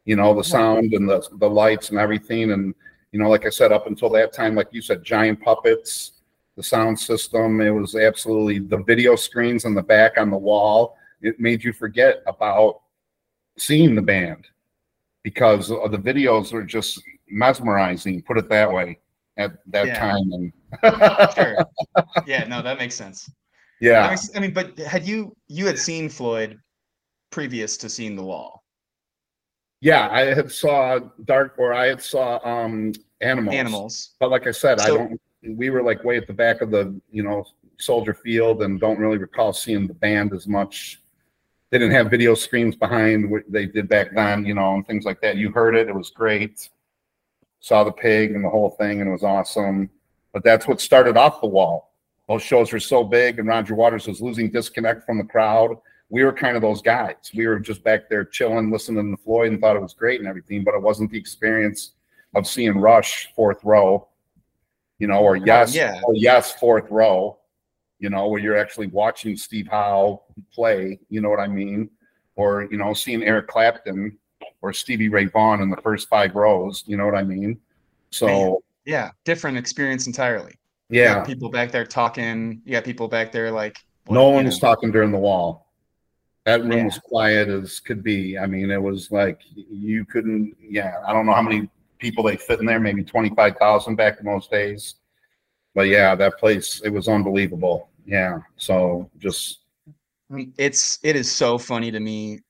you 0.06 0.16
know, 0.16 0.34
the 0.34 0.42
sound 0.44 0.94
and 0.94 1.08
the, 1.08 1.22
the 1.38 1.48
lights 1.50 1.90
and 1.90 1.98
everything. 1.98 2.52
And, 2.52 2.74
you 3.12 3.18
know, 3.20 3.28
like 3.28 3.44
I 3.44 3.50
said, 3.50 3.72
up 3.72 3.86
until 3.86 4.08
that 4.10 4.32
time, 4.32 4.54
like 4.54 4.68
you 4.70 4.80
said, 4.80 5.04
giant 5.04 5.40
puppets, 5.42 6.12
the 6.56 6.62
sound 6.62 6.98
system, 6.98 7.60
it 7.60 7.70
was 7.70 7.94
absolutely 7.94 8.60
the 8.60 8.78
video 8.78 9.14
screens 9.16 9.64
on 9.66 9.74
the 9.74 9.82
back 9.82 10.16
on 10.16 10.30
the 10.30 10.36
wall. 10.38 10.96
It 11.20 11.38
made 11.38 11.62
you 11.62 11.72
forget 11.72 12.22
about 12.26 12.80
seeing 13.58 13.94
the 13.94 14.02
band 14.02 14.46
because 15.22 15.68
the 15.68 15.98
videos 15.98 16.52
were 16.52 16.62
just 16.62 17.02
mesmerizing, 17.28 18.22
put 18.22 18.38
it 18.38 18.48
that 18.48 18.72
way, 18.72 18.98
at 19.36 19.52
that 19.66 19.88
Yeah. 19.88 19.98
time. 19.98 20.32
And 20.32 20.52
sure. 21.34 21.56
yeah, 22.26 22.44
no, 22.44 22.62
that 22.62 22.78
makes 22.78 22.94
sense. 22.94 23.28
Yeah, 23.80 24.08
makes- 24.08 24.30
I 24.34 24.40
mean, 24.40 24.54
but 24.54 24.78
had 24.78 25.04
you 25.04 25.36
you 25.48 25.66
had 25.66 25.78
seen 25.78 26.08
Floyd 26.08 26.58
previous 27.30 27.76
to 27.78 27.88
seeing 27.90 28.14
the 28.16 28.22
wall? 28.24 28.62
Yeah, 29.80 30.08
I 30.10 30.22
had 30.34 30.50
saw 30.50 30.98
Dark 31.24 31.54
or 31.58 31.74
I 31.74 31.86
had 31.86 32.02
saw 32.02 32.40
um 32.44 32.92
animals. 33.20 33.54
Animals. 33.54 34.10
But 34.18 34.30
like 34.30 34.46
I 34.46 34.50
said, 34.50 34.80
I 34.80 34.88
don't. 34.88 35.20
We 35.42 35.70
were 35.70 35.82
like 35.82 36.02
way 36.02 36.16
at 36.16 36.26
the 36.26 36.32
back 36.32 36.60
of 36.60 36.70
the 36.70 36.98
you 37.10 37.22
know 37.22 37.44
Soldier 37.78 38.14
Field, 38.14 38.62
and 38.62 38.80
don't 38.80 38.98
really 38.98 39.18
recall 39.18 39.52
seeing 39.52 39.86
the 39.86 39.94
band 39.94 40.32
as 40.32 40.46
much. 40.46 41.00
They 41.70 41.78
didn't 41.78 41.94
have 41.94 42.10
video 42.10 42.34
screens 42.34 42.76
behind 42.76 43.30
what 43.30 43.42
they 43.48 43.66
did 43.66 43.88
back 43.88 44.14
then, 44.14 44.46
you 44.46 44.54
know, 44.54 44.74
and 44.74 44.86
things 44.86 45.04
like 45.04 45.20
that. 45.20 45.36
You 45.36 45.50
heard 45.50 45.74
it; 45.74 45.88
it 45.88 45.94
was 45.94 46.10
great. 46.10 46.68
Saw 47.60 47.84
the 47.84 47.92
pig 47.92 48.32
and 48.32 48.44
the 48.44 48.50
whole 48.50 48.70
thing, 48.70 49.00
and 49.00 49.08
it 49.08 49.12
was 49.12 49.24
awesome. 49.24 49.90
But 50.32 50.44
that's 50.44 50.66
what 50.66 50.80
started 50.80 51.16
off 51.16 51.40
the 51.40 51.46
wall. 51.46 51.92
Those 52.28 52.42
shows 52.42 52.72
were 52.72 52.80
so 52.80 53.04
big, 53.04 53.38
and 53.38 53.48
Roger 53.48 53.74
Waters 53.74 54.06
was 54.06 54.20
losing 54.20 54.50
disconnect 54.50 55.04
from 55.04 55.18
the 55.18 55.24
crowd. 55.24 55.76
We 56.08 56.24
were 56.24 56.32
kind 56.32 56.56
of 56.56 56.62
those 56.62 56.82
guys. 56.82 57.32
We 57.34 57.46
were 57.46 57.58
just 57.58 57.82
back 57.82 58.08
there 58.08 58.24
chilling, 58.24 58.70
listening 58.70 59.16
to 59.16 59.22
Floyd, 59.22 59.52
and 59.52 59.60
thought 59.60 59.76
it 59.76 59.82
was 59.82 59.94
great 59.94 60.20
and 60.20 60.28
everything. 60.28 60.62
But 60.62 60.74
it 60.74 60.82
wasn't 60.82 61.10
the 61.10 61.18
experience 61.18 61.92
of 62.34 62.46
seeing 62.46 62.78
Rush 62.78 63.28
fourth 63.34 63.58
row, 63.64 64.08
you 64.98 65.08
know, 65.08 65.20
or 65.20 65.36
uh, 65.36 65.40
yes, 65.44 65.74
yeah. 65.74 66.00
or 66.04 66.14
yes, 66.14 66.52
fourth 66.54 66.90
row, 66.90 67.38
you 67.98 68.10
know, 68.10 68.28
where 68.28 68.40
you're 68.40 68.56
actually 68.56 68.86
watching 68.88 69.36
Steve 69.36 69.66
Howe 69.68 70.22
play, 70.52 70.98
you 71.08 71.20
know 71.20 71.30
what 71.30 71.40
I 71.40 71.48
mean? 71.48 71.90
Or, 72.36 72.68
you 72.70 72.76
know, 72.76 72.92
seeing 72.92 73.24
Eric 73.24 73.48
Clapton 73.48 74.16
or 74.60 74.72
Stevie 74.72 75.08
Ray 75.08 75.26
Vaughan 75.26 75.62
in 75.62 75.70
the 75.70 75.76
first 75.78 76.08
five 76.08 76.34
rows, 76.34 76.84
you 76.86 76.96
know 76.96 77.06
what 77.06 77.14
I 77.14 77.22
mean? 77.22 77.58
So, 78.10 78.62
Yeah, 78.84 79.10
different 79.24 79.58
experience 79.58 80.06
entirely. 80.06 80.54
Yeah, 80.88 81.24
people 81.24 81.50
back 81.50 81.72
there 81.72 81.84
talking. 81.84 82.62
You 82.64 82.72
got 82.72 82.84
people 82.84 83.08
back 83.08 83.32
there 83.32 83.50
like 83.50 83.76
no 84.08 84.28
one 84.28 84.44
was 84.44 84.60
talking 84.60 84.92
during 84.92 85.10
the 85.10 85.18
wall. 85.18 85.65
That 86.46 86.62
room 86.62 86.72
Yeah. 86.72 86.85
was 86.85 86.98
quiet 86.98 87.48
as 87.48 87.80
could 87.80 88.02
be. 88.02 88.38
I 88.38 88.46
mean, 88.46 88.70
it 88.70 88.80
was 88.80 89.11
like 89.11 89.40
you 89.54 90.04
couldn't, 90.04 90.56
yeah, 90.61 91.02
I 91.06 91.12
don't 91.12 91.26
know 91.26 91.35
how 91.35 91.42
many 91.42 91.68
people 91.98 92.22
they 92.22 92.37
fit 92.37 92.61
in 92.61 92.66
there, 92.66 92.78
maybe 92.80 93.02
25,000 93.02 93.96
back 93.96 94.20
in 94.20 94.26
those 94.26 94.46
days. 94.46 94.94
But 95.74 95.88
yeah, 95.88 96.14
that 96.14 96.38
place, 96.38 96.80
it 96.85 96.90
was 96.90 97.09
unbelievable. 97.09 97.88
Yeah. 98.06 98.38
So 98.56 99.11
just, 99.18 99.59
It's 100.56 100.98
it 101.02 101.16
is 101.16 101.30
so 101.30 101.59
funny 101.59 101.90
to 101.90 102.00
me 102.00 102.40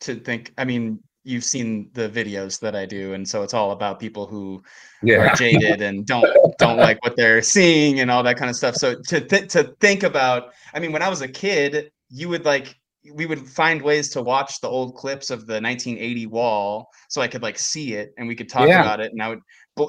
to 0.00 0.14
think. 0.14 0.52
I 0.56 0.64
mean, 0.64 1.00
you've 1.24 1.44
seen 1.44 1.90
the 1.92 2.08
videos 2.08 2.58
that 2.60 2.74
I 2.74 2.86
do, 2.86 3.14
and 3.14 3.28
so 3.28 3.42
it's 3.42 3.54
all 3.54 3.72
about 3.72 4.00
people 4.00 4.26
who 4.26 4.62
yeah. 5.02 5.16
are 5.18 5.34
jaded 5.36 5.82
and 5.82 6.06
don't 6.06 6.26
don't 6.58 6.78
like 6.78 7.02
what 7.04 7.16
they're 7.16 7.42
seeing 7.42 8.00
and 8.00 8.10
all 8.10 8.22
that 8.22 8.36
kind 8.36 8.48
of 8.50 8.56
stuff. 8.56 8.76
So 8.76 8.94
to 9.08 9.20
th- 9.20 9.52
to 9.52 9.74
think 9.80 10.02
about, 10.02 10.52
I 10.74 10.78
mean, 10.80 10.92
when 10.92 11.02
I 11.02 11.08
was 11.08 11.20
a 11.20 11.28
kid, 11.28 11.90
you 12.08 12.28
would 12.28 12.44
like 12.44 12.74
we 13.14 13.26
would 13.26 13.46
find 13.48 13.80
ways 13.82 14.08
to 14.10 14.22
watch 14.22 14.60
the 14.60 14.68
old 14.68 14.94
clips 14.96 15.30
of 15.30 15.46
the 15.46 15.60
1980 15.60 16.26
wall 16.26 16.88
so 17.08 17.20
I 17.20 17.28
could 17.28 17.42
like 17.42 17.58
see 17.58 17.94
it 17.94 18.12
and 18.18 18.26
we 18.28 18.34
could 18.36 18.48
talk 18.48 18.68
Yeah. 18.68 18.80
about 18.80 19.00
it. 19.00 19.12
And 19.12 19.22
I 19.22 19.28
would 19.28 19.40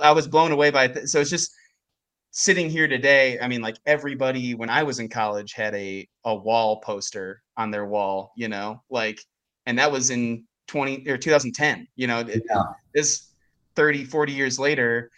I 0.01 0.11
was 0.11 0.27
blown 0.27 0.51
away 0.51 0.69
by 0.71 0.85
it. 0.85 1.07
So 1.09 1.19
it's 1.19 1.29
just 1.29 1.51
sitting 2.31 2.69
here 2.69 2.87
today. 2.87 3.39
I 3.39 3.47
mean, 3.47 3.61
like 3.61 3.77
everybody 3.85 4.53
when 4.55 4.69
I 4.69 4.83
was 4.83 4.99
in 4.99 5.09
college 5.09 5.53
had 5.53 5.75
a 5.75 6.07
a 6.25 6.35
wall 6.35 6.79
poster 6.81 7.41
on 7.57 7.71
their 7.71 7.85
wall, 7.85 8.31
you 8.37 8.47
know, 8.47 8.81
like, 8.89 9.19
and 9.65 9.77
that 9.79 9.91
was 9.91 10.09
in 10.09 10.45
20 10.67 11.07
or 11.09 11.17
2010. 11.17 11.87
You 11.95 12.07
know, 12.07 12.19
Yeah. 12.27 12.63
this 12.93 13.33
30 13.75 14.03
40 14.05 14.33
years 14.33 14.59
later 14.59 15.09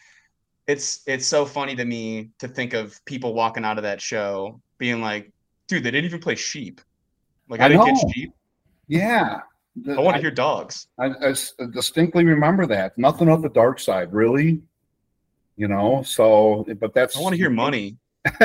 it's 0.67 1.01
it's 1.07 1.25
so 1.27 1.45
funny 1.45 1.75
to 1.75 1.83
me 1.83 2.29
to 2.39 2.47
think 2.47 2.73
of 2.73 3.03
people 3.05 3.33
walking 3.33 3.65
out 3.65 3.77
of 3.77 3.83
that 3.83 4.01
show 4.01 4.61
being 4.77 5.01
like 5.01 5.31
dude, 5.67 5.83
they 5.83 5.91
didn't 5.91 6.05
even 6.05 6.19
play 6.19 6.35
sheep. 6.35 6.81
Like 7.53 7.61
I 7.61 7.65
I, 7.65 7.67
didn't 7.69 7.85
know. 7.85 7.93
get 7.93 8.11
sheep. 8.13 8.33
Yeah. 8.87 9.41
The- 9.75 9.93
I 9.93 9.99
want 9.99 10.15
to 10.15 10.21
hear 10.21 10.31
dogs. 10.31 10.87
I 10.99 11.07
uh, 11.07 11.35
distinctly 11.71 12.25
remember 12.25 12.65
that. 12.67 12.97
Nothing 12.97 13.29
of 13.29 13.41
the 13.41 13.49
dark 13.49 13.79
side, 13.79 14.11
really. 14.11 14.61
You 15.55 15.67
know, 15.67 16.01
so 16.03 16.65
but 16.79 16.93
that's 16.95 17.15
I 17.15 17.21
want 17.21 17.33
to 17.33 17.37
hear 17.37 17.51
money. 17.51 17.97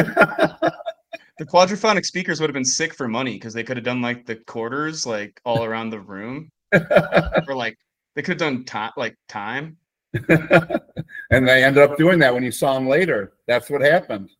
The 1.38 1.46
quadraphonic 1.46 2.04
speakers 2.04 2.40
would 2.40 2.50
have 2.50 2.54
been 2.54 2.64
sick 2.64 2.92
for 2.92 3.06
money 3.06 3.34
because 3.34 3.54
they 3.54 3.62
could 3.62 3.76
have 3.76 3.84
done 3.84 4.02
like 4.02 4.26
the 4.26 4.34
quarters 4.34 5.06
like 5.06 5.40
all 5.44 5.64
around 5.64 5.90
the 5.90 6.00
room, 6.00 6.50
or 6.72 7.54
like 7.54 7.78
they 8.16 8.22
could 8.22 8.40
have 8.40 8.52
done 8.52 8.64
time 8.64 8.90
like 8.96 9.16
time. 9.28 9.76
and 10.28 11.46
they 11.46 11.62
ended 11.62 11.78
up 11.78 11.96
doing 11.96 12.18
that 12.18 12.34
when 12.34 12.42
you 12.42 12.50
saw 12.50 12.74
them 12.74 12.88
later. 12.88 13.34
That's 13.46 13.70
what 13.70 13.82
happened. 13.82 14.30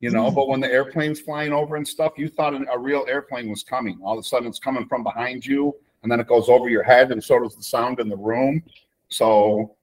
You 0.00 0.10
know, 0.10 0.30
but 0.30 0.46
when 0.48 0.60
the 0.60 0.70
airplane's 0.70 1.20
flying 1.20 1.52
over 1.52 1.76
and 1.76 1.88
stuff, 1.88 2.12
you 2.18 2.28
thought 2.28 2.52
an- 2.54 2.68
a 2.70 2.78
real 2.78 3.06
airplane 3.08 3.48
was 3.48 3.62
coming. 3.62 3.98
All 4.02 4.12
of 4.18 4.18
a 4.18 4.22
sudden, 4.28 4.46
it's 4.46 4.58
coming 4.58 4.86
from 4.86 5.02
behind 5.02 5.46
you, 5.46 5.74
and 6.02 6.12
then 6.12 6.20
it 6.20 6.26
goes 6.26 6.50
over 6.50 6.68
your 6.68 6.82
head, 6.82 7.12
and 7.12 7.22
so 7.24 7.38
does 7.42 7.56
the 7.56 7.62
sound 7.62 7.98
in 7.98 8.08
the 8.10 8.16
room. 8.16 8.62
So, 9.08 9.74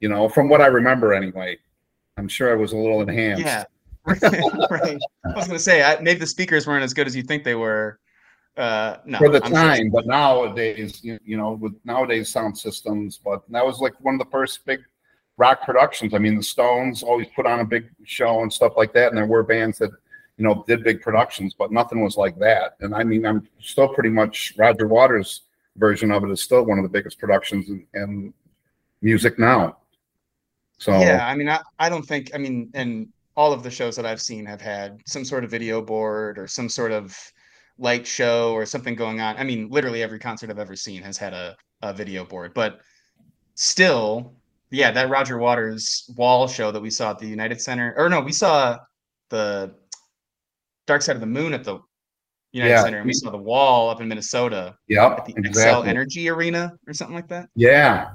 you 0.00 0.08
know, 0.08 0.28
from 0.28 0.48
what 0.48 0.60
I 0.60 0.66
remember, 0.66 1.12
anyway, 1.14 1.58
I'm 2.16 2.28
sure 2.28 2.52
it 2.52 2.58
was 2.58 2.72
a 2.72 2.76
little 2.76 3.00
enhanced. 3.00 3.42
Yeah, 3.44 3.64
right. 4.70 4.98
I 5.24 5.34
was 5.34 5.48
gonna 5.48 5.58
say 5.58 5.82
I, 5.82 5.98
maybe 6.00 6.20
the 6.20 6.26
speakers 6.26 6.64
weren't 6.66 6.84
as 6.84 6.94
good 6.94 7.08
as 7.08 7.16
you 7.16 7.22
think 7.24 7.42
they 7.42 7.56
were. 7.56 7.98
Uh, 8.56 8.98
no, 9.04 9.18
for 9.18 9.28
the 9.28 9.42
I'm 9.44 9.50
sure- 9.50 9.58
time, 9.58 9.90
but 9.90 10.06
nowadays, 10.06 11.02
you, 11.02 11.18
you 11.24 11.36
know, 11.36 11.52
with 11.54 11.74
nowadays 11.84 12.30
sound 12.30 12.56
systems, 12.56 13.18
but 13.22 13.42
that 13.50 13.66
was 13.66 13.80
like 13.80 13.94
one 14.00 14.14
of 14.14 14.20
the 14.20 14.30
first 14.30 14.64
big 14.64 14.80
rock 15.36 15.62
productions. 15.64 16.14
I 16.14 16.18
mean, 16.18 16.36
the 16.36 16.42
Stones 16.42 17.02
always 17.02 17.26
put 17.34 17.46
on 17.46 17.60
a 17.60 17.64
big 17.64 17.90
show 18.04 18.42
and 18.42 18.52
stuff 18.52 18.72
like 18.76 18.92
that, 18.94 19.08
and 19.08 19.16
there 19.16 19.26
were 19.26 19.42
bands 19.42 19.78
that, 19.78 19.90
you 20.38 20.44
know, 20.44 20.64
did 20.66 20.84
big 20.84 21.00
productions, 21.00 21.54
but 21.54 21.72
nothing 21.72 22.02
was 22.02 22.16
like 22.16 22.38
that. 22.38 22.76
And 22.80 22.94
I 22.94 23.04
mean, 23.04 23.26
I'm 23.26 23.46
still 23.60 23.88
pretty 23.88 24.10
much 24.10 24.54
Roger 24.56 24.86
Waters' 24.86 25.42
version 25.76 26.10
of 26.10 26.24
it 26.24 26.30
is 26.30 26.42
still 26.42 26.64
one 26.64 26.78
of 26.78 26.84
the 26.84 26.88
biggest 26.90 27.18
productions 27.18 27.68
in, 27.68 27.86
in 27.94 28.34
music 29.02 29.38
now. 29.38 29.78
So 30.78 30.92
Yeah, 30.92 31.26
I 31.26 31.34
mean, 31.34 31.48
I, 31.48 31.60
I 31.78 31.88
don't 31.88 32.04
think, 32.04 32.30
I 32.34 32.38
mean, 32.38 32.70
and 32.74 33.08
all 33.36 33.52
of 33.52 33.62
the 33.62 33.70
shows 33.70 33.96
that 33.96 34.06
I've 34.06 34.20
seen 34.20 34.46
have 34.46 34.60
had 34.60 35.00
some 35.06 35.24
sort 35.24 35.44
of 35.44 35.50
video 35.50 35.82
board 35.82 36.38
or 36.38 36.46
some 36.46 36.68
sort 36.68 36.92
of 36.92 37.16
light 37.78 38.06
show 38.06 38.52
or 38.52 38.64
something 38.64 38.94
going 38.94 39.20
on. 39.20 39.36
I 39.36 39.44
mean, 39.44 39.68
literally 39.68 40.02
every 40.02 40.18
concert 40.18 40.50
I've 40.50 40.58
ever 40.58 40.76
seen 40.76 41.02
has 41.02 41.18
had 41.18 41.34
a, 41.34 41.56
a 41.82 41.92
video 41.92 42.24
board, 42.24 42.54
but 42.54 42.80
still, 43.54 44.32
yeah, 44.70 44.90
that 44.90 45.08
Roger 45.08 45.38
Waters 45.38 46.10
wall 46.16 46.48
show 46.48 46.70
that 46.72 46.80
we 46.80 46.90
saw 46.90 47.10
at 47.10 47.18
the 47.18 47.26
United 47.26 47.60
Center, 47.60 47.94
or 47.96 48.08
no, 48.08 48.20
we 48.20 48.32
saw 48.32 48.78
the 49.30 49.74
Dark 50.86 51.02
Side 51.02 51.16
of 51.16 51.20
the 51.20 51.26
Moon 51.26 51.52
at 51.54 51.64
the 51.64 51.78
United 52.52 52.72
Yeah. 52.74 52.82
Center, 52.82 52.98
and 52.98 53.06
we 53.06 53.12
saw 53.12 53.30
the 53.30 53.36
wall 53.36 53.90
up 53.90 54.00
in 54.00 54.08
Minnesota 54.08 54.76
yeah, 54.88 55.06
at 55.06 55.24
the 55.26 55.34
exactly. 55.36 55.88
Energy 55.88 56.28
Arena 56.28 56.72
or 56.86 56.92
something 56.92 57.14
like 57.14 57.28
that. 57.28 57.48
Yeah, 57.54 58.10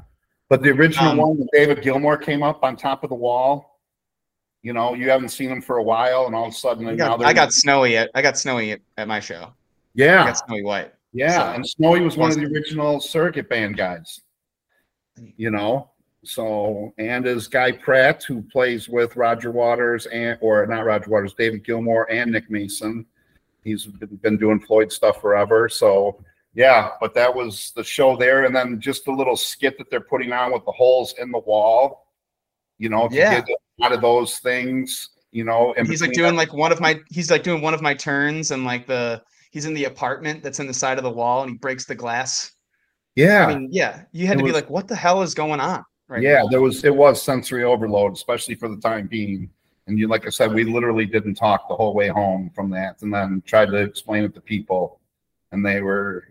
but 0.50 0.62
the 0.62 0.70
original 0.70 1.12
Um, 1.12 1.18
one, 1.18 1.48
David 1.54 1.82
Gilmour 1.82 2.18
came 2.22 2.44
up 2.44 2.64
on 2.64 2.76
top 2.76 3.04
of 3.04 3.10
the 3.10 3.16
wall. 3.16 3.80
You 4.64 4.74
know, 4.74 4.94
you 4.94 5.10
haven't 5.10 5.30
seen 5.30 5.50
him 5.50 5.62
for 5.62 5.78
a 5.78 5.84
while, 5.84 6.28
and 6.28 6.36
all 6.36 6.46
of 6.46 6.54
a 6.54 6.56
sudden, 6.56 6.88
I 6.88 6.92
now 6.94 7.10
got, 7.10 7.20
they're 7.20 7.28
I 7.30 7.34
got 7.34 7.52
snowy 7.52 7.98
at 7.98 8.10
I 8.14 8.22
got 8.22 8.38
snowy 8.38 8.72
at, 8.74 8.80
at 8.98 9.08
my 9.08 9.20
show. 9.20 9.44
I 9.46 9.50
yeah, 9.96 10.26
got 10.26 10.38
snowy 10.38 10.64
white. 10.64 10.94
yeah. 11.14 11.38
so- 11.50 11.54
and 11.56 11.68
Snowy 11.68 12.02
was 12.02 12.16
one 12.16 12.30
of 12.32 12.38
the 12.38 12.46
original 12.46 13.00
circuit 13.02 13.50
band 13.50 13.76
guys. 13.78 14.22
You 15.36 15.52
know, 15.52 15.90
so 16.24 16.94
and 16.98 17.26
is 17.26 17.48
Guy 17.48 17.72
Pratt 17.72 18.24
who 18.24 18.42
plays 18.44 18.88
with 18.88 19.16
Roger 19.16 19.52
Waters 19.52 20.06
and 20.08 20.38
or 20.42 20.66
not 20.68 20.86
Roger 20.86 21.10
Waters, 21.10 21.34
David 21.34 21.64
Gilmour 21.66 22.06
and 22.12 22.32
Nick 22.32 22.50
Mason. 22.50 23.06
He's 23.64 23.86
been 23.86 24.16
been 24.18 24.38
doing 24.38 24.60
Floyd 24.60 24.92
stuff 24.92 25.22
forever. 25.22 25.68
So 25.70 26.24
yeah, 26.54 26.90
but 27.00 27.14
that 27.14 27.34
was 27.34 27.72
the 27.76 27.84
show 27.84 28.18
there, 28.18 28.46
and 28.46 28.56
then 28.56 28.80
just 28.80 29.06
the 29.06 29.12
little 29.12 29.38
skit 29.38 29.78
that 29.78 29.90
they're 29.90 30.02
putting 30.02 30.34
on 30.34 30.52
with 30.52 30.66
the 30.66 30.72
holes 30.72 31.16
in 31.20 31.32
the 31.32 31.40
wall. 31.40 32.08
You 32.78 32.90
know, 32.90 33.08
Yeah. 33.12 33.40
get 33.42 33.50
a 33.50 33.82
lot 33.82 33.92
of 33.94 34.02
those 34.02 34.40
things. 34.40 35.10
You 35.32 35.46
know, 35.46 35.74
and 35.78 35.88
he's 35.88 36.02
like 36.02 36.12
doing 36.12 36.36
like 36.36 36.54
one 36.54 36.74
of 36.74 36.82
my 36.82 37.00
he's 37.10 37.32
like 37.32 37.44
doing 37.44 37.62
one 37.62 37.74
of 37.74 37.82
my 37.82 37.94
turns 37.94 38.52
and 38.52 38.66
like 38.66 38.86
the 38.86 39.22
he's 39.52 39.66
in 39.66 39.74
the 39.74 39.86
apartment 39.86 40.44
that's 40.44 40.60
in 40.60 40.68
the 40.68 40.74
side 40.74 40.98
of 40.98 41.04
the 41.06 41.12
wall 41.12 41.44
and 41.44 41.52
he 41.52 41.58
breaks 41.58 41.86
the 41.86 41.96
glass. 41.96 42.52
yeah, 43.16 43.46
I 43.46 43.54
mean, 43.56 43.70
yeah, 43.72 44.04
you 44.12 44.28
had 44.28 44.36
It 44.36 44.40
to 44.40 44.46
be 44.46 44.52
like, 44.52 44.70
what 44.70 44.88
the 44.90 44.96
hell 44.96 45.22
is 45.22 45.34
going 45.34 45.60
on? 45.62 45.86
Right. 46.12 46.24
yeah, 46.24 46.44
there 46.52 46.60
was 46.60 46.84
it 46.84 46.94
was 46.94 47.22
sensory 47.22 47.64
overload, 47.64 48.12
especially 48.12 48.56
for 48.56 48.68
the 48.68 48.76
time 48.76 49.08
being. 49.08 49.50
And 49.88 49.98
you, 49.98 50.10
like 50.10 50.28
I 50.28 50.30
said, 50.30 50.54
we 50.54 50.66
literally 50.66 51.06
didn't 51.06 51.36
talk 51.36 51.70
the 51.70 51.76
whole 51.76 51.94
way 51.94 52.10
home 52.10 52.52
from 52.54 52.70
that, 52.72 53.02
and 53.02 53.14
then 53.14 53.42
tried 53.46 53.68
to 53.68 53.78
explain 53.78 54.26
it 54.26 54.34
to 54.34 54.42
people, 54.42 55.00
and 55.54 55.66
they 55.66 55.80
were, 55.80 56.28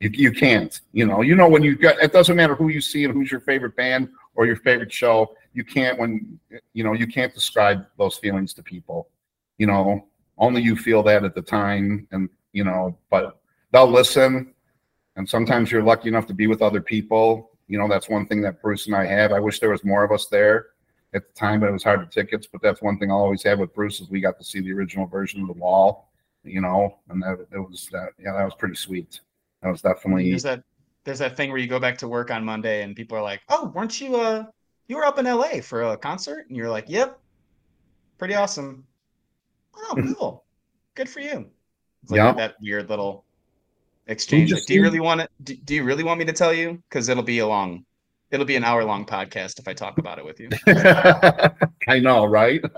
you, 0.00 0.08
you 0.14 0.32
can't, 0.32 0.80
you 0.92 1.04
know, 1.04 1.20
you 1.20 1.36
know 1.36 1.46
when 1.46 1.62
you 1.62 1.76
got 1.76 1.98
it 1.98 2.10
doesn't 2.10 2.36
matter 2.36 2.54
who 2.54 2.68
you 2.70 2.80
see 2.80 3.04
and 3.04 3.12
who's 3.12 3.30
your 3.30 3.40
favorite 3.40 3.76
band 3.76 4.08
or 4.34 4.46
your 4.46 4.56
favorite 4.56 4.90
show, 4.90 5.34
you 5.52 5.62
can't 5.62 5.98
when 5.98 6.40
you 6.72 6.82
know 6.82 6.94
you 6.94 7.06
can't 7.06 7.34
describe 7.34 7.84
those 7.98 8.16
feelings 8.16 8.54
to 8.54 8.62
people, 8.62 9.10
you 9.58 9.66
know, 9.66 10.06
only 10.38 10.62
you 10.62 10.74
feel 10.74 11.02
that 11.02 11.22
at 11.22 11.34
the 11.34 11.42
time, 11.42 12.08
and 12.12 12.30
you 12.54 12.64
know, 12.64 12.96
but 13.10 13.42
they'll 13.72 13.86
listen, 13.86 14.54
and 15.16 15.28
sometimes 15.28 15.70
you're 15.70 15.82
lucky 15.82 16.08
enough 16.08 16.26
to 16.28 16.34
be 16.34 16.46
with 16.46 16.62
other 16.62 16.80
people. 16.80 17.50
You 17.68 17.78
know, 17.78 17.88
that's 17.88 18.08
one 18.08 18.26
thing 18.26 18.42
that 18.42 18.60
Bruce 18.62 18.86
and 18.86 18.94
I 18.96 19.06
have. 19.06 19.32
I 19.32 19.40
wish 19.40 19.60
there 19.60 19.70
was 19.70 19.84
more 19.84 20.04
of 20.04 20.12
us 20.12 20.26
there 20.26 20.68
at 21.14 21.26
the 21.26 21.32
time, 21.34 21.60
but 21.60 21.68
it 21.68 21.72
was 21.72 21.84
hard 21.84 22.00
to 22.00 22.06
tickets. 22.06 22.46
But 22.46 22.62
that's 22.62 22.82
one 22.82 22.98
thing 22.98 23.10
I'll 23.10 23.18
always 23.18 23.42
have 23.44 23.58
with 23.58 23.74
Bruce 23.74 24.00
is 24.00 24.10
we 24.10 24.20
got 24.20 24.38
to 24.38 24.44
see 24.44 24.60
the 24.60 24.72
original 24.72 25.06
version 25.06 25.40
of 25.42 25.46
the 25.46 25.54
wall, 25.54 26.10
you 26.44 26.60
know, 26.60 26.98
and 27.08 27.22
that 27.22 27.46
it 27.52 27.58
was 27.58 27.88
that 27.92 28.10
yeah, 28.18 28.32
that 28.32 28.44
was 28.44 28.54
pretty 28.54 28.74
sweet. 28.76 29.20
That 29.62 29.70
was 29.70 29.82
definitely 29.82 30.30
There's 30.30 30.42
that 30.42 30.62
there's 31.04 31.18
that 31.20 31.36
thing 31.36 31.50
where 31.50 31.58
you 31.58 31.66
go 31.68 31.80
back 31.80 31.98
to 31.98 32.08
work 32.08 32.30
on 32.30 32.44
Monday 32.44 32.82
and 32.82 32.94
people 32.96 33.16
are 33.16 33.22
like, 33.22 33.42
Oh, 33.48 33.68
weren't 33.74 34.00
you 34.00 34.16
uh 34.16 34.44
you 34.88 34.96
were 34.96 35.04
up 35.04 35.18
in 35.18 35.26
LA 35.26 35.60
for 35.60 35.82
a 35.82 35.96
concert? 35.96 36.46
And 36.48 36.56
you're 36.56 36.70
like, 36.70 36.86
Yep. 36.88 37.18
Pretty 38.18 38.34
awesome. 38.34 38.86
Oh, 39.76 39.96
cool. 40.18 40.44
Good 40.94 41.08
for 41.08 41.20
you. 41.20 41.50
It's 42.02 42.12
like 42.12 42.18
Yeah. 42.18 42.32
that 42.32 42.56
weird 42.60 42.88
little 42.88 43.24
exchange. 44.06 44.50
Just 44.50 44.68
do 44.68 44.74
you 44.74 44.82
really 44.82 45.00
want 45.00 45.20
to 45.20 45.28
do, 45.42 45.56
do 45.56 45.74
you 45.74 45.84
really 45.84 46.04
want 46.04 46.18
me 46.18 46.24
to 46.26 46.32
tell 46.32 46.52
you? 46.52 46.82
Because 46.88 47.08
it'll 47.08 47.22
be 47.22 47.38
a 47.40 47.46
long 47.46 47.84
it'll 48.32 48.46
be 48.46 48.56
an 48.56 48.64
hour 48.64 48.82
long 48.84 49.04
podcast 49.06 49.60
if 49.60 49.68
I 49.68 49.74
talk 49.74 49.98
about 49.98 50.18
it 50.18 50.24
with 50.24 50.40
you. 50.40 50.48
I 51.86 52.00
know, 52.00 52.24
right? 52.24 52.60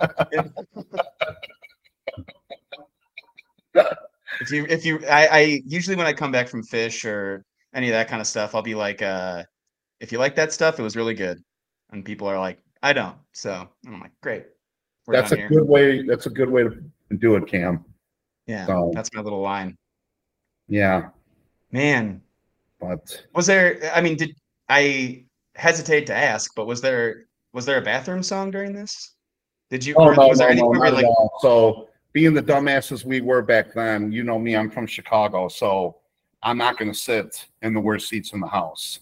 if 4.41 4.51
you 4.51 4.67
if 4.69 4.85
you 4.85 5.01
I, 5.07 5.27
I 5.27 5.63
usually 5.65 5.97
when 5.97 6.07
I 6.07 6.13
come 6.13 6.31
back 6.33 6.49
from 6.49 6.63
Phish 6.63 7.05
or 7.09 7.45
any 7.73 7.89
of 7.89 7.93
that 7.93 8.09
kind 8.09 8.21
of 8.21 8.27
stuff, 8.27 8.55
I'll 8.55 8.63
be 8.63 8.75
like, 8.75 9.01
uh, 9.01 9.45
if 10.01 10.13
you 10.13 10.19
like 10.19 10.35
that 10.37 10.53
stuff, 10.53 10.79
it 10.79 10.83
was 10.83 10.97
really 10.97 11.15
good. 11.15 11.43
And 11.91 12.05
people 12.05 12.29
are 12.29 12.39
like, 12.39 12.59
I 12.83 12.93
don't. 12.93 13.17
So 13.33 13.69
I'm 13.87 14.01
like, 14.01 14.13
great. 14.23 14.45
We're 15.07 15.15
That's 15.15 15.33
a 15.33 15.37
here. 15.37 15.49
good 15.49 15.67
way. 15.67 16.03
That's 16.03 16.27
a 16.27 16.31
good 16.31 16.51
way 16.51 16.65
to 16.65 16.83
do 17.19 17.37
it, 17.37 17.47
Cam. 17.47 17.85
yeah, 18.47 18.67
so- 18.67 18.91
that's 18.95 19.13
my 19.15 19.21
little 19.23 19.41
line. 19.41 19.77
Yeah, 20.69 21.11
Man, 21.75 22.23
but 22.81 23.25
was 23.35 23.47
there 23.47 23.91
I 23.93 24.01
mean, 24.01 24.17
did 24.17 24.37
I 24.69 25.25
hesitate 25.57 26.07
to 26.07 26.15
ask, 26.15 26.55
but 26.55 26.67
was 26.67 26.81
there 26.81 27.27
was 27.53 27.67
there 27.67 27.79
a 27.79 27.83
bathroom 27.83 28.23
song 28.23 28.53
during 28.53 28.73
this? 28.73 29.15
Did 29.71 29.85
you 29.85 29.95
oh 29.97 30.05
or 30.05 30.15
no, 30.15 30.29
was 30.29 30.39
no, 30.39 30.47
there 30.47 30.55
no, 30.55 30.67
like. 30.69 31.07
So 31.41 31.89
being 32.13 32.33
the 32.33 32.43
dumbasses 32.43 33.05
we 33.05 33.21
were 33.21 33.43
back 33.43 33.75
then, 33.75 34.13
you 34.13 34.23
know 34.23 34.39
me. 34.39 34.55
I'm 34.55 34.71
from 34.71 34.87
Chicago, 34.87 35.49
so 35.49 35.97
I'm 36.45 36.59
not 36.59 36.79
going 36.79 36.93
to 36.93 36.99
sit 36.99 37.45
in 37.63 37.75
the 37.75 37.81
worst 37.81 38.09
seats 38.09 38.33
in 38.33 38.41
the 38.41 38.47
house. 38.47 39.01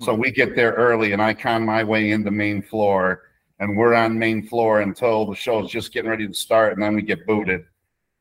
So 0.00 0.14
we 0.14 0.30
get 0.30 0.56
there 0.56 0.72
early, 0.72 1.12
and 1.12 1.20
I 1.20 1.34
con 1.34 1.66
my 1.66 1.84
way 1.84 2.12
into 2.12 2.30
main 2.30 2.62
floor, 2.62 3.24
and 3.58 3.76
we're 3.76 3.92
on 3.92 4.18
main 4.18 4.42
floor 4.42 4.80
until 4.80 5.26
the 5.26 5.34
show's 5.34 5.70
just 5.70 5.92
getting 5.92 6.10
ready 6.10 6.26
to 6.26 6.32
start, 6.32 6.72
and 6.72 6.82
then 6.82 6.94
we 6.94 7.02
get 7.02 7.26
booted. 7.26 7.66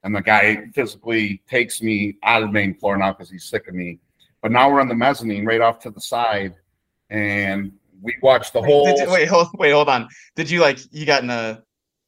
And 0.04 0.16
the 0.16 0.22
guy 0.22 0.68
physically 0.74 1.42
takes 1.50 1.82
me 1.82 2.18
out 2.24 2.42
of 2.42 2.50
the 2.50 2.54
main 2.54 2.74
floor 2.74 2.98
now 2.98 3.12
because 3.12 3.30
he's 3.30 3.44
sick 3.46 3.68
of 3.68 3.74
me. 3.76 4.00
But 4.42 4.52
now 4.52 4.72
we're 4.72 4.80
on 4.80 4.88
the 4.88 4.96
mezzanine, 4.96 5.46
right 5.46 5.60
off 5.60 5.80
to 5.80 5.92
the 5.92 6.00
side, 6.00 6.56
and 7.10 7.72
we 8.02 8.16
watch 8.22 8.54
the 8.54 8.62
whole. 8.62 8.88
You, 8.88 9.12
wait, 9.12 9.28
hold, 9.28 9.48
wait, 9.58 9.72
hold 9.72 9.90
on. 9.90 10.08
Did 10.36 10.50
you 10.50 10.62
like 10.62 10.80
you 10.92 11.06
got 11.06 11.24
in 11.24 11.30
a 11.30 11.62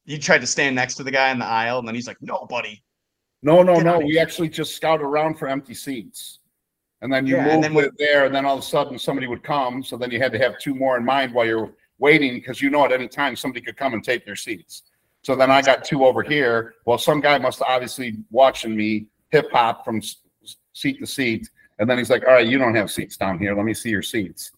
you 0.04 0.18
tried 0.18 0.40
to 0.40 0.46
stand 0.46 0.74
next 0.74 0.94
to 0.96 1.04
the 1.04 1.10
guy 1.10 1.30
in 1.30 1.38
the 1.38 1.44
aisle 1.46 1.78
and 1.78 1.86
then 1.86 1.94
he's 1.94 2.08
like, 2.08 2.16
no, 2.20 2.44
buddy. 2.50 2.82
No, 3.44 3.62
no, 3.62 3.78
no. 3.78 3.98
We 4.00 4.18
actually 4.18 4.48
just 4.48 4.74
scout 4.74 5.00
around 5.00 5.38
for 5.38 5.46
empty 5.46 5.74
seats. 5.74 6.40
And 7.02 7.12
then 7.12 7.24
you 7.26 7.36
Yeah, 7.36 7.52
move 7.54 7.62
then 7.62 7.74
we- 7.74 7.84
it 7.84 7.92
there, 7.98 8.24
and 8.26 8.34
then 8.34 8.44
all 8.44 8.54
of 8.56 8.60
a 8.60 8.66
sudden 8.66 8.98
somebody 8.98 9.26
would 9.26 9.42
come. 9.42 9.82
So 9.84 9.96
then 9.96 10.10
you 10.10 10.18
had 10.20 10.32
to 10.32 10.38
have 10.38 10.58
two 10.58 10.74
more 10.74 10.96
in 10.96 11.04
mind 11.04 11.34
while 11.34 11.46
you're 11.46 11.74
waiting 11.98 12.34
because 12.34 12.60
you 12.62 12.70
know 12.70 12.84
at 12.84 12.92
any 12.92 13.06
time 13.06 13.36
somebody 13.36 13.60
could 13.64 13.76
come 13.76 13.92
and 13.94 14.02
take 14.02 14.24
their 14.24 14.34
seats. 14.36 14.84
So 15.22 15.36
then 15.36 15.50
I 15.50 15.62
got 15.62 15.84
two 15.84 16.04
over 16.04 16.22
here. 16.22 16.74
Well, 16.84 16.98
some 16.98 17.20
guy 17.20 17.38
must 17.38 17.62
obviously 17.62 18.16
watching 18.30 18.74
me 18.76 19.06
hip 19.30 19.46
hop 19.52 19.84
from 19.84 19.98
s- 19.98 20.16
seat 20.72 20.98
to 21.00 21.06
seat. 21.06 21.48
And 21.78 21.88
then 21.88 21.96
he's 21.98 22.10
like, 22.10 22.24
All 22.26 22.32
right, 22.34 22.46
you 22.46 22.58
don't 22.58 22.74
have 22.74 22.90
seats 22.90 23.16
down 23.16 23.38
here. 23.38 23.54
Let 23.54 23.64
me 23.64 23.74
see 23.74 23.90
your 23.90 24.02
seats. 24.02 24.52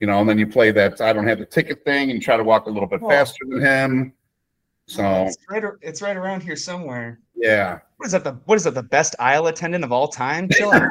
You 0.00 0.06
know, 0.06 0.20
and 0.20 0.28
then 0.28 0.38
you 0.38 0.46
play 0.46 0.70
that 0.72 1.00
I 1.00 1.12
don't 1.12 1.26
have 1.26 1.38
the 1.38 1.46
ticket 1.46 1.84
thing 1.84 2.10
and 2.10 2.20
try 2.22 2.36
to 2.36 2.44
walk 2.44 2.66
a 2.66 2.70
little 2.70 2.88
bit 2.88 3.00
faster 3.00 3.38
than 3.48 3.60
him. 3.60 4.12
So 4.88 5.24
it's 5.26 5.36
right 5.50 5.64
ar- 5.64 5.78
it's 5.82 6.02
right 6.02 6.16
around 6.16 6.42
here 6.42 6.54
somewhere. 6.56 7.18
yeah. 7.34 7.80
What 7.96 8.06
is 8.06 8.12
that? 8.12 8.22
The 8.22 8.32
what 8.44 8.54
is 8.56 8.64
that? 8.64 8.74
The 8.74 8.82
best 8.82 9.16
aisle 9.18 9.46
attendant 9.48 9.82
of 9.84 9.90
all 9.90 10.06
time? 10.06 10.48
Chill 10.50 10.70
out. 10.72 10.90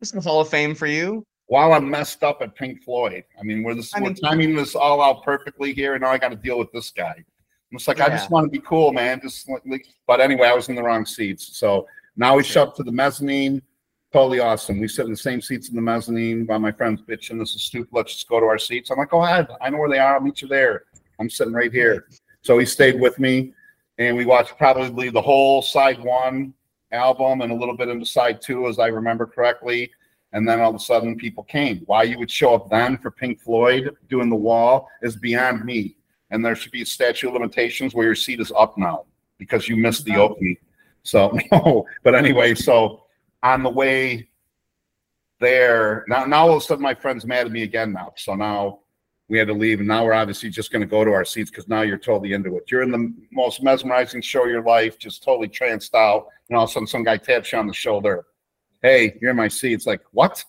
this 0.00 0.08
is 0.08 0.12
the 0.12 0.20
Hall 0.20 0.40
of 0.40 0.48
Fame 0.48 0.74
for 0.74 0.86
you. 0.86 1.24
While 1.50 1.72
I'm 1.72 1.90
messed 1.90 2.22
up 2.22 2.42
at 2.42 2.54
Pink 2.54 2.84
Floyd, 2.84 3.24
I 3.36 3.42
mean, 3.42 3.64
we're 3.64 3.74
this 3.74 3.92
I 3.92 4.00
we're 4.00 4.14
timing 4.14 4.54
this 4.54 4.76
all 4.76 5.02
out 5.02 5.24
perfectly 5.24 5.72
here, 5.72 5.94
and 5.94 6.02
now 6.02 6.10
I 6.10 6.16
got 6.16 6.28
to 6.28 6.36
deal 6.36 6.56
with 6.56 6.70
this 6.70 6.92
guy. 6.92 7.12
I'm 7.16 7.76
just 7.76 7.88
like, 7.88 8.00
I 8.00 8.08
just 8.08 8.30
want 8.30 8.44
to 8.44 8.50
be 8.52 8.64
cool, 8.64 8.92
man. 8.92 9.20
Just 9.20 9.48
like, 9.66 9.84
but 10.06 10.20
anyway, 10.20 10.46
I 10.46 10.52
was 10.52 10.68
in 10.68 10.76
the 10.76 10.82
wrong 10.84 11.04
seats, 11.04 11.58
so 11.58 11.88
now 12.14 12.36
we 12.36 12.44
Sure. 12.44 12.66
shove 12.66 12.76
to 12.76 12.84
the 12.84 12.92
mezzanine. 12.92 13.60
Totally 14.12 14.38
awesome. 14.38 14.78
We 14.78 14.86
sit 14.86 15.06
in 15.06 15.10
the 15.10 15.16
same 15.16 15.40
seats 15.40 15.70
in 15.70 15.74
the 15.74 15.82
mezzanine 15.82 16.46
while 16.46 16.60
my 16.60 16.70
friend's 16.70 17.02
bitching. 17.02 17.40
This 17.40 17.56
is 17.56 17.62
stupid. 17.62 17.88
Let's 17.90 18.14
just 18.14 18.28
go 18.28 18.38
to 18.38 18.46
our 18.46 18.58
seats. 18.58 18.90
I'm 18.90 18.98
like, 18.98 19.10
go 19.10 19.24
ahead. 19.24 19.48
I 19.60 19.70
know 19.70 19.78
where 19.78 19.90
they 19.90 19.98
are. 19.98 20.14
I'll 20.14 20.20
meet 20.20 20.42
you 20.42 20.46
there. 20.46 20.84
I'm 21.18 21.28
sitting 21.28 21.52
right 21.52 21.72
here. 21.72 22.06
So 22.42 22.58
he 22.58 22.64
stayed 22.64 23.00
with 23.00 23.18
me, 23.18 23.54
and 23.98 24.16
we 24.16 24.24
watched 24.24 24.56
probably 24.56 25.10
the 25.10 25.20
whole 25.20 25.62
side 25.62 26.00
one 26.00 26.54
album 26.92 27.40
and 27.40 27.50
a 27.50 27.56
little 27.56 27.76
bit 27.76 27.88
into 27.88 28.06
side 28.06 28.40
two, 28.40 28.68
as 28.68 28.78
I 28.78 28.86
remember 28.86 29.26
correctly. 29.26 29.90
And 30.32 30.48
then 30.48 30.60
all 30.60 30.70
of 30.70 30.76
a 30.76 30.78
sudden, 30.78 31.16
people 31.16 31.42
came. 31.44 31.82
Why 31.86 32.04
you 32.04 32.18
would 32.18 32.30
show 32.30 32.54
up 32.54 32.70
then 32.70 32.98
for 32.98 33.10
Pink 33.10 33.40
Floyd 33.40 33.96
doing 34.08 34.28
the 34.28 34.36
wall 34.36 34.88
is 35.02 35.16
beyond 35.16 35.64
me. 35.64 35.96
And 36.30 36.44
there 36.44 36.54
should 36.54 36.72
be 36.72 36.82
a 36.82 36.86
statute 36.86 37.28
of 37.28 37.34
limitations 37.34 37.94
where 37.94 38.06
your 38.06 38.14
seat 38.14 38.40
is 38.40 38.52
up 38.56 38.78
now 38.78 39.06
because 39.38 39.68
you 39.68 39.76
missed 39.76 40.04
the 40.04 40.16
opening. 40.16 40.56
So 41.02 41.36
no, 41.52 41.86
but 42.04 42.14
anyway, 42.14 42.54
so 42.54 43.04
on 43.42 43.62
the 43.62 43.70
way 43.70 44.28
there, 45.40 46.04
now 46.06 46.24
now 46.26 46.42
all 46.42 46.56
of 46.56 46.62
a 46.62 46.64
sudden 46.64 46.82
my 46.82 46.94
friend's 46.94 47.24
mad 47.24 47.46
at 47.46 47.52
me 47.52 47.62
again 47.62 47.92
now. 47.92 48.12
So 48.16 48.34
now 48.34 48.80
we 49.28 49.38
had 49.38 49.48
to 49.48 49.54
leave, 49.54 49.78
and 49.78 49.88
now 49.88 50.04
we're 50.04 50.12
obviously 50.12 50.50
just 50.50 50.72
going 50.72 50.82
to 50.82 50.88
go 50.88 51.04
to 51.04 51.12
our 51.12 51.24
seats 51.24 51.50
because 51.50 51.68
now 51.68 51.82
you're 51.82 51.98
totally 51.98 52.32
into 52.32 52.56
it. 52.56 52.70
You're 52.70 52.82
in 52.82 52.90
the 52.90 53.14
most 53.32 53.62
mesmerizing 53.62 54.20
show 54.20 54.44
of 54.44 54.50
your 54.50 54.62
life, 54.62 54.98
just 54.98 55.22
totally 55.22 55.48
tranced 55.48 55.94
out, 55.94 56.26
and 56.48 56.58
all 56.58 56.64
of 56.64 56.70
a 56.70 56.72
sudden 56.72 56.86
some 56.86 57.04
guy 57.04 57.16
taps 57.16 57.52
you 57.52 57.58
on 57.58 57.66
the 57.66 57.72
shoulder. 57.72 58.26
Hey, 58.82 59.18
you're 59.20 59.30
in 59.30 59.36
my 59.36 59.48
seat. 59.48 59.74
It's 59.74 59.86
like 59.86 60.00
what? 60.12 60.44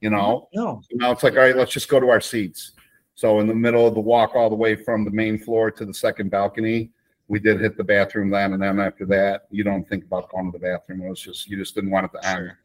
You 0.00 0.10
know. 0.10 0.48
No. 0.54 0.80
So 0.90 0.96
now 0.96 1.12
it's 1.12 1.22
like, 1.22 1.34
all 1.34 1.40
right, 1.40 1.56
let's 1.56 1.72
just 1.72 1.88
go 1.88 2.00
to 2.00 2.08
our 2.08 2.20
seats. 2.20 2.72
So 3.14 3.40
in 3.40 3.46
the 3.46 3.54
middle 3.54 3.86
of 3.86 3.94
the 3.94 4.00
walk, 4.00 4.34
all 4.34 4.50
the 4.50 4.56
way 4.56 4.74
from 4.74 5.04
the 5.04 5.10
main 5.10 5.38
floor 5.38 5.70
to 5.70 5.84
the 5.84 5.94
second 5.94 6.30
balcony, 6.30 6.90
we 7.28 7.38
did 7.38 7.60
hit 7.60 7.76
the 7.76 7.84
bathroom 7.84 8.30
then, 8.30 8.52
and 8.52 8.62
then 8.62 8.80
after 8.80 9.06
that, 9.06 9.42
you 9.50 9.64
don't 9.64 9.88
think 9.88 10.04
about 10.04 10.28
going 10.30 10.50
to 10.50 10.58
the 10.58 10.62
bathroom. 10.62 11.02
It 11.02 11.08
was 11.08 11.20
just 11.20 11.48
you 11.48 11.56
just 11.56 11.74
didn't 11.74 11.90
want 11.90 12.06
it 12.06 12.18
to 12.20 12.28
end, 12.28 12.38
Sure. 12.48 12.58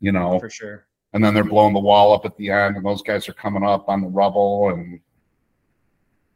you 0.00 0.12
know. 0.12 0.38
For 0.38 0.48
sure. 0.50 0.86
And 1.12 1.24
then 1.24 1.34
they're 1.34 1.42
blowing 1.44 1.74
the 1.74 1.80
wall 1.80 2.12
up 2.14 2.24
at 2.24 2.36
the 2.36 2.50
end, 2.50 2.76
and 2.76 2.86
those 2.86 3.02
guys 3.02 3.28
are 3.28 3.32
coming 3.34 3.64
up 3.64 3.88
on 3.88 4.00
the 4.00 4.06
rubble, 4.06 4.70
and 4.70 5.00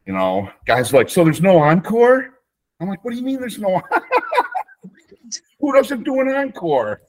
you 0.04 0.12
know, 0.12 0.50
guys 0.66 0.92
are 0.92 0.96
like, 0.98 1.08
so 1.08 1.24
there's 1.24 1.40
no 1.40 1.58
encore. 1.58 2.40
I'm 2.80 2.88
like, 2.88 3.04
what 3.04 3.12
do 3.12 3.16
you 3.16 3.22
mean 3.24 3.38
there's 3.40 3.58
no? 3.58 3.80
Who 5.60 5.72
doesn't 5.72 6.02
do 6.02 6.20
an 6.20 6.28
encore? 6.28 7.02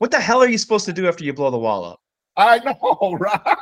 What 0.00 0.10
the 0.10 0.18
hell 0.18 0.42
are 0.42 0.48
you 0.48 0.56
supposed 0.56 0.86
to 0.86 0.94
do 0.94 1.06
after 1.06 1.24
you 1.24 1.34
blow 1.34 1.50
the 1.50 1.58
wall 1.58 1.84
up? 1.84 2.00
I 2.38 2.58
know, 2.60 3.16
right? 3.20 3.56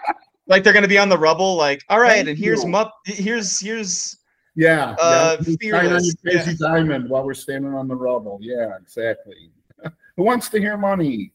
Like 0.47 0.63
they're 0.63 0.73
gonna 0.73 0.87
be 0.87 0.97
on 0.97 1.09
the 1.09 1.19
rubble, 1.19 1.57
like, 1.57 1.83
all 1.89 1.99
right, 1.99 2.25
Thank 2.25 2.29
and 2.29 2.39
here's 2.39 2.63
you. 2.63 2.71
mup 2.71 2.93
here's 3.05 3.59
here's 3.59 4.17
Yeah. 4.55 4.95
Uh, 5.01 5.37
yeah. 5.41 5.49
You 5.49 5.73
sign 5.73 5.75
on 5.75 5.89
fearless, 5.89 6.15
crazy 6.23 6.57
diamond 6.57 7.11
while 7.11 7.25
we're 7.25 7.35
standing 7.35 7.75
on 7.75 7.89
the 7.89 7.97
rubble. 7.97 8.39
Yeah, 8.41 8.77
exactly. 8.81 9.51
Who 10.17 10.23
wants 10.23 10.49
to 10.51 10.61
hear 10.61 10.77
money? 10.77 11.33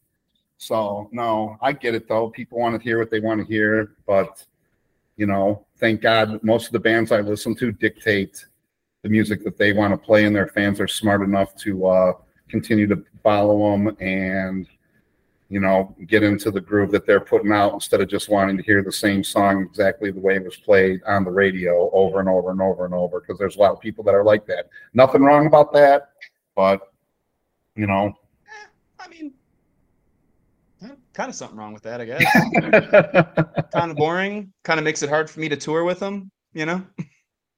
So 0.56 1.10
no, 1.12 1.58
I 1.60 1.72
get 1.72 1.94
it 1.94 2.08
though. 2.08 2.30
People 2.30 2.58
want 2.58 2.74
to 2.74 2.82
hear 2.82 2.98
what 2.98 3.10
they 3.10 3.20
want 3.20 3.42
to 3.42 3.46
hear, 3.46 3.96
but 4.06 4.42
you 5.18 5.26
know, 5.26 5.66
thank 5.76 6.00
God 6.00 6.42
most 6.42 6.68
of 6.68 6.72
the 6.72 6.80
bands 6.80 7.12
I 7.12 7.20
listen 7.20 7.54
to 7.56 7.72
dictate 7.72 8.42
the 9.02 9.10
music 9.10 9.44
that 9.44 9.58
they 9.58 9.74
want 9.74 9.92
to 9.92 9.98
play, 9.98 10.24
and 10.24 10.34
their 10.34 10.48
fans 10.48 10.80
are 10.80 10.88
smart 10.88 11.20
enough 11.20 11.54
to 11.56 11.86
uh, 11.86 12.12
continue 12.48 12.86
to 12.86 13.04
follow 13.22 13.70
them 13.70 13.94
and 14.00 14.66
you 15.54 15.60
know 15.60 15.94
get 16.08 16.24
into 16.24 16.50
the 16.50 16.60
groove 16.60 16.90
that 16.90 17.06
they're 17.06 17.20
putting 17.20 17.52
out 17.52 17.72
instead 17.74 18.00
of 18.00 18.08
just 18.08 18.28
wanting 18.28 18.56
to 18.56 18.62
hear 18.64 18.82
the 18.82 18.90
same 18.90 19.22
song 19.22 19.62
exactly 19.62 20.10
the 20.10 20.18
way 20.18 20.34
it 20.34 20.44
was 20.44 20.56
played 20.56 21.00
on 21.06 21.22
the 21.22 21.30
radio 21.30 21.88
over 21.92 22.18
and 22.18 22.28
over 22.28 22.50
and 22.50 22.60
over 22.60 22.84
and 22.84 22.92
over 22.92 23.20
because 23.20 23.38
there's 23.38 23.54
a 23.54 23.60
lot 23.60 23.70
of 23.70 23.78
people 23.78 24.02
that 24.02 24.16
are 24.16 24.24
like 24.24 24.44
that 24.46 24.68
nothing 24.94 25.22
wrong 25.22 25.46
about 25.46 25.72
that 25.72 26.10
but 26.56 26.92
you 27.76 27.86
know 27.86 28.12
eh, 28.48 28.66
I 28.98 29.06
mean 29.06 29.32
eh, 30.82 30.88
kind 31.12 31.28
of 31.28 31.36
something 31.36 31.56
wrong 31.56 31.72
with 31.72 31.84
that, 31.84 32.00
I 32.00 32.04
guess. 32.06 32.24
kind 33.72 33.92
of 33.92 33.96
boring. 33.96 34.52
Kind 34.64 34.80
of 34.80 34.84
makes 34.84 35.04
it 35.04 35.08
hard 35.08 35.30
for 35.30 35.38
me 35.38 35.48
to 35.48 35.56
tour 35.56 35.84
with 35.84 36.00
them, 36.00 36.32
you 36.52 36.66
know? 36.66 36.84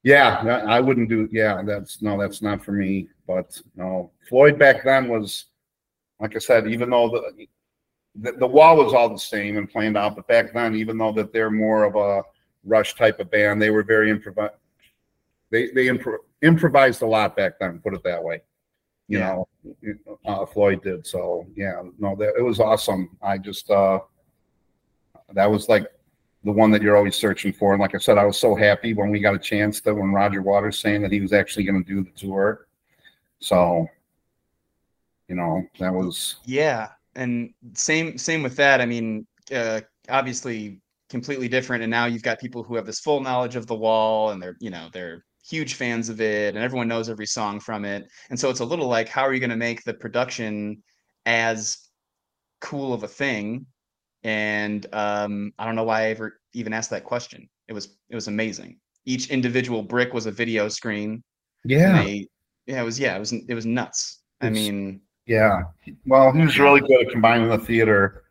yeah 0.03 0.63
i 0.67 0.79
wouldn't 0.79 1.09
do 1.09 1.27
yeah 1.31 1.61
that's 1.63 2.03
no 2.03 2.19
that's 2.21 2.41
not 2.41 2.63
for 2.63 2.71
me 2.71 3.07
but 3.25 3.59
no 3.75 4.11
floyd 4.29 4.57
back 4.57 4.83
then 4.83 5.09
was 5.09 5.45
like 6.19 6.35
i 6.35 6.39
said 6.39 6.67
even 6.67 6.91
though 6.91 7.09
the 7.09 7.47
the, 8.21 8.31
the 8.33 8.47
wall 8.47 8.77
was 8.77 8.93
all 8.93 9.09
the 9.09 9.17
same 9.17 9.57
and 9.57 9.69
planned 9.69 9.97
out 9.97 10.15
but 10.15 10.27
back 10.27 10.53
then 10.53 10.75
even 10.75 10.97
though 10.97 11.11
that 11.11 11.31
they're 11.33 11.51
more 11.51 11.83
of 11.83 11.95
a 11.95 12.23
rush 12.65 12.95
type 12.95 13.19
of 13.19 13.29
band 13.31 13.61
they 13.61 13.69
were 13.69 13.83
very 13.83 14.11
improv 14.13 14.49
they 15.51 15.67
they 15.71 15.85
impro- 15.85 16.17
improvised 16.41 17.01
a 17.01 17.05
lot 17.05 17.35
back 17.35 17.59
then 17.59 17.79
put 17.79 17.93
it 17.93 18.03
that 18.03 18.23
way 18.23 18.41
you 19.07 19.19
Yeah. 19.19 19.35
know 19.35 19.47
uh, 20.25 20.45
floyd 20.45 20.81
did 20.83 21.05
so 21.05 21.45
yeah 21.55 21.81
no 21.99 22.15
that 22.15 22.33
it 22.37 22.41
was 22.41 22.59
awesome 22.59 23.17
i 23.21 23.37
just 23.37 23.69
uh 23.69 23.99
that 25.33 25.49
was 25.49 25.67
like 25.69 25.85
the 26.43 26.51
one 26.51 26.71
that 26.71 26.81
you're 26.81 26.95
always 26.95 27.15
searching 27.15 27.51
for. 27.51 27.73
And 27.73 27.81
like 27.81 27.93
I 27.93 27.97
said, 27.97 28.17
I 28.17 28.23
was 28.23 28.37
so 28.39 28.55
happy 28.55 28.93
when 28.93 29.09
we 29.09 29.19
got 29.19 29.35
a 29.35 29.39
chance 29.39 29.81
that 29.81 29.93
when 29.93 30.13
Roger 30.13 30.41
Waters 30.41 30.79
saying 30.79 31.01
that 31.01 31.11
he 31.11 31.19
was 31.19 31.33
actually 31.33 31.65
going 31.65 31.83
to 31.83 31.87
do 31.93 32.01
the 32.03 32.11
tour. 32.11 32.67
So, 33.39 33.89
you 35.27 35.35
know, 35.35 35.65
that 35.79 35.93
was 35.93 36.37
Yeah, 36.45 36.89
and 37.17 37.53
same 37.73 38.17
same 38.17 38.43
with 38.43 38.55
that. 38.57 38.79
I 38.81 38.85
mean, 38.85 39.27
uh, 39.53 39.81
obviously 40.09 40.81
completely 41.09 41.47
different. 41.47 41.83
And 41.83 41.91
now 41.91 42.05
you've 42.05 42.23
got 42.23 42.39
people 42.39 42.63
who 42.63 42.75
have 42.75 42.85
this 42.85 42.99
full 43.01 43.19
knowledge 43.21 43.55
of 43.57 43.67
the 43.67 43.75
wall, 43.75 44.31
and 44.31 44.41
they're 44.41 44.55
you 44.59 44.69
know 44.69 44.89
they're 44.93 45.25
huge 45.49 45.73
fans 45.75 46.09
of 46.09 46.21
it, 46.21 46.55
and 46.55 46.63
everyone 46.63 46.87
knows 46.87 47.09
every 47.09 47.25
song 47.27 47.59
from 47.59 47.85
it. 47.85 48.07
And 48.29 48.39
so 48.39 48.49
it's 48.49 48.59
a 48.61 48.65
little 48.65 48.87
like, 48.87 49.09
how 49.09 49.23
are 49.23 49.33
you 49.33 49.39
going 49.39 49.49
to 49.49 49.55
make 49.57 49.83
the 49.83 49.93
production 49.93 50.83
as 51.25 51.77
cool 52.61 52.93
of 52.93 53.03
a 53.03 53.07
thing? 53.07 53.65
And 54.23 54.85
um, 54.93 55.51
I 55.57 55.65
don't 55.65 55.75
know 55.75 55.83
why 55.83 56.01
I 56.03 56.09
ever 56.09 56.39
even 56.53 56.73
asked 56.73 56.89
that 56.89 57.03
question. 57.05 57.47
It 57.67 57.73
was 57.73 57.97
it 58.09 58.15
was 58.15 58.27
amazing. 58.27 58.79
Each 59.05 59.29
individual 59.29 59.83
brick 59.83 60.13
was 60.13 60.25
a 60.25 60.31
video 60.31 60.67
screen. 60.69 61.23
yeah, 61.63 62.03
they- 62.03 62.27
yeah, 62.65 62.81
it 62.81 62.85
was 62.85 62.99
yeah, 62.99 63.15
it 63.15 63.19
was 63.19 63.31
it 63.31 63.53
was 63.53 63.65
nuts. 63.65 64.21
I 64.41 64.49
mean, 64.49 65.01
yeah. 65.27 65.63
Well, 66.05 66.31
he 66.31 66.41
was 66.41 66.57
really 66.57 66.81
good 66.81 67.05
at 67.05 67.11
combining 67.11 67.49
the 67.49 67.57
theater. 67.59 68.23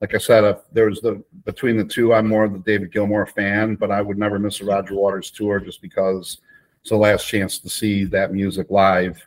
Like 0.00 0.14
I 0.14 0.18
said, 0.18 0.44
if 0.44 0.58
there 0.72 0.86
was 0.86 1.00
the 1.00 1.22
between 1.44 1.76
the 1.76 1.84
two, 1.84 2.14
I'm 2.14 2.26
more 2.26 2.44
of 2.44 2.52
the 2.52 2.58
David 2.60 2.92
Gilmour 2.92 3.26
fan, 3.26 3.74
but 3.74 3.90
I 3.90 4.00
would 4.02 4.18
never 4.18 4.38
miss 4.38 4.60
a 4.60 4.64
Roger 4.64 4.94
Waters 4.94 5.30
tour 5.30 5.60
just 5.60 5.82
because 5.82 6.38
it's 6.80 6.90
the 6.90 6.96
last 6.96 7.26
chance 7.26 7.58
to 7.58 7.68
see 7.68 8.04
that 8.04 8.32
music 8.32 8.70
live. 8.70 9.24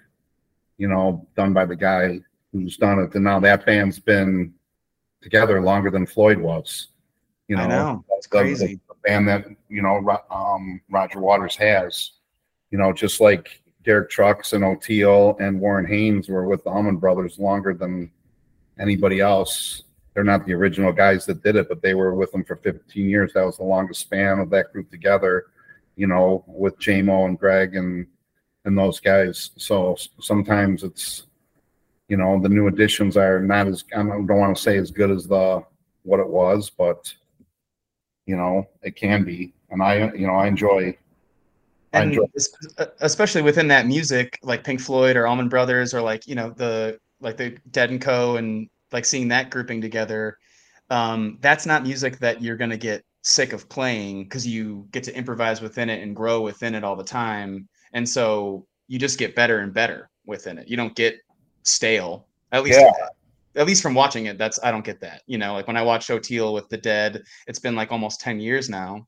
You 0.78 0.88
know, 0.88 1.28
done 1.36 1.54
by 1.54 1.66
the 1.66 1.76
guy 1.76 2.20
who's 2.52 2.78
done 2.78 3.00
it, 3.00 3.14
and 3.16 3.24
now 3.24 3.40
that 3.42 3.66
band's 3.66 4.00
been 4.00 4.54
together 5.22 5.62
longer 5.62 5.92
than 5.92 6.06
Floyd 6.06 6.38
was. 6.40 6.88
You 7.48 7.58
know, 7.58 7.64
I 7.64 7.68
know 7.68 8.06
the- 8.08 8.22
the- 8.22 8.28
crazy. 8.30 8.80
the 8.88 8.96
band 9.04 9.28
that 9.28 9.46
you 9.70 9.82
know 9.82 10.18
um, 10.32 10.82
Roger 10.90 11.20
Waters 11.20 11.56
has. 11.58 12.12
You 12.72 12.78
know, 12.78 12.94
just 12.94 13.20
like 13.20 13.62
Derek 13.84 14.10
Trucks 14.10 14.54
and 14.54 14.64
Oteil 14.64 15.40
and 15.40 15.60
Warren 15.60 15.86
Haynes 15.86 16.30
were 16.30 16.48
with 16.48 16.64
the 16.64 16.70
Allman 16.70 16.98
Brothers 16.98 17.40
longer 17.40 17.74
than 17.74 18.12
anybody 18.80 19.20
else. 19.20 19.84
They're 20.14 20.24
not 20.24 20.46
the 20.46 20.54
original 20.54 20.92
guys 20.92 21.26
that 21.26 21.44
did 21.44 21.56
it, 21.56 21.70
but 21.70 21.82
they 21.82 21.94
were 21.94 22.14
with 22.14 22.32
them 22.32 22.44
for 22.44 22.58
15 22.58 23.10
years. 23.10 23.34
That 23.34 23.46
was 23.46 23.58
the 23.58 23.64
longest 23.64 24.02
span 24.02 24.40
of 24.40 24.50
that 24.50 24.72
group 24.74 24.90
together. 24.92 25.46
You 25.96 26.08
know, 26.08 26.44
with 26.48 26.80
Jaimoe 26.80 27.28
and 27.28 27.40
Gregg 27.40 27.76
and 27.76 28.08
and 28.66 28.78
those 28.78 29.00
guys. 29.00 29.52
So 29.58 29.96
sometimes 30.20 30.84
it's 30.84 31.28
you 32.08 32.18
know 32.18 32.40
the 32.42 32.50
new 32.50 32.68
additions 32.68 33.18
are 33.18 33.40
not 33.40 33.68
as 33.68 33.84
I 33.96 34.04
don't 34.04 34.28
want 34.28 34.56
to 34.56 34.62
say 34.62 34.78
as 34.78 34.92
good 34.92 35.12
as 35.12 35.28
the 35.28 35.64
what 36.04 36.20
it 36.20 36.28
was, 36.28 36.70
but 36.70 37.14
you 38.26 38.36
know 38.36 38.68
it 38.82 38.96
can 38.96 39.24
be, 39.24 39.54
and 39.70 39.82
I 39.82 40.12
you 40.14 40.28
know 40.28 40.36
I 40.36 40.48
enjoy. 40.48 40.98
And 41.94 42.18
uh, 42.78 42.86
especially 43.02 43.42
within 43.42 43.68
that 43.68 43.86
music 43.86 44.39
like 44.44 44.64
pink 44.64 44.80
floyd 44.80 45.18
or 45.18 45.28
Allman 45.28 45.50
brothers 45.50 45.94
or 45.94 46.02
like 46.02 46.26
you 46.28 46.36
know 46.36 46.52
the 46.52 47.00
like 47.20 47.38
the 47.38 47.58
dead 47.72 47.89
and 47.89 48.02
co 48.02 48.38
and 48.38 48.70
like 48.92 49.06
seeing 49.06 49.28
that 49.30 49.50
grouping 49.50 49.82
together 49.82 50.38
um 50.89 51.38
that's 51.42 51.66
not 51.66 51.84
music 51.84 52.18
that 52.20 52.42
you're 52.42 52.58
going 52.58 52.70
to 52.70 52.78
get 52.78 53.04
sick 53.24 53.54
of 53.54 53.70
playing 53.70 54.24
because 54.24 54.46
you 54.48 54.88
get 54.92 55.04
to 55.04 55.16
improvise 55.16 55.62
within 55.62 55.89
it 55.89 56.02
and 56.02 56.16
grow 56.16 56.42
within 56.42 56.76
it 56.76 56.84
all 56.84 56.96
the 56.96 57.04
time. 57.04 57.68
And 57.94 58.08
so 58.08 58.66
you 58.88 58.98
just 59.00 59.20
get 59.20 59.36
better 59.36 59.60
and 59.60 59.74
better 59.74 60.10
within 60.26 60.58
it. 60.58 60.68
You 60.68 60.78
don't 60.78 60.96
get 60.96 61.20
stale. 61.64 62.28
At 62.52 62.64
least 62.64 62.80
Yeah. 62.80 62.92
at 63.56 63.68
least 63.68 63.84
from 63.84 63.94
watching 63.94 64.28
it 64.28 64.38
that's 64.38 64.60
i 64.64 64.72
don't 64.72 64.86
get 64.86 65.02
that 65.02 65.24
you 65.28 65.38
know? 65.38 65.54
Like 65.54 65.68
when 65.68 65.78
i 65.78 65.82
watched 65.82 66.10
Oteil 66.10 66.54
with 66.54 66.70
the 66.70 66.78
dead 66.78 67.22
it's 67.48 67.60
been 67.60 67.76
like 67.76 67.92
almost 67.92 68.22
10 68.22 68.39
years 68.39 68.70
now. 68.70 69.06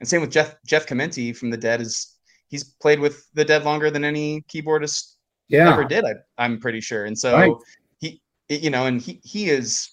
And 0.00 0.08
same 0.08 0.20
with 0.20 0.30
jeff 0.30 0.56
jeff 0.66 0.86
Chimenti 0.86 1.34
from 1.36 1.50
the 1.50 1.56
dead 1.56 1.80
is 1.80 2.15
he's 2.48 2.64
played 2.64 3.00
with 3.00 3.26
the 3.34 3.44
dead 3.44 3.64
longer 3.64 3.90
than 3.90 4.04
any 4.04 4.42
keyboardist 4.42 5.14
Yeah. 5.48 5.72
ever 5.72 5.84
did. 5.84 6.04
I, 6.04 6.14
I'm 6.38 6.58
pretty 6.60 6.80
sure. 6.80 7.04
And 7.06 7.18
so 7.18 7.34
Right. 7.36 7.52
he, 7.98 8.20
you 8.48 8.70
know, 8.70 8.86
and 8.86 9.00
he 9.00 9.20
he 9.24 9.50
is 9.50 9.90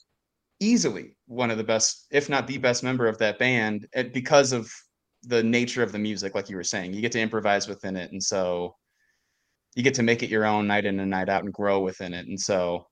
easily 0.59 1.15
one 1.27 1.51
of 1.51 1.57
the 1.57 1.63
best, 1.63 2.07
if 2.11 2.29
not 2.29 2.47
the 2.47 2.57
best 2.57 2.83
member 2.83 3.07
of 3.07 3.17
that 3.17 3.39
band, 3.39 3.87
eh, 3.93 4.03
because 4.03 4.53
of 4.53 4.71
the 5.23 5.41
nature 5.43 5.83
of 5.83 5.91
the 5.91 5.99
music. 5.99 6.35
Like 6.35 6.49
you 6.49 6.55
were 6.55 6.63
saying, 6.63 6.93
you 6.93 7.01
get 7.01 7.11
to 7.13 7.19
improvise 7.19 7.67
within 7.67 7.95
it, 7.97 8.11
and 8.11 8.21
so 8.21 8.75
you 9.75 9.83
get 9.83 9.93
to 9.95 10.03
make 10.03 10.21
it 10.21 10.29
your 10.29 10.45
own 10.45 10.67
night 10.67 10.85
in 10.85 10.99
and 10.99 11.09
night 11.09 11.29
out 11.29 11.43
and 11.43 11.51
grow 11.53 11.79
within 11.81 12.13
it. 12.13 12.27
And 12.27 12.39
so, 12.39 12.85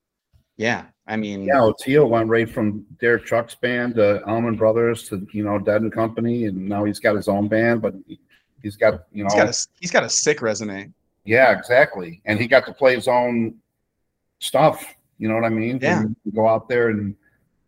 yeah, 0.58 0.86
I 1.06 1.16
mean, 1.16 1.44
Yeah, 1.44 1.60
Oteil 1.62 2.10
went 2.10 2.28
right 2.30 2.50
from 2.50 2.86
Derek 3.00 3.26
Truck's 3.26 3.54
band 3.56 3.96
to 3.96 4.24
Allman 4.26 4.56
Brothers 4.56 5.08
to 5.10 5.26
you 5.34 5.44
know 5.44 5.60
Dead 5.60 5.82
and 5.84 5.92
Company, 5.94 6.46
and 6.46 6.68
now 6.68 6.84
he's 6.86 7.00
got 7.00 7.16
his 7.16 7.28
own 7.28 7.48
band. 7.48 7.82
But 7.82 7.94
he- 8.08 8.20
he's 8.62 8.76
got 8.76 9.06
you 9.12 9.24
know, 9.24 9.30
he's 9.30 9.36
got 9.36 9.50
a 9.50 9.68
he's 9.80 9.92
got 9.92 10.04
a 10.04 10.10
sick 10.10 10.42
resume. 10.42 10.92
yeah, 11.26 11.58
exactly, 11.58 12.22
and 12.26 12.40
he 12.40 12.48
got 12.48 12.66
to 12.66 12.74
play 12.74 12.96
his 12.96 13.08
own 13.08 13.56
stuff. 14.40 14.86
You 15.18 15.28
know 15.28 15.36
what 15.36 15.46
I 15.46 15.50
mean? 15.50 15.80
Yeah. 15.82 16.04
Go 16.34 16.48
out 16.48 16.68
there 16.68 16.90
and 16.90 17.16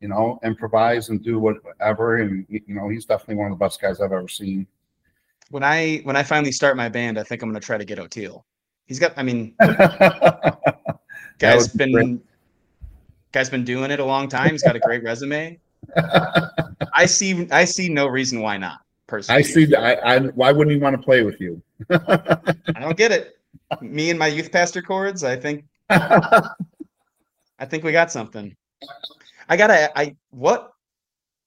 you 0.01 0.07
know 0.07 0.39
improvise 0.43 1.09
and 1.09 1.23
do 1.23 1.39
whatever, 1.39 2.17
and 2.17 2.45
you 2.49 2.61
know 2.67 2.89
he's 2.89 3.05
definitely 3.05 3.35
one 3.35 3.51
of 3.51 3.57
the 3.57 3.63
best 3.63 3.81
guys 3.81 4.01
I've 4.01 4.11
ever 4.11 4.27
seen. 4.27 4.67
When 5.49 5.63
I 5.63 6.01
when 6.03 6.15
I 6.15 6.23
finally 6.23 6.51
start 6.51 6.75
my 6.77 6.89
band, 6.89 7.19
I 7.19 7.23
think 7.23 7.41
I'm 7.41 7.49
gonna 7.49 7.59
try 7.59 7.77
to 7.77 7.85
get 7.85 7.99
Oteil. 7.99 8.43
He's 8.85 8.99
got, 8.99 9.13
I 9.15 9.23
mean, 9.23 9.55
guy's 11.39 11.69
been 11.69 12.21
guy's 13.31 13.49
been 13.49 13.63
doing 13.63 13.91
it 13.91 13.99
a 13.99 14.05
long 14.05 14.27
time. 14.27 14.51
He's 14.51 14.63
got 14.63 14.75
a 14.75 14.79
great 14.79 15.03
resume. 15.03 15.59
I 16.93 17.05
see 17.05 17.47
I 17.51 17.65
see 17.65 17.89
no 17.89 18.07
reason 18.07 18.41
why 18.41 18.57
not. 18.57 18.81
Personally, 19.07 19.39
I 19.39 19.41
see. 19.43 19.65
that- 19.65 20.05
I, 20.05 20.15
I 20.15 20.19
why 20.19 20.51
wouldn't 20.51 20.73
he 20.75 20.81
want 20.81 20.95
to 20.95 21.01
play 21.01 21.23
with 21.23 21.39
you? 21.41 21.61
I 21.89 22.79
don't 22.79 22.97
get 22.97 23.11
it. 23.11 23.37
Me 23.81 24.09
and 24.09 24.17
my 24.19 24.27
youth 24.27 24.51
pastor 24.51 24.81
chords. 24.81 25.23
I 25.23 25.35
think 25.35 25.65
I 25.89 27.65
think 27.65 27.83
we 27.83 27.91
got 27.91 28.11
something. 28.11 28.55
I 29.49 29.57
gotta. 29.57 29.91
I 29.97 30.15
what? 30.31 30.71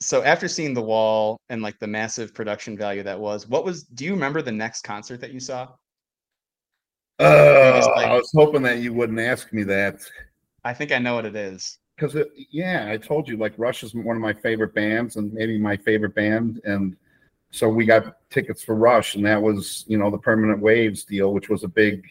So 0.01 0.23
after 0.23 0.47
seeing 0.49 0.75
the 0.75 0.83
wall 0.83 1.41
and 1.49 1.63
like 1.63 1.79
the 1.79 1.87
massive 1.87 2.35
production 2.35 2.77
value 2.77 3.03
that 3.03 3.19
was, 3.19 3.49
what 3.49 3.65
was? 3.65 3.85
Do 3.85 4.05
you 4.05 4.13
remember 4.13 4.43
the 4.43 4.53
next 4.53 4.83
concert 4.83 5.21
that 5.23 5.33
you 5.33 5.41
saw? 5.41 5.69
Uh, 7.19 7.81
like- 7.97 8.07
I 8.07 8.15
was 8.15 8.31
hoping 8.35 8.63
that 8.63 8.79
you 8.81 8.93
wouldn't 8.93 9.19
ask 9.21 9.53
me 9.53 9.63
that. 9.65 10.01
I 10.65 10.75
think 10.75 10.93
I 10.93 10.99
know 10.99 11.15
what 11.15 11.25
it 11.25 11.37
is. 11.37 11.79
because 11.97 12.15
yeah 12.51 12.89
i 12.91 12.97
told 12.99 13.27
you 13.29 13.37
like 13.39 13.55
rush 13.57 13.83
is 13.85 13.95
one 13.95 14.17
of 14.17 14.21
my 14.23 14.35
favorite 14.35 14.75
bands 14.75 15.17
and 15.17 15.33
maybe 15.33 15.57
my 15.59 15.77
favorite 15.79 16.15
band 16.15 16.61
and 16.65 16.95
so 17.57 17.69
we 17.69 17.87
got 17.87 18.17
tickets 18.31 18.63
for 18.63 18.75
rush 18.75 19.15
and 19.15 19.25
that 19.25 19.41
was 19.41 19.85
you 19.89 19.97
know 19.97 20.11
the 20.11 20.19
permanent 20.19 20.61
waves 20.61 21.05
deal 21.05 21.33
which 21.33 21.49
was 21.49 21.65
a 21.65 21.69
big 21.69 22.07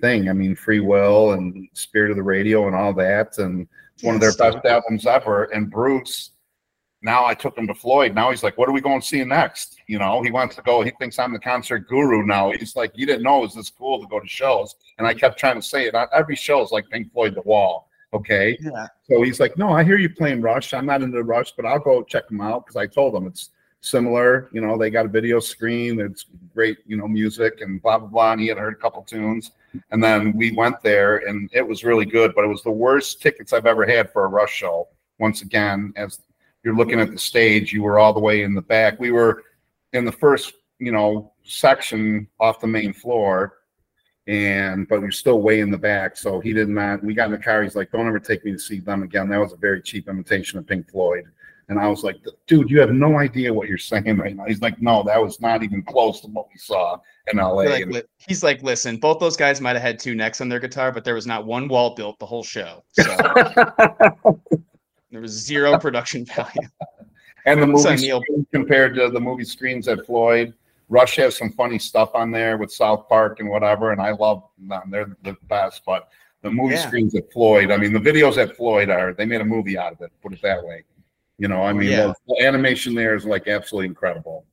thing. 0.00 0.28
I 0.28 0.34
mean 0.34 0.54
free 0.54 0.80
will 0.80 1.32
and 1.32 1.68
spirit 1.72 2.10
of 2.10 2.16
the 2.16 2.22
radio 2.22 2.66
and 2.66 2.76
all 2.76 2.92
that 2.94 3.38
and 3.38 3.66
it's 3.94 4.02
one 4.02 4.14
of 4.14 4.20
their 4.20 4.34
best 4.34 4.58
albums 4.66 5.06
ever. 5.06 5.44
And 5.44 5.70
bruce 5.70 6.32
now 7.02 7.24
i 7.24 7.34
took 7.34 7.56
him 7.56 7.66
to 7.68 7.74
floyd. 7.74 8.14
Now 8.14 8.30
he's 8.30 8.42
like 8.42 8.58
what 8.58 8.68
are 8.68 8.72
we 8.72 8.82
going 8.82 9.00
to 9.00 9.06
see 9.06 9.24
next? 9.24 9.78
You 9.86 9.98
know 9.98 10.22
he 10.22 10.30
wants 10.30 10.56
to 10.56 10.62
go 10.62 10.82
he 10.82 10.92
thinks 10.98 11.18
i'm 11.18 11.32
the 11.32 11.38
concert 11.38 11.88
guru 11.88 12.26
now. 12.26 12.52
He's 12.52 12.76
like 12.76 12.92
you 12.94 13.06
didn't 13.06 13.22
know 13.22 13.38
it 13.38 13.42
was 13.42 13.54
this 13.54 13.70
cool 13.70 14.00
to 14.00 14.06
go 14.06 14.20
to 14.20 14.28
shows. 14.28 14.74
And 14.98 15.06
i 15.06 15.14
kept 15.14 15.38
trying 15.38 15.56
to 15.56 15.66
say 15.66 15.86
it. 15.86 15.94
Every 16.12 16.36
show 16.36 16.62
is 16.62 16.70
like 16.70 16.84
pink 16.90 17.12
floyd 17.12 17.34
the 17.34 17.42
wall 17.42 17.88
okay? 18.12 18.56
Yeah. 18.60 18.86
so 19.10 19.20
he's 19.22 19.40
like, 19.40 19.58
no, 19.58 19.70
I 19.70 19.84
hear 19.84 19.98
you 19.98 20.08
playing 20.08 20.40
Rush. 20.40 20.72
I'm 20.72 20.86
not 20.86 21.02
into 21.02 21.22
Rush, 21.22 21.52
but 21.52 21.66
I'll 21.66 21.80
go 21.80 22.02
check 22.02 22.28
them 22.28 22.40
out 22.40 22.64
because 22.64 22.76
I 22.76 22.86
told 22.86 23.14
him 23.14 23.26
it's 23.26 23.50
similar. 23.80 24.48
You 24.52 24.60
know, 24.60 24.76
they 24.76 24.90
got 24.90 25.06
a 25.06 25.08
video 25.08 25.40
screen. 25.40 26.00
It's 26.00 26.26
great, 26.54 26.78
you 26.86 26.96
know, 26.96 27.08
music 27.08 27.60
and 27.60 27.80
blah 27.80 27.98
blah 27.98 28.08
blah. 28.08 28.32
And 28.32 28.40
he 28.40 28.48
had 28.48 28.58
heard 28.58 28.74
a 28.74 28.76
couple 28.76 29.02
tunes, 29.02 29.52
and 29.90 30.02
then 30.02 30.36
we 30.36 30.52
went 30.52 30.80
there, 30.82 31.18
and 31.28 31.50
it 31.52 31.66
was 31.66 31.84
really 31.84 32.06
good. 32.06 32.34
But 32.34 32.44
it 32.44 32.48
was 32.48 32.62
the 32.62 32.70
worst 32.70 33.22
tickets 33.22 33.52
I've 33.52 33.66
ever 33.66 33.86
had 33.86 34.12
for 34.12 34.24
a 34.24 34.28
Rush 34.28 34.52
show. 34.52 34.88
Once 35.18 35.42
again, 35.42 35.92
as 35.96 36.20
you're 36.62 36.76
looking 36.76 37.00
at 37.00 37.10
the 37.10 37.18
stage, 37.18 37.72
you 37.72 37.82
were 37.82 37.98
all 37.98 38.12
the 38.12 38.20
way 38.20 38.42
in 38.42 38.54
the 38.54 38.62
back. 38.62 38.98
We 38.98 39.12
were 39.12 39.44
in 39.92 40.04
the 40.04 40.12
first, 40.12 40.54
you 40.78 40.92
know, 40.92 41.32
section 41.44 42.28
off 42.40 42.60
the 42.60 42.66
main 42.66 42.92
floor 42.92 43.56
and 44.26 44.88
but 44.88 45.00
we're 45.00 45.10
still 45.10 45.40
way 45.40 45.60
in 45.60 45.70
the 45.70 45.78
back. 45.78 46.16
So 46.16 46.40
he 46.40 46.52
did 46.52 46.68
not. 46.68 47.02
We 47.02 47.14
got 47.14 47.26
in 47.26 47.32
the 47.32 47.38
car. 47.38 47.62
He's 47.62 47.76
like, 47.76 47.92
"Don't 47.92 48.08
ever 48.08 48.18
take 48.18 48.44
me 48.44 48.52
to 48.52 48.58
see 48.58 48.80
them 48.80 49.02
again." 49.02 49.28
That 49.28 49.38
was 49.38 49.52
a 49.52 49.56
very 49.56 49.80
cheap 49.80 50.08
imitation 50.08 50.58
of 50.58 50.66
Pink 50.66 50.90
Floyd. 50.90 51.24
And 51.68 51.80
I 51.80 51.88
was 51.88 52.04
like, 52.04 52.16
"Dude, 52.46 52.70
you 52.70 52.78
have 52.80 52.92
no 52.92 53.18
idea 53.18 53.52
what 53.52 53.68
you're 53.68 53.76
saying 53.76 54.16
right 54.18 54.36
now." 54.36 54.44
He's 54.44 54.60
like, 54.60 54.80
"No, 54.80 55.02
that 55.02 55.20
was 55.20 55.40
not 55.40 55.64
even 55.64 55.82
close 55.82 56.20
to 56.20 56.28
what 56.28 56.46
we 56.52 56.58
saw 56.58 56.98
in 57.32 57.38
LA." 57.38 57.64
Like, 57.64 58.06
he's 58.18 58.44
like, 58.44 58.62
listen, 58.62 58.98
both 58.98 59.18
those 59.18 59.36
guys 59.36 59.60
might 59.60 59.72
have 59.72 59.82
had 59.82 59.98
two 59.98 60.14
necks 60.14 60.40
on 60.40 60.48
their 60.48 60.60
guitar, 60.60 60.92
but 60.92 61.04
there 61.04 61.14
was 61.14 61.26
not 61.26 61.44
one 61.44 61.66
wall 61.66 61.94
built 61.94 62.18
the 62.20 62.26
whole 62.26 62.44
show. 62.44 62.84
So 62.92 63.02
there 65.10 65.20
was 65.20 65.32
zero 65.32 65.78
production 65.78 66.24
value. 66.24 66.68
And 67.46 67.62
the 67.62 67.66
movie 67.66 67.96
screen 67.96 68.46
compared 68.52 68.94
to 68.96 69.08
the 69.08 69.20
movie 69.20 69.44
screens 69.44 69.88
at 69.88 70.04
Floyd, 70.06 70.54
Rush 70.88 71.16
has 71.16 71.36
some 71.36 71.50
funny 71.50 71.78
stuff 71.78 72.14
on 72.14 72.30
there 72.30 72.58
with 72.58 72.72
South 72.72 73.08
Park 73.08 73.40
and 73.40 73.48
whatever, 73.48 73.92
and 73.92 74.00
I 74.00 74.12
love 74.12 74.44
them. 74.58 74.90
They're 74.90 75.16
the 75.22 75.36
best. 75.48 75.82
But 75.84 76.08
the 76.42 76.50
movie 76.50 76.74
Yeah. 76.74 76.86
screens 76.86 77.14
at 77.16 77.32
Floyd, 77.32 77.70
I 77.72 77.76
mean, 77.76 77.92
the 77.92 77.98
videos 77.98 78.36
at 78.36 78.56
Floyd 78.56 78.88
are 78.88 79.12
they 79.12 79.24
made 79.24 79.40
a 79.40 79.44
movie 79.44 79.76
out 79.76 79.92
of 79.92 80.00
it. 80.00 80.12
Put 80.22 80.32
it 80.32 80.42
that 80.42 80.64
way. 80.64 80.84
You 81.38 81.48
know, 81.48 81.62
I 81.62 81.72
mean, 81.72 81.90
yeah. 81.90 82.06
the, 82.06 82.14
the 82.28 82.44
animation 82.46 82.94
there 82.94 83.14
is 83.14 83.24
like 83.24 83.46
absolutely 83.48 83.86
incredible. 83.86 84.46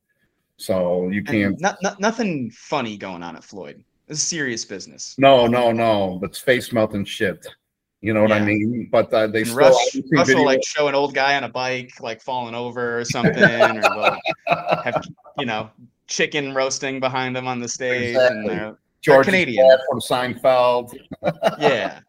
So 0.56 1.08
you 1.08 1.22
can't. 1.24 1.60
not, 1.60 1.78
not, 1.82 1.98
nothing 2.00 2.50
funny 2.50 2.96
going 2.96 3.22
on 3.22 3.36
at 3.36 3.42
Floyd. 3.44 3.82
It's 4.06 4.20
serious 4.22 4.64
business. 4.64 5.14
No, 5.18 5.46
no, 5.46 5.72
no. 5.72 6.18
But 6.20 6.36
space 6.36 6.72
melting 6.72 7.06
shit. 7.06 7.46
You 8.02 8.12
know 8.12 8.20
what 8.20 8.32
I 8.32 8.40
mean? 8.44 8.90
But 8.92 9.10
uh, 9.14 9.28
they 9.28 9.38
And 9.40 9.46
still. 9.48 9.58
Rush, 9.60 9.96
video- 10.26 10.42
like 10.44 10.60
show 10.62 10.88
an 10.88 10.94
old 10.94 11.14
guy 11.14 11.36
on 11.36 11.44
a 11.44 11.48
bike 11.48 11.92
like 12.00 12.20
falling 12.20 12.54
over 12.54 12.98
or 13.00 13.04
something, 13.06 13.42
or 13.42 13.80
like 13.80 14.20
have 14.84 15.02
you 15.38 15.46
know 15.46 15.70
chicken 16.06 16.54
roasting 16.54 17.00
behind 17.00 17.34
them 17.34 17.48
on 17.48 17.60
the 17.60 17.68
stage, 17.68 18.14
and 18.14 18.16
Exactly. 18.16 18.48
they're- 18.56 18.78
George. 19.00 19.24
Canadian 19.26 19.78
from 19.88 20.00
Seinfeld. 20.00 20.94
yeah, 21.58 22.00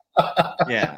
yeah, 0.68 0.98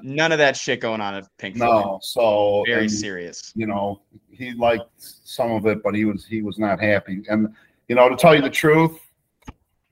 none 0.00 0.32
of 0.32 0.38
that 0.38 0.56
shit 0.56 0.80
going 0.80 1.00
on 1.00 1.14
at 1.14 1.28
Pink 1.38 1.56
Floyd. 1.56 1.70
No, 1.70 1.98
so 2.02 2.64
Very 2.66 2.82
and, 2.82 2.90
serious. 2.90 3.52
you 3.54 3.66
know 3.66 4.00
he 4.40 4.52
liked 4.52 4.88
some 4.98 5.52
of 5.52 5.66
it, 5.66 5.82
but 5.82 5.94
he 5.94 6.04
was 6.04 6.24
he 6.24 6.42
was 6.42 6.58
not 6.58 6.80
happy. 6.80 7.22
And 7.28 7.54
you 7.88 7.94
know, 7.94 8.08
to 8.08 8.16
tell 8.16 8.34
you 8.34 8.42
the 8.42 8.50
truth, 8.50 8.98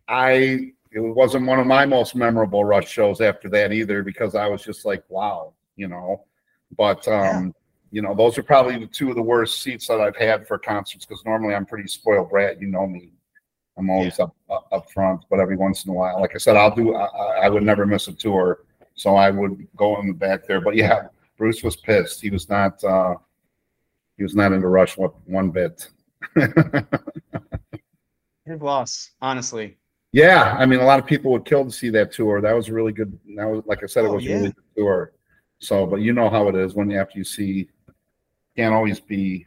I 0.09 0.72
it 0.90 1.00
wasn't 1.00 1.46
one 1.46 1.61
of 1.61 1.66
my 1.66 1.84
most 1.84 2.16
memorable 2.16 2.64
Rush 2.64 2.88
shows 2.88 3.20
after 3.20 3.48
that 3.50 3.72
either 3.72 4.02
because 4.02 4.34
I 4.34 4.46
was 4.46 4.62
just 4.62 4.84
like, 4.84 5.04
wow, 5.09 5.52
you 5.76 5.86
know. 5.88 6.24
But 6.76 7.06
um, 7.09 7.54
you 7.90 8.02
know, 8.02 8.14
those 8.14 8.38
are 8.38 8.42
probably 8.42 8.78
the 8.78 8.86
two 8.86 9.11
of 9.11 9.16
the 9.16 9.22
worst 9.22 9.61
seats 9.62 9.86
that 9.88 10.00
I've 10.00 10.16
had 10.16 10.48
for 10.48 10.59
concerts 10.59 11.04
because 11.04 11.22
normally 11.24 11.54
I'm 11.54 11.66
pretty 11.66 11.88
spoiled 11.88 12.30
brat. 12.30 12.61
You 12.61 12.68
know 12.68 12.86
me. 12.86 13.12
I'm 13.79 13.89
always 13.91 14.18
up, 14.18 14.35
up 14.51 14.66
up 14.72 14.91
front, 14.91 15.22
but 15.31 15.39
every 15.39 15.57
once 15.57 15.85
in 15.85 15.91
a 15.91 15.95
while, 15.95 16.20
like 16.20 16.35
I 16.35 16.39
said, 16.39 16.57
I'll 16.57 16.74
do. 16.74 16.95
I, 16.97 17.07
I- 17.45 17.49
would 17.49 17.62
never 17.62 17.87
miss 17.87 18.09
a 18.09 18.12
tour, 18.12 18.64
so 18.95 19.14
I 19.16 19.31
would 19.31 19.66
go 19.76 20.01
in 20.01 20.09
the 20.09 20.12
back 20.14 20.47
there. 20.47 20.61
But 20.61 20.74
yeah, 20.74 21.07
Bruce 21.37 21.62
was 21.62 21.76
pissed. 21.76 22.20
He 22.20 22.31
was 22.31 22.49
not. 22.49 22.83
uh 22.85 23.14
He 24.16 24.24
was 24.24 24.35
not 24.35 24.47
in 24.49 24.55
into 24.55 24.68
Rush 24.68 24.97
one, 24.99 25.12
one 25.26 25.51
bit. 25.51 25.89
Big 28.47 28.62
loss, 28.62 29.11
honestly. 29.20 29.76
yeah, 30.12 30.57
I 30.59 30.64
mean, 30.66 30.81
a 30.81 30.85
lot 30.85 30.99
of 30.99 31.07
people 31.07 31.31
would 31.33 31.45
kill 31.45 31.64
to 31.64 31.70
see 31.70 31.91
that 31.91 32.12
tour. 32.12 32.41
That 32.41 32.55
was 32.55 32.68
a 32.68 32.72
really 32.72 32.93
good. 32.93 33.16
That 33.37 33.45
was 33.45 33.62
like 33.66 33.83
I 33.83 33.87
said, 33.87 34.05
it 34.05 34.09
Oh, 34.09 34.14
was 34.14 34.24
a 34.24 34.29
yeah. 34.29 34.35
really 34.37 34.53
good 34.53 34.64
tour. 34.76 35.12
So, 35.61 35.87
but 35.87 35.97
you 36.01 36.12
know 36.12 36.31
how 36.31 36.49
it 36.49 36.55
is 36.55 36.74
when 36.74 36.91
after 36.93 37.18
you 37.18 37.24
see, 37.24 37.68
can't 38.57 38.74
always 38.74 39.01
be. 39.01 39.45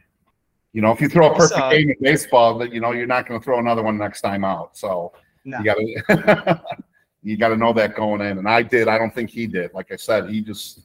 You 0.72 0.80
know, 0.82 0.90
if 0.90 1.00
you 1.00 1.08
throw 1.08 1.30
a 1.32 1.34
perfect 1.36 1.58
So- 1.60 1.70
game 1.70 1.90
of 1.90 1.96
baseball, 2.00 2.56
that 2.58 2.72
you 2.72 2.80
know 2.80 2.92
you're 2.92 3.06
not 3.06 3.26
going 3.28 3.38
to 3.40 3.44
throw 3.44 3.58
another 3.58 3.82
one 3.82 3.98
next 3.98 4.20
time 4.22 4.44
out. 4.44 4.76
So 4.76 5.12
No. 5.44 5.58
you 5.58 5.64
got 5.64 5.74
to 5.76 6.62
you 7.22 7.36
got 7.36 7.48
to 7.48 7.56
know 7.56 7.72
that 7.74 7.94
going 7.94 8.20
in. 8.22 8.38
And 8.38 8.48
I 8.48 8.62
did. 8.62 8.88
I 8.88 8.98
don't 8.98 9.14
think 9.14 9.30
he 9.30 9.46
did. 9.46 9.72
Like 9.74 9.92
I 9.92 9.96
said, 9.96 10.28
he 10.30 10.40
just 10.40 10.80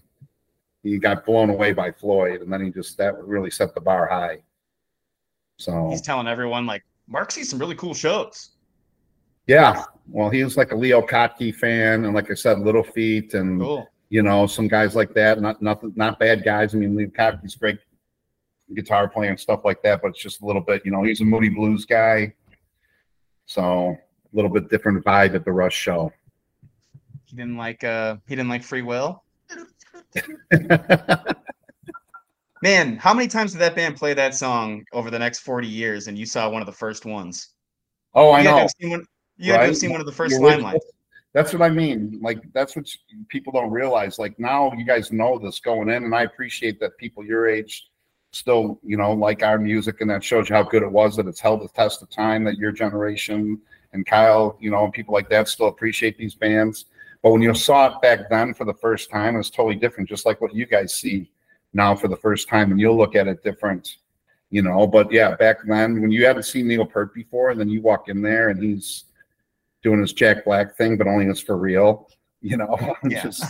he 0.83 0.97
got 0.97 1.25
blown 1.25 1.49
away 1.49 1.73
by 1.73 1.91
Floyd, 1.91 2.41
and 2.41 2.51
then 2.51 2.63
he 2.63 2.69
just 2.71 2.97
that 2.97 3.17
really 3.23 3.49
set 3.49 3.73
the 3.73 3.81
bar 3.81 4.07
high. 4.07 4.39
So 5.57 5.89
He's 5.89 6.01
telling 6.01 6.27
everyone 6.27 6.65
like 6.65 6.83
Mark 7.07 7.31
sees 7.31 7.49
some 7.49 7.57
really 7.59 7.75
cool 7.75 7.93
shows. 7.93 8.51
yeah, 9.47 9.83
well, 10.09 10.29
he 10.29 10.43
was 10.43 10.57
like 10.57 10.71
a 10.71 10.75
Leo 10.75 11.01
Kottke 11.01 11.55
fan, 11.55 12.05
and 12.05 12.13
like 12.13 12.29
I 12.29 12.33
said, 12.35 12.59
Little 12.59 12.83
Feat, 12.83 13.33
and 13.33 13.59
Cool. 13.61 13.89
you 14.09 14.21
know 14.21 14.45
some 14.47 14.67
guys 14.67 14.95
like 14.95 15.13
that. 15.13 15.41
Not 15.41 15.61
nothing, 15.61 15.93
not 15.95 16.19
bad 16.19 16.43
guys. 16.43 16.75
I 16.75 16.77
mean, 16.77 16.95
Leo 16.95 17.07
Kottke's 17.07 17.55
great 17.55 17.79
guitar 18.73 19.07
playing 19.07 19.31
and 19.31 19.39
stuff 19.39 19.61
like 19.63 19.81
that, 19.83 20.01
but 20.01 20.09
it's 20.09 20.21
just 20.21 20.41
a 20.41 20.45
little 20.45 20.61
bit. 20.61 20.81
You 20.85 20.91
know, 20.91 21.03
he's 21.03 21.21
a 21.21 21.25
Moody 21.25 21.49
Blues 21.49 21.85
guy, 21.85 22.33
so 23.45 23.89
a 23.91 24.35
little 24.35 24.51
bit 24.51 24.69
different 24.69 25.03
vibe 25.05 25.35
at 25.35 25.45
the 25.45 25.51
Rush 25.51 25.75
show. 25.75 26.11
He 27.25 27.35
didn't 27.35 27.57
like 27.57 27.83
uh 27.83 28.17
he 28.27 28.35
didn't 28.35 28.49
like 28.49 28.63
free 28.63 28.81
will. 28.81 29.23
Man, 32.63 32.97
how 32.97 33.13
many 33.13 33.27
times 33.27 33.51
did 33.51 33.59
that 33.59 33.75
band 33.75 33.95
play 33.97 34.15
that 34.15 34.33
song 34.33 34.83
over 34.91 35.11
the 35.11 35.19
next 35.19 35.39
40 35.39 35.67
years 35.67 36.07
and 36.07 36.17
you 36.17 36.25
saw 36.25 36.49
one 36.49 36.61
of 36.61 36.65
the 36.65 36.71
first 36.71 37.05
ones? 37.05 37.49
oh, 38.15 38.31
I 38.31 38.39
you 38.39 38.45
to 38.45 38.49
know. 38.49 38.67
one, 38.89 39.05
you 39.37 39.51
had 39.51 39.59
to 39.59 39.65
have 39.67 39.77
seen 39.77 39.91
one 39.91 39.99
of 39.99 40.07
the 40.07 40.11
first 40.11 40.35
The 40.39 40.43
original- 40.43 40.71
limelights. 40.71 40.79
That's 41.33 41.53
what 41.53 41.61
I 41.61 41.69
mean. 41.69 42.17
Like 42.21 42.39
that's 42.53 42.75
what 42.75 42.87
people 43.27 43.53
don't 43.53 43.69
realize. 43.69 44.17
Like 44.17 44.39
now 44.39 44.71
you 44.75 44.83
guys 44.85 45.11
know 45.11 45.37
this 45.37 45.59
going 45.59 45.89
in, 45.89 46.03
and 46.05 46.15
I 46.15 46.23
appreciate 46.23 46.79
that 46.79 46.97
people 46.97 47.23
your 47.23 47.47
age 47.47 47.85
still, 48.31 48.79
you 48.83 48.97
know, 48.97 49.13
like 49.13 49.43
our 49.43 49.57
music, 49.57 50.01
and 50.01 50.09
that 50.09 50.23
shows 50.23 50.49
you 50.49 50.55
how 50.55 50.63
good 50.63 50.83
it 50.83 50.91
was 50.91 51.15
that 51.15 51.27
it's 51.27 51.39
held 51.39 51.61
the 51.61 51.69
test 51.69 52.01
of 52.01 52.09
time. 52.09 52.43
That 52.43 52.57
your 52.57 52.71
generation 52.71 53.59
and 53.93 54.05
Kyle, 54.05 54.57
you 54.59 54.69
know, 54.69 54.83
and 54.83 54.93
people 54.93 55.13
like 55.13 55.29
that 55.29 55.47
still 55.47 55.67
appreciate 55.67 56.17
these 56.17 56.35
bands. 56.35 56.85
But 57.23 57.31
when 57.31 57.41
you 57.41 57.53
saw 57.53 57.87
it 57.87 58.01
back 58.01 58.29
then 58.29 58.53
for 58.53 58.65
the 58.65 58.73
first 58.73 59.09
time, 59.09 59.35
it 59.35 59.39
was 59.39 59.49
totally 59.49 59.75
different, 59.75 60.09
just 60.09 60.25
like 60.25 60.39
what 60.39 60.53
you 60.53 60.65
guys 60.65 60.93
see 60.93 61.29
now 61.73 61.95
for 61.95 62.07
the 62.07 62.15
first 62.15 62.47
time, 62.47 62.71
and 62.71 62.79
you'll 62.79 62.97
look 62.97 63.15
at 63.15 63.27
it 63.27 63.43
different, 63.43 63.97
you 64.49 64.61
know. 64.61 64.87
But 64.87 65.11
yeah, 65.11 65.35
back 65.35 65.57
then 65.65 66.01
when 66.01 66.11
you 66.11 66.25
haven't 66.25 66.43
seen 66.43 66.67
Neil 66.67 66.85
Peart 66.85 67.13
before, 67.13 67.49
and 67.49 67.59
then 67.59 67.69
you 67.69 67.81
walk 67.81 68.09
in 68.09 68.21
there 68.21 68.49
and 68.49 68.61
he's 68.61 69.05
doing 69.83 69.99
his 69.99 70.13
Jack 70.13 70.45
Black 70.45 70.75
thing, 70.75 70.97
but 70.97 71.07
only 71.07 71.25
it's 71.25 71.39
for 71.39 71.57
real, 71.57 72.09
you 72.41 72.57
know. 72.57 72.77
Yeah. 73.09 73.23
just, 73.23 73.43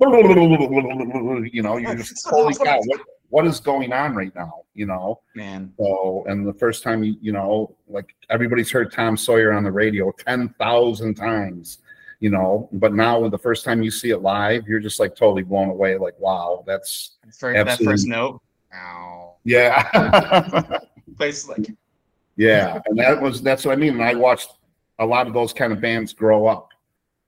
you 0.00 1.62
know, 1.62 1.76
you're 1.76 1.94
just 1.94 2.26
holy 2.28 2.54
cow, 2.54 2.80
what, 2.84 3.00
what 3.28 3.46
is 3.46 3.60
going 3.60 3.92
on 3.92 4.14
right 4.14 4.34
now, 4.34 4.62
you 4.74 4.86
know? 4.86 5.20
Man. 5.34 5.72
So, 5.78 6.24
and 6.28 6.46
the 6.46 6.52
first 6.54 6.82
time 6.82 7.02
you, 7.02 7.16
you 7.20 7.32
know, 7.32 7.74
like 7.88 8.14
everybody's 8.30 8.70
heard 8.70 8.92
Tom 8.92 9.16
Sawyer 9.16 9.52
on 9.52 9.64
the 9.64 9.72
radio 9.72 10.12
10,000 10.12 11.14
times, 11.14 11.78
you 12.20 12.30
know, 12.30 12.68
but 12.72 12.92
now 12.94 13.20
with 13.20 13.32
the 13.32 13.38
first 13.38 13.64
time 13.64 13.82
you 13.82 13.90
see 13.90 14.10
it 14.10 14.18
live, 14.18 14.66
you're 14.66 14.80
just 14.80 15.00
like 15.00 15.14
totally 15.14 15.42
blown 15.42 15.68
away. 15.68 15.96
Like, 15.96 16.18
wow, 16.18 16.64
that's, 16.66 17.12
For 17.38 17.52
that 17.52 17.78
first 17.80 18.06
note. 18.06 18.40
Ow. 18.74 19.34
yeah. 19.44 20.78
Place 21.16 21.48
like 21.48 21.70
yeah. 22.36 22.80
And 22.86 22.98
that 22.98 23.20
was, 23.22 23.42
that's 23.42 23.64
what 23.64 23.72
I 23.72 23.76
mean. 23.76 23.94
And 23.94 24.02
I 24.02 24.14
watched 24.14 24.50
a 24.98 25.06
lot 25.06 25.26
of 25.26 25.34
those 25.34 25.52
kind 25.52 25.72
of 25.72 25.80
bands 25.80 26.12
grow 26.12 26.46
up, 26.46 26.70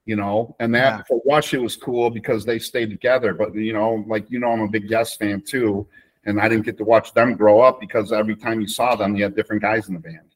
you 0.07 0.17
know, 0.17 0.57
and 0.61 0.75
that 0.75 0.99
Yeah. 0.99 1.03
for 1.09 1.21
Rush 1.27 1.53
it 1.53 1.61
was 1.61 1.77
cool 1.77 2.11
because 2.11 2.45
they 2.45 2.59
stayed 2.59 2.91
together. 2.91 3.35
But, 3.35 3.55
you 3.55 3.73
know, 3.73 4.05
like, 4.07 4.31
you 4.31 4.39
know, 4.39 4.53
I'm 4.53 4.63
a 4.63 4.69
big 4.69 4.89
Yes 4.89 5.17
fan 5.17 5.43
too. 5.43 5.87
And 6.25 6.41
I 6.41 6.49
didn't 6.49 6.65
get 6.65 6.79
to 6.79 6.85
watch 6.85 7.13
them 7.13 7.35
grow 7.35 7.61
up 7.61 7.81
because 7.81 8.13
every 8.13 8.35
time 8.37 8.61
you 8.61 8.67
saw 8.69 8.97
them, 8.97 9.15
you 9.15 9.23
had 9.25 9.37
different 9.37 9.63
guys 9.63 9.89
in 9.89 9.95
the 9.95 10.01
band. 10.01 10.35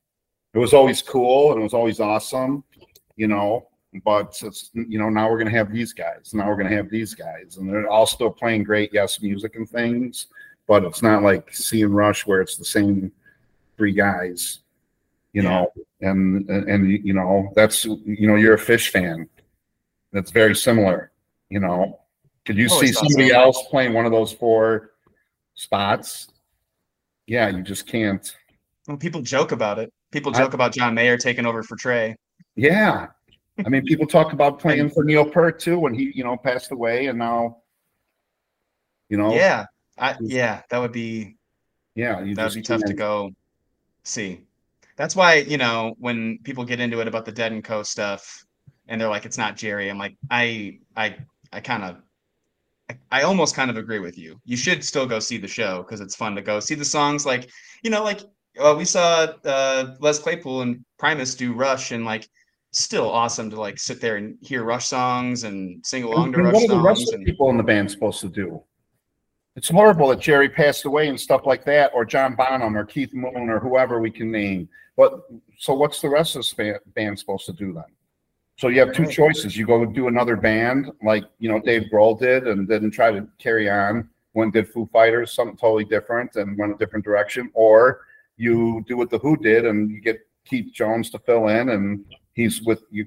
It 0.55 0.59
was 0.59 0.75
always 0.75 1.01
cool 1.03 1.53
and 1.53 1.61
it 1.61 1.63
was 1.65 1.75
always 1.75 2.01
awesome, 2.01 2.63
you 3.17 3.29
know. 3.29 3.67
But 4.05 4.37
it's, 4.43 4.71
you 4.73 4.99
know, 5.01 5.09
now 5.09 5.29
we're 5.29 5.39
gonna 5.39 5.51
have 5.51 5.73
these 5.73 5.93
guys. 5.93 6.33
Now 6.33 6.49
we're 6.49 6.57
gonna 6.57 6.77
have 6.77 6.91
these 6.91 7.13
guys, 7.13 7.57
and 7.57 7.69
they're 7.69 7.89
all 7.89 8.07
still 8.07 8.31
playing 8.31 8.63
great 8.63 8.91
yes 8.93 9.21
music 9.21 9.57
and 9.57 9.69
things. 9.69 10.29
But 10.69 10.85
it's 10.85 11.03
not 11.03 11.25
like 11.25 11.53
seeing 11.53 11.91
Rush 11.91 12.25
where 12.25 12.41
it's 12.41 12.57
the 12.57 12.65
same 12.65 13.11
three 13.77 13.91
guys, 13.93 14.61
you 15.33 15.43
know. 15.43 15.73
And 16.03 16.49
and, 16.49 16.69
and 16.69 17.05
you 17.05 17.15
know 17.15 17.53
that's 17.57 17.85
you 17.85 18.29
know 18.29 18.37
you're 18.37 18.55
a 18.55 18.59
Phish 18.59 18.91
fan. 18.91 19.29
That's 20.13 20.31
very 20.31 20.57
similar, 20.57 21.13
you 21.49 21.61
know. 21.61 22.01
Could 22.47 22.57
you 22.57 22.69
see 22.69 22.89
somebody 22.89 23.31
so. 23.31 23.41
else 23.41 23.63
playing 23.71 23.93
one 23.93 24.07
of 24.07 24.13
those 24.13 24.33
four 24.33 24.93
spots? 25.55 26.29
Yeah, 27.27 27.49
you 27.49 27.63
just 27.63 27.87
can't. 27.87 28.35
well, 28.89 28.97
people 28.97 29.21
joke 29.23 29.53
about 29.53 29.79
it. 29.79 29.93
People 30.11 30.35
I- 30.35 30.39
joke 30.39 30.55
about 30.55 30.73
John 30.73 30.95
Mayer 30.95 31.17
taking 31.17 31.47
over 31.47 31.63
for 31.63 31.77
Trey. 31.77 32.17
Yeah. 32.57 33.09
I 33.65 33.69
mean, 33.69 33.85
people 33.85 34.07
talk 34.07 34.33
about 34.33 34.59
playing 34.61 34.91
for 34.91 35.05
Neil 35.05 35.25
Peart 35.25 35.61
too 35.61 35.79
when 35.79 35.95
he, 35.95 36.11
you 36.15 36.25
know, 36.25 36.37
passed 36.37 36.73
away 36.73 37.07
and 37.07 37.19
now, 37.19 37.59
you 39.09 39.17
know, 39.17 39.35
Yeah. 39.35 39.67
I 39.99 40.17
yeah, 40.21 40.63
that 40.71 40.79
would 40.79 40.93
be 40.93 41.37
yeah, 41.95 42.21
you 42.23 42.35
that 42.35 42.45
would 42.45 42.47
just 42.47 42.57
be 42.57 42.63
tough 42.63 42.83
to 42.85 42.95
go 42.95 43.31
see. 44.03 44.41
That's 44.97 45.15
why, 45.15 45.37
you 45.37 45.59
know, 45.59 45.95
when 45.99 46.39
people 46.43 46.65
get 46.65 46.81
into 46.81 47.01
it 47.01 47.09
about 47.09 47.27
the 47.27 47.33
Dead 47.33 47.53
and 47.53 47.63
Co 47.63 47.83
stuff 47.83 48.45
and 48.91 49.01
they're 49.01 49.09
like, 49.09 49.25
it's 49.25 49.39
not 49.39 49.57
Jerry, 49.57 49.89
I'm 49.89 49.97
like, 49.97 50.17
I 50.31 50.81
I 50.95 51.17
I 51.53 51.61
kind 51.61 51.85
of 51.85 51.97
I, 52.91 53.21
I 53.21 53.23
almost 53.23 53.55
kind 53.55 53.71
of 53.71 53.79
agree 53.79 54.01
with 54.01 54.19
you. 54.19 54.39
You 54.45 54.57
should 54.57 54.85
still 54.85 55.07
go 55.07 55.21
see 55.21 55.39
the 55.39 55.49
show 55.49 55.83
because 55.83 56.01
it's 56.03 56.17
fun 56.17 56.35
to 56.35 56.43
go 56.43 56.61
see 56.61 56.75
the 56.75 56.85
songs. 56.85 57.25
Like, 57.25 57.49
you 57.83 57.91
know, 57.91 58.03
like 58.03 58.21
uh, 58.59 58.75
we 58.77 58.85
saw 58.85 59.29
uh, 59.45 59.95
Les 60.01 60.19
Claypool 60.19 60.63
and 60.63 60.85
Primus 60.99 61.35
do 61.37 61.55
Rush, 61.55 61.93
and 61.93 62.05
like, 62.05 62.29
still 62.73 63.09
awesome 63.09 63.49
to 63.51 63.61
like 63.61 63.79
sit 63.79 64.01
there 64.01 64.17
and 64.17 64.37
hear 64.43 64.65
Rush 64.65 64.87
songs 64.87 65.45
and 65.45 65.85
sing 65.87 66.03
along 66.03 66.33
to 66.33 66.39
And 66.39 66.47
Rush 66.49 66.55
what 66.55 66.65
are 66.65 66.77
the 66.77 66.81
rest 66.81 67.01
songs. 67.01 67.15
of 67.15 67.21
the 67.21 67.27
people 67.27 67.51
in 67.51 67.57
the 67.57 67.63
band 67.63 67.91
supposed 67.91 68.21
to 68.21 68.29
do? 68.29 68.63
It's 69.57 69.69
horrible 69.69 70.09
that 70.09 70.21
Jerry 70.21 70.49
passed 70.49 70.85
away 70.85 71.09
and 71.09 71.21
stuff 71.21 71.43
like 71.47 71.65
that, 71.65 71.93
or 71.95 72.05
John 72.05 72.35
Bonham 72.35 72.77
or 72.77 72.85
Keith 72.85 73.13
Moon 73.13 73.49
or 73.49 73.61
whoever 73.61 74.01
we 74.01 74.11
can 74.11 74.31
name. 74.31 74.69
But 74.97 75.21
so 75.59 75.75
what's 75.75 76.01
the 76.01 76.09
rest 76.09 76.37
of 76.37 76.41
this 76.41 76.53
band, 76.53 76.79
band 76.95 77.19
supposed 77.19 77.47
to 77.47 77.53
do 77.53 77.73
then? 77.73 77.85
So 78.61 78.69
you 78.69 78.79
have 78.81 78.93
two 78.93 79.07
choices. 79.07 79.57
You 79.57 79.65
go 79.65 79.87
do 79.87 80.09
another 80.09 80.37
band 80.37 80.93
like, 81.03 81.25
you 81.39 81.49
know, 81.49 81.61
Dave 81.61 81.85
Grohl 81.91 82.19
did 82.19 82.47
and 82.47 82.69
didn't 82.69 82.91
try 82.91 83.11
to 83.11 83.27
carry 83.39 83.71
on. 83.71 84.07
Went 84.35 84.53
did 84.53 84.69
Foo 84.69 84.87
Fighters, 84.93 85.33
something 85.33 85.57
totally 85.57 85.87
different 85.87 86.37
and 86.37 86.59
went 86.59 86.75
a 86.75 86.77
different 86.77 87.03
direction. 87.03 87.51
Or 87.55 88.03
you 88.37 88.85
do 88.87 88.99
what 88.99 89.09
the 89.09 89.19
Who 89.21 89.39
did 89.39 89.65
and 89.65 89.91
you 89.91 90.03
get 90.03 90.21
Keith 90.45 90.75
Jones 90.75 91.09
to 91.13 91.19
fill 91.21 91.49
in 91.49 91.71
and 91.71 92.05
he's 92.35 92.61
with 92.61 92.83
you 92.91 93.07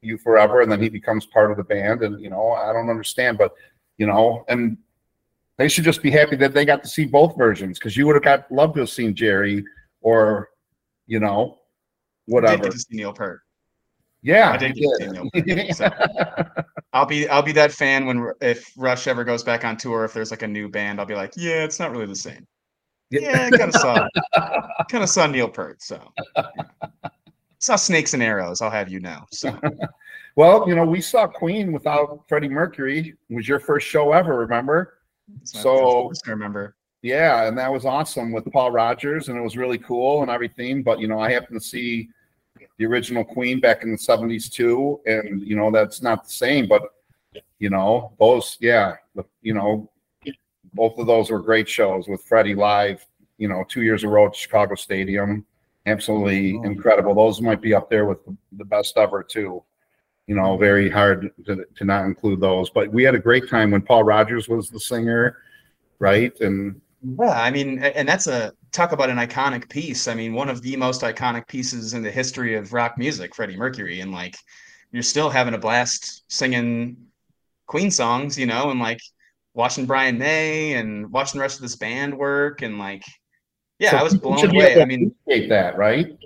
you 0.00 0.16
forever 0.16 0.60
and 0.60 0.70
then 0.70 0.80
he 0.80 0.88
becomes 0.88 1.26
part 1.26 1.50
of 1.50 1.56
the 1.56 1.64
band 1.64 2.02
and 2.02 2.20
you 2.20 2.28
know 2.28 2.50
i 2.50 2.74
don't 2.74 2.90
understand 2.90 3.38
but 3.38 3.54
you 3.96 4.06
know 4.06 4.44
and 4.48 4.76
they 5.56 5.66
should 5.66 5.84
just 5.84 6.02
be 6.02 6.10
happy 6.10 6.36
that 6.36 6.52
they 6.52 6.66
got 6.66 6.82
to 6.82 6.88
see 6.90 7.06
both 7.06 7.34
versions 7.38 7.78
because 7.78 7.96
you 7.96 8.06
would 8.06 8.14
have 8.14 8.22
got 8.22 8.52
loved 8.52 8.74
to 8.74 8.80
have 8.80 8.90
seen 8.90 9.14
jerry 9.14 9.64
or 10.02 10.50
you 11.06 11.18
know 11.20 11.58
I 12.28 12.30
did 12.30 12.34
whatever 12.34 12.62
get 12.64 12.72
to 12.72 12.78
see 12.78 12.96
Neil 12.96 13.14
Peart. 13.14 13.43
Yeah 14.24 14.50
I 14.50 14.56
did 14.56 14.74
get 14.74 14.90
see 14.96 15.06
Neil 15.06 15.74
So 15.74 15.88
I'll 16.94 17.06
be 17.06 17.28
I'll 17.28 17.42
be 17.42 17.52
that 17.52 17.70
fan 17.70 18.06
when 18.06 18.32
if 18.40 18.72
Rush 18.76 19.06
ever 19.06 19.22
goes 19.22 19.44
back 19.44 19.64
on 19.64 19.76
tour. 19.76 20.04
If 20.04 20.14
there's 20.14 20.30
like 20.30 20.42
a 20.42 20.48
new 20.48 20.68
band, 20.68 20.98
I'll 20.98 21.06
be 21.06 21.14
like, 21.14 21.34
yeah, 21.36 21.62
it's 21.62 21.78
not 21.78 21.90
really 21.90 22.06
the 22.06 22.16
same. 22.16 22.46
Yeah, 23.10 23.48
I 23.52 23.56
kind 23.56 23.74
of 23.74 23.74
saw 23.74 24.08
kind 24.88 25.04
of 25.04 25.10
saw 25.10 25.26
Neil 25.26 25.48
Peart. 25.48 25.82
So 25.82 26.00
yeah. 26.36 26.44
saw 27.58 27.76
Snakes 27.76 28.14
and 28.14 28.22
Arrows. 28.22 28.62
I'll 28.62 28.70
have 28.70 28.90
you 28.90 29.00
know. 29.00 29.24
So 29.30 29.56
well 30.36 30.66
you 30.66 30.74
know 30.74 30.86
we 30.86 31.02
saw 31.02 31.26
queen 31.26 31.70
without 31.72 32.24
freddie 32.28 32.48
mercury 32.48 33.14
it 33.30 33.34
was 33.34 33.46
your 33.46 33.60
first 33.60 33.86
show 33.86 34.12
ever 34.12 34.38
remember 34.38 34.94
So- 35.44 36.10
I 36.26 36.30
remember. 36.30 36.74
Yeah, 37.02 37.46
and 37.48 37.58
that 37.58 37.70
was 37.70 37.84
awesome 37.84 38.32
with 38.32 38.50
Paul 38.50 38.70
Rodgers, 38.70 39.28
and 39.28 39.36
it 39.36 39.42
was 39.42 39.58
really 39.58 39.76
cool 39.76 40.22
and 40.22 40.30
everything. 40.30 40.82
But 40.82 41.00
you 41.00 41.06
know, 41.06 41.20
I 41.20 41.30
happened 41.30 41.60
to 41.60 41.66
see 41.66 42.08
the 42.78 42.86
original 42.86 43.24
Queen 43.24 43.60
back 43.60 43.82
in 43.82 43.90
the 43.92 43.98
'70s 43.98 44.50
too, 44.50 45.00
and 45.06 45.42
you 45.42 45.56
know 45.56 45.70
that's 45.70 46.02
not 46.02 46.24
the 46.24 46.30
same. 46.30 46.66
But 46.68 46.82
you 47.58 47.70
know, 47.70 48.12
those, 48.18 48.56
yeah, 48.60 48.94
you 49.42 49.54
know, 49.54 49.90
both 50.74 50.98
of 50.98 51.06
those 51.06 51.30
were 51.30 51.40
great 51.40 51.68
shows 51.68 52.08
with 52.08 52.22
Freddie 52.22 52.54
live. 52.54 53.04
You 53.38 53.48
know, 53.48 53.64
two 53.68 53.82
years 53.82 54.02
in 54.04 54.08
a 54.08 54.12
row 54.12 54.26
at 54.26 54.36
Chicago 54.36 54.74
Stadium, 54.74 55.44
absolutely 55.86 56.56
Oh. 56.58 56.62
incredible. 56.64 57.14
Those 57.14 57.40
might 57.40 57.60
be 57.60 57.74
up 57.74 57.90
there 57.90 58.04
with 58.06 58.18
the 58.52 58.64
best 58.64 58.96
ever 58.96 59.22
too. 59.22 59.62
You 60.26 60.34
know, 60.36 60.56
very 60.56 60.88
hard 60.88 61.32
to, 61.46 61.64
to 61.76 61.84
not 61.84 62.06
include 62.06 62.40
those. 62.40 62.70
But 62.70 62.90
we 62.92 63.02
had 63.02 63.14
a 63.14 63.18
great 63.18 63.48
time 63.48 63.72
when 63.72 63.82
Paul 63.82 64.04
Rodgers 64.04 64.48
was 64.48 64.70
the 64.70 64.80
singer, 64.80 65.38
right? 65.98 66.32
And 66.40 66.80
Yeah, 67.20 67.30
I 67.42 67.50
mean, 67.50 67.78
and 67.82 68.08
that's 68.08 68.26
a 68.26 68.52
talk 68.74 68.92
about 68.92 69.08
an 69.08 69.16
iconic 69.16 69.68
piece. 69.70 70.08
I 70.08 70.14
mean, 70.14 70.34
one 70.34 70.48
of 70.50 70.60
the 70.60 70.76
most 70.76 71.02
iconic 71.02 71.46
pieces 71.46 71.94
in 71.94 72.02
the 72.02 72.10
history 72.10 72.56
of 72.56 72.72
rock 72.72 72.98
music, 72.98 73.34
Freddie 73.34 73.56
Mercury, 73.56 74.00
and 74.00 74.12
like 74.12 74.36
you're 74.92 75.02
still 75.02 75.30
having 75.30 75.54
a 75.54 75.58
blast 75.58 76.24
singing 76.30 76.96
Queen 77.66 77.90
songs, 77.90 78.38
you 78.38 78.46
know, 78.46 78.70
and 78.70 78.80
like 78.80 79.00
watching 79.54 79.86
Brian 79.86 80.18
May 80.18 80.74
and 80.74 81.10
watching 81.12 81.38
the 81.38 81.42
rest 81.42 81.56
of 81.56 81.62
this 81.62 81.76
band 81.76 82.16
work 82.16 82.62
and 82.62 82.78
like 82.78 83.04
yeah, 83.78 83.90
So 83.92 83.96
I 83.96 84.02
was 84.02 84.14
blown 84.16 84.50
away. 84.50 84.80
I 84.80 84.84
mean, 84.84 85.14
appreciate 85.22 85.48
that, 85.48 85.76
right? 85.76 86.16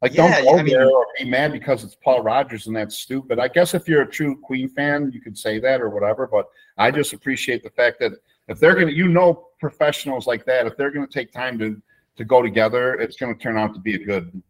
Like, 0.00 0.14
Yeah, 0.14 0.40
don't 0.40 0.44
go 0.44 0.58
I 0.58 0.62
mean- 0.62 0.74
there 0.74 0.90
or 0.90 1.06
be 1.18 1.24
mad 1.24 1.52
because 1.52 1.84
it's 1.84 1.96
Paul 1.96 2.22
Rodgers 2.22 2.66
and 2.66 2.76
that's 2.76 2.96
stupid. 2.96 3.38
I 3.38 3.48
guess 3.48 3.74
if 3.74 3.88
you're 3.88 4.02
a 4.02 4.10
true 4.10 4.38
Queen 4.40 4.68
fan, 4.68 5.10
you 5.12 5.20
could 5.20 5.36
say 5.36 5.58
that 5.60 5.80
or 5.80 5.88
whatever. 5.90 6.26
But 6.26 6.48
I 6.78 6.90
just 6.90 7.12
appreciate 7.12 7.62
the 7.62 7.70
fact 7.70 7.98
that 8.00 8.12
if 8.48 8.58
they're 8.58 8.74
gonna, 8.74 8.92
you 8.92 9.08
know, 9.08 9.48
professionals 9.58 10.26
like 10.26 10.44
that, 10.46 10.66
if 10.66 10.76
they're 10.76 10.90
gonna 10.90 11.06
take 11.06 11.32
time 11.32 11.58
to 11.58 11.80
to 12.16 12.24
go 12.24 12.42
together, 12.42 12.94
it's 12.94 13.16
gonna 13.16 13.34
turn 13.34 13.56
out 13.58 13.74
to 13.74 13.80
be 13.80 13.94
a 13.94 14.04
good 14.04 14.42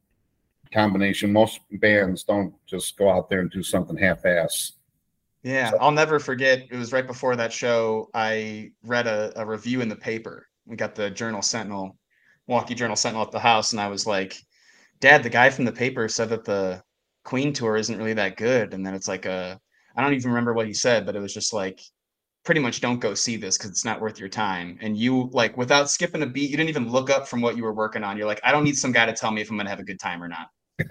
combination. 0.72 1.32
Most 1.32 1.60
bands 1.72 2.24
don't 2.24 2.54
just 2.66 2.96
go 2.98 3.10
out 3.10 3.28
there 3.30 3.40
and 3.40 3.50
do 3.50 3.62
something 3.62 3.96
half-ass. 3.96 4.72
Yeah, 5.42 5.70
So- 5.70 5.78
I'll 5.80 5.92
never 5.92 6.18
forget. 6.18 6.62
It 6.70 6.76
was 6.76 6.92
right 6.92 7.06
before 7.06 7.36
that 7.36 7.52
show. 7.52 8.08
I 8.14 8.72
read 8.82 9.06
a, 9.06 9.32
a 9.36 9.46
review 9.46 9.80
in 9.82 9.88
the 9.88 9.96
paper. 9.96 10.46
We 10.66 10.76
got 10.76 10.94
the 10.94 11.10
Journal 11.10 11.42
Sentinel, 11.42 11.96
Milwaukee 12.48 12.74
Journal 12.74 12.96
Sentinel 12.96 13.26
at 13.26 13.30
the 13.32 13.38
house, 13.38 13.72
and 13.72 13.80
I 13.80 13.88
was 13.88 14.06
like, 14.06 14.36
Dad, 15.00 15.22
the 15.22 15.30
guy 15.30 15.50
from 15.50 15.64
the 15.66 15.72
paper 15.72 16.08
said 16.08 16.30
that 16.30 16.44
the 16.44 16.82
Queen 17.24 17.52
tour 17.52 17.76
isn't 17.76 17.98
really 17.98 18.14
that 18.14 18.36
good. 18.36 18.72
And 18.74 18.84
then 18.86 18.94
it's 18.94 19.08
like 19.08 19.26
a, 19.26 19.60
I 19.96 20.02
don't 20.02 20.14
even 20.14 20.30
remember 20.30 20.54
what 20.54 20.66
he 20.66 20.72
said, 20.74 21.04
but 21.04 21.14
it 21.16 21.20
was 21.20 21.34
just 21.34 21.52
like, 21.52 21.80
pretty 22.44 22.60
much 22.60 22.80
don't 22.80 23.00
go 23.00 23.14
see 23.14 23.36
this 23.36 23.56
because 23.56 23.70
it's 23.70 23.84
not 23.84 24.00
worth 24.00 24.20
your 24.20 24.28
time. 24.28 24.78
And 24.82 24.96
you 24.96 25.30
like 25.32 25.56
without 25.56 25.90
skipping 25.90 26.22
a 26.22 26.26
beat, 26.26 26.50
you 26.50 26.56
didn't 26.56 26.68
even 26.68 26.90
look 26.90 27.10
up 27.10 27.26
from 27.26 27.40
what 27.40 27.56
you 27.56 27.64
were 27.64 27.72
working 27.72 28.04
on. 28.04 28.16
You're 28.16 28.26
like, 28.26 28.40
I 28.44 28.52
don't 28.52 28.64
need 28.64 28.76
some 28.76 28.92
guy 28.92 29.06
to 29.06 29.12
tell 29.12 29.30
me 29.30 29.40
if 29.40 29.50
I'm 29.50 29.56
gonna 29.56 29.70
have 29.70 29.80
a 29.80 29.84
good 29.84 29.98
time 29.98 30.22
or 30.22 30.28
not. 30.28 30.50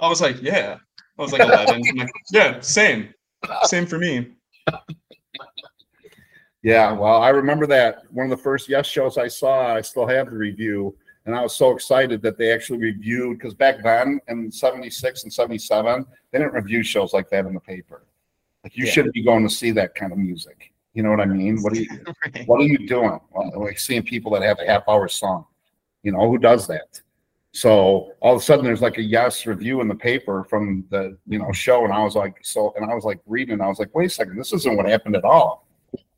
I 0.00 0.08
was 0.08 0.20
like, 0.20 0.42
yeah, 0.42 0.78
I 1.18 1.22
was 1.22 1.32
like 1.32 1.42
11. 1.42 1.82
I'm 1.88 1.96
like, 1.96 2.10
yeah, 2.32 2.60
same. 2.60 3.14
Same 3.64 3.86
for 3.86 3.98
me. 3.98 4.32
Yeah, 6.62 6.92
well, 6.92 7.22
I 7.22 7.28
remember 7.28 7.66
that 7.66 8.10
one 8.10 8.24
of 8.24 8.30
the 8.30 8.42
first 8.42 8.68
Yes 8.70 8.86
shows 8.86 9.18
I 9.18 9.28
saw. 9.28 9.74
I 9.74 9.82
still 9.82 10.06
have 10.06 10.30
the 10.30 10.36
review, 10.36 10.96
and 11.26 11.34
I 11.34 11.42
was 11.42 11.54
so 11.54 11.70
excited 11.72 12.22
that 12.22 12.38
they 12.38 12.50
actually 12.50 12.78
reviewed 12.78 13.38
because 13.38 13.52
back 13.52 13.82
then 13.82 14.18
in 14.28 14.50
'76 14.50 15.24
and 15.24 15.32
'77, 15.32 16.06
they 16.32 16.38
didn't 16.38 16.54
review 16.54 16.82
shows 16.82 17.12
like 17.12 17.28
that 17.28 17.44
in 17.44 17.52
the 17.52 17.60
paper. 17.60 18.06
Like 18.64 18.76
you 18.76 18.86
Yeah. 18.86 18.92
shouldn't 18.92 19.14
be 19.14 19.22
going 19.22 19.46
to 19.46 19.54
see 19.54 19.70
that 19.72 19.94
kind 19.94 20.10
of 20.12 20.18
music. 20.18 20.72
You 20.94 21.02
know 21.02 21.10
what 21.10 21.20
I 21.20 21.26
mean? 21.26 21.60
What 21.62 21.72
are 21.74 21.76
you 21.76 21.88
Right. 22.24 22.46
What 22.48 22.60
are 22.60 22.64
you 22.66 22.86
doing? 22.88 23.20
Well, 23.30 23.52
Like 23.62 23.78
seeing 23.78 24.02
people 24.02 24.32
that 24.32 24.42
have 24.42 24.58
a 24.58 24.66
half 24.66 24.82
hour 24.88 25.06
song. 25.08 25.44
You 26.02 26.12
know 26.12 26.28
who 26.28 26.38
does 26.38 26.66
that? 26.68 27.00
So 27.52 28.12
all 28.20 28.34
of 28.34 28.40
a 28.40 28.44
sudden, 28.44 28.64
there's 28.64 28.82
like 28.82 28.98
a 28.98 29.02
Yes 29.02 29.46
review 29.46 29.80
in 29.80 29.86
the 29.88 29.94
paper 29.94 30.42
from 30.44 30.84
the 30.90 31.16
you 31.26 31.38
know 31.38 31.52
show, 31.52 31.84
and 31.84 31.92
I 31.92 32.02
was 32.02 32.16
like, 32.16 32.36
so, 32.42 32.72
and 32.76 32.90
I 32.90 32.94
was 32.94 33.04
like 33.04 33.20
reading, 33.26 33.52
and 33.54 33.62
I 33.62 33.68
was 33.68 33.78
like, 33.78 33.94
wait 33.94 34.06
a 34.06 34.10
second, 34.10 34.36
this 34.36 34.52
isn't 34.52 34.76
what 34.76 34.86
happened 34.86 35.14
at 35.14 35.24
all. 35.24 35.66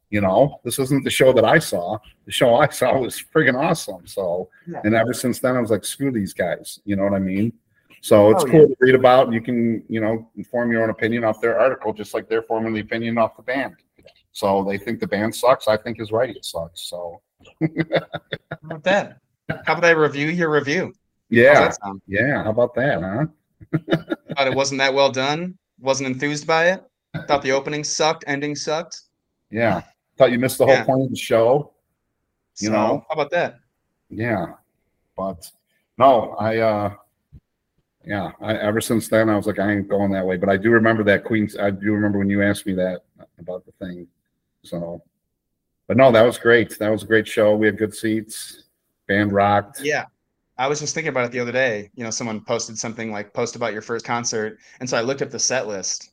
You 0.08 0.20
know, 0.22 0.60
this 0.64 0.78
isn't 0.78 1.04
the 1.04 1.10
show 1.10 1.32
that 1.34 1.44
I 1.44 1.58
saw. 1.58 1.98
The 2.24 2.32
show 2.32 2.54
I 2.56 2.68
saw 2.70 2.96
was 2.98 3.22
friggin' 3.34 3.54
awesome. 3.60 4.06
So, 4.06 4.48
Yeah. 4.66 4.80
and 4.84 4.94
ever 4.94 5.12
since 5.12 5.40
then, 5.40 5.56
I 5.56 5.60
was 5.60 5.70
like, 5.70 5.84
screw 5.84 6.10
these 6.12 6.32
guys. 6.32 6.80
You 6.84 6.96
know 6.96 7.02
what 7.04 7.12
I 7.12 7.18
mean? 7.18 7.52
So 8.06 8.30
it's 8.30 8.44
Oh, 8.44 8.46
cool 8.46 8.68
to 8.68 8.76
read 8.78 8.94
about. 8.94 9.32
You 9.32 9.40
can, 9.40 9.82
you 9.88 10.00
know, 10.00 10.30
inform 10.36 10.70
your 10.70 10.84
own 10.84 10.90
opinion 10.90 11.24
off 11.24 11.40
their 11.40 11.58
article, 11.58 11.92
just 11.92 12.14
like 12.14 12.28
they're 12.28 12.40
forming 12.42 12.72
the 12.72 12.78
opinion 12.78 13.18
off 13.18 13.36
the 13.36 13.42
band. 13.42 13.74
So 14.30 14.62
they 14.62 14.78
think 14.78 15.00
the 15.00 15.08
band 15.08 15.34
sucks. 15.34 15.66
I 15.66 15.76
think 15.76 15.98
his 15.98 16.12
writing 16.12 16.36
sucks. 16.40 16.82
So 16.82 17.20
How 17.60 17.66
about 18.62 18.84
that? 18.84 19.18
How 19.64 19.72
about 19.72 19.84
I 19.86 19.90
review 19.90 20.28
your 20.28 20.52
review? 20.52 20.92
Yeah, 21.30 21.72
yeah. 22.06 22.44
How 22.44 22.50
about 22.50 22.76
that, 22.76 23.02
huh? 23.02 23.26
Thought 24.36 24.46
it 24.46 24.54
wasn't 24.54 24.78
that 24.78 24.94
well 24.94 25.10
done. 25.10 25.58
Wasn't 25.80 26.06
enthused 26.08 26.46
by 26.46 26.66
it. 26.70 26.84
Thought 27.26 27.42
the 27.42 27.50
opening 27.50 27.82
sucked. 27.82 28.22
Ending 28.28 28.54
sucked. 28.54 29.00
Yeah. 29.50 29.82
Thought 30.16 30.30
you 30.30 30.38
missed 30.38 30.58
the 30.58 30.66
whole 30.66 30.74
Yeah. 30.74 30.84
point 30.84 31.02
of 31.06 31.10
the 31.10 31.16
show. 31.16 31.72
You 32.60 32.68
So, 32.68 32.72
know? 32.72 33.04
How 33.08 33.14
about 33.14 33.32
that? 33.32 33.56
Yeah. 34.10 34.46
But 35.16 35.50
no, 35.98 36.36
I 36.38 36.58
uh 36.58 36.94
yeah, 38.06 38.30
I 38.40 38.54
ever 38.54 38.80
since 38.80 39.08
then 39.08 39.28
I 39.28 39.36
was 39.36 39.46
like, 39.46 39.58
I 39.58 39.72
ain't 39.72 39.88
going 39.88 40.12
that 40.12 40.24
way. 40.24 40.36
But 40.36 40.48
I 40.48 40.56
do 40.56 40.70
remember 40.70 41.02
that 41.04 41.24
Queens 41.24 41.56
I 41.58 41.70
do 41.70 41.92
remember 41.92 42.18
when 42.18 42.30
you 42.30 42.42
asked 42.42 42.64
me 42.64 42.72
that 42.74 43.02
about 43.38 43.66
the 43.66 43.72
thing. 43.84 44.06
So 44.62 45.02
but 45.88 45.96
no, 45.96 46.12
that 46.12 46.22
was 46.22 46.38
great. 46.38 46.78
That 46.78 46.90
was 46.90 47.02
a 47.02 47.06
great 47.06 47.26
show. 47.26 47.56
We 47.56 47.66
had 47.66 47.78
good 47.78 47.94
seats. 47.94 48.64
Band 49.08 49.32
rocked. 49.32 49.80
Yeah. 49.82 50.04
I 50.58 50.68
was 50.68 50.80
just 50.80 50.94
thinking 50.94 51.10
about 51.10 51.26
it 51.26 51.32
the 51.32 51.40
other 51.40 51.52
day. 51.52 51.90
You 51.94 52.04
know, 52.04 52.10
someone 52.10 52.44
posted 52.44 52.78
something 52.78 53.12
like 53.12 53.34
post 53.34 53.56
about 53.56 53.72
your 53.72 53.82
first 53.82 54.04
concert. 54.04 54.58
And 54.80 54.88
so 54.88 54.96
I 54.96 55.02
looked 55.02 55.22
up 55.22 55.30
the 55.30 55.38
set 55.38 55.66
list 55.66 56.12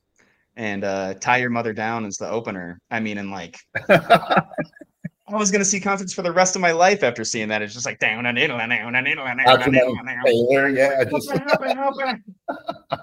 and 0.56 0.84
uh 0.84 1.14
Tie 1.16 1.38
Your 1.38 1.50
Mother 1.52 1.74
Down 1.74 2.06
is 2.06 2.18
the 2.18 2.30
opener. 2.30 2.80
I 2.90 3.00
mean, 3.00 3.20
and 3.20 3.30
like 3.30 3.58
I 5.34 5.38
was 5.38 5.52
gonna 5.52 5.66
see 5.66 5.80
concerts 5.80 6.14
for 6.14 6.22
the 6.22 6.32
rest 6.32 6.56
of 6.56 6.62
my 6.62 6.72
life 6.72 7.02
after 7.04 7.24
seeing 7.24 7.48
that. 7.48 7.62
It's 7.64 7.74
just 7.74 7.86
like 7.86 7.98
down 8.00 8.26
and 8.28 8.38
down 8.38 8.52
and 8.62 8.70
down 8.72 8.96
and 8.96 9.06
down 9.16 9.40
and 9.40 9.74
down. 9.74 10.24
Taylor, 10.26 10.70
yeah, 10.70 11.04
just 11.06 11.32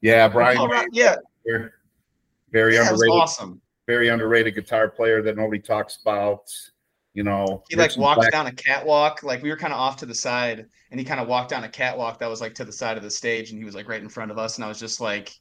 yeah, 0.00 0.28
Brian 0.28 0.88
Yeah, 0.92 1.16
very 2.52 2.74
yeah, 2.74 2.88
underrated, 2.88 3.10
awesome. 3.20 3.60
very 3.86 4.08
underrated 4.08 4.54
guitar 4.54 4.88
player 4.88 5.20
that 5.22 5.36
nobody 5.36 5.58
talks 5.60 5.98
about. 6.00 6.44
You 7.14 7.24
know, 7.24 7.62
He 7.68 7.76
like 7.76 7.94
Black- 7.96 8.30
down 8.30 8.46
a 8.46 8.52
catwalk. 8.52 9.22
Like 9.22 9.42
we 9.42 9.50
were 9.50 9.56
kind 9.56 9.72
of 9.72 9.78
off 9.78 9.96
to 9.98 10.06
the 10.06 10.14
side, 10.14 10.66
and 10.90 11.00
he 11.00 11.04
kind 11.04 11.20
of 11.20 11.28
walked 11.28 11.50
down 11.50 11.64
a 11.64 11.68
catwalk 11.68 12.18
that 12.20 12.30
was 12.30 12.40
like 12.40 12.54
to 12.54 12.64
the 12.64 12.72
side 12.72 12.96
of 12.96 13.02
the 13.02 13.10
stage, 13.10 13.50
and 13.50 13.58
he 13.58 13.64
was 13.64 13.74
like 13.74 13.88
right 13.88 14.00
in 14.00 14.08
front 14.08 14.30
of 14.30 14.38
us. 14.38 14.56
And 14.56 14.64
I 14.64 14.68
was 14.68 14.78
just 14.78 15.00
like, 15.00 15.32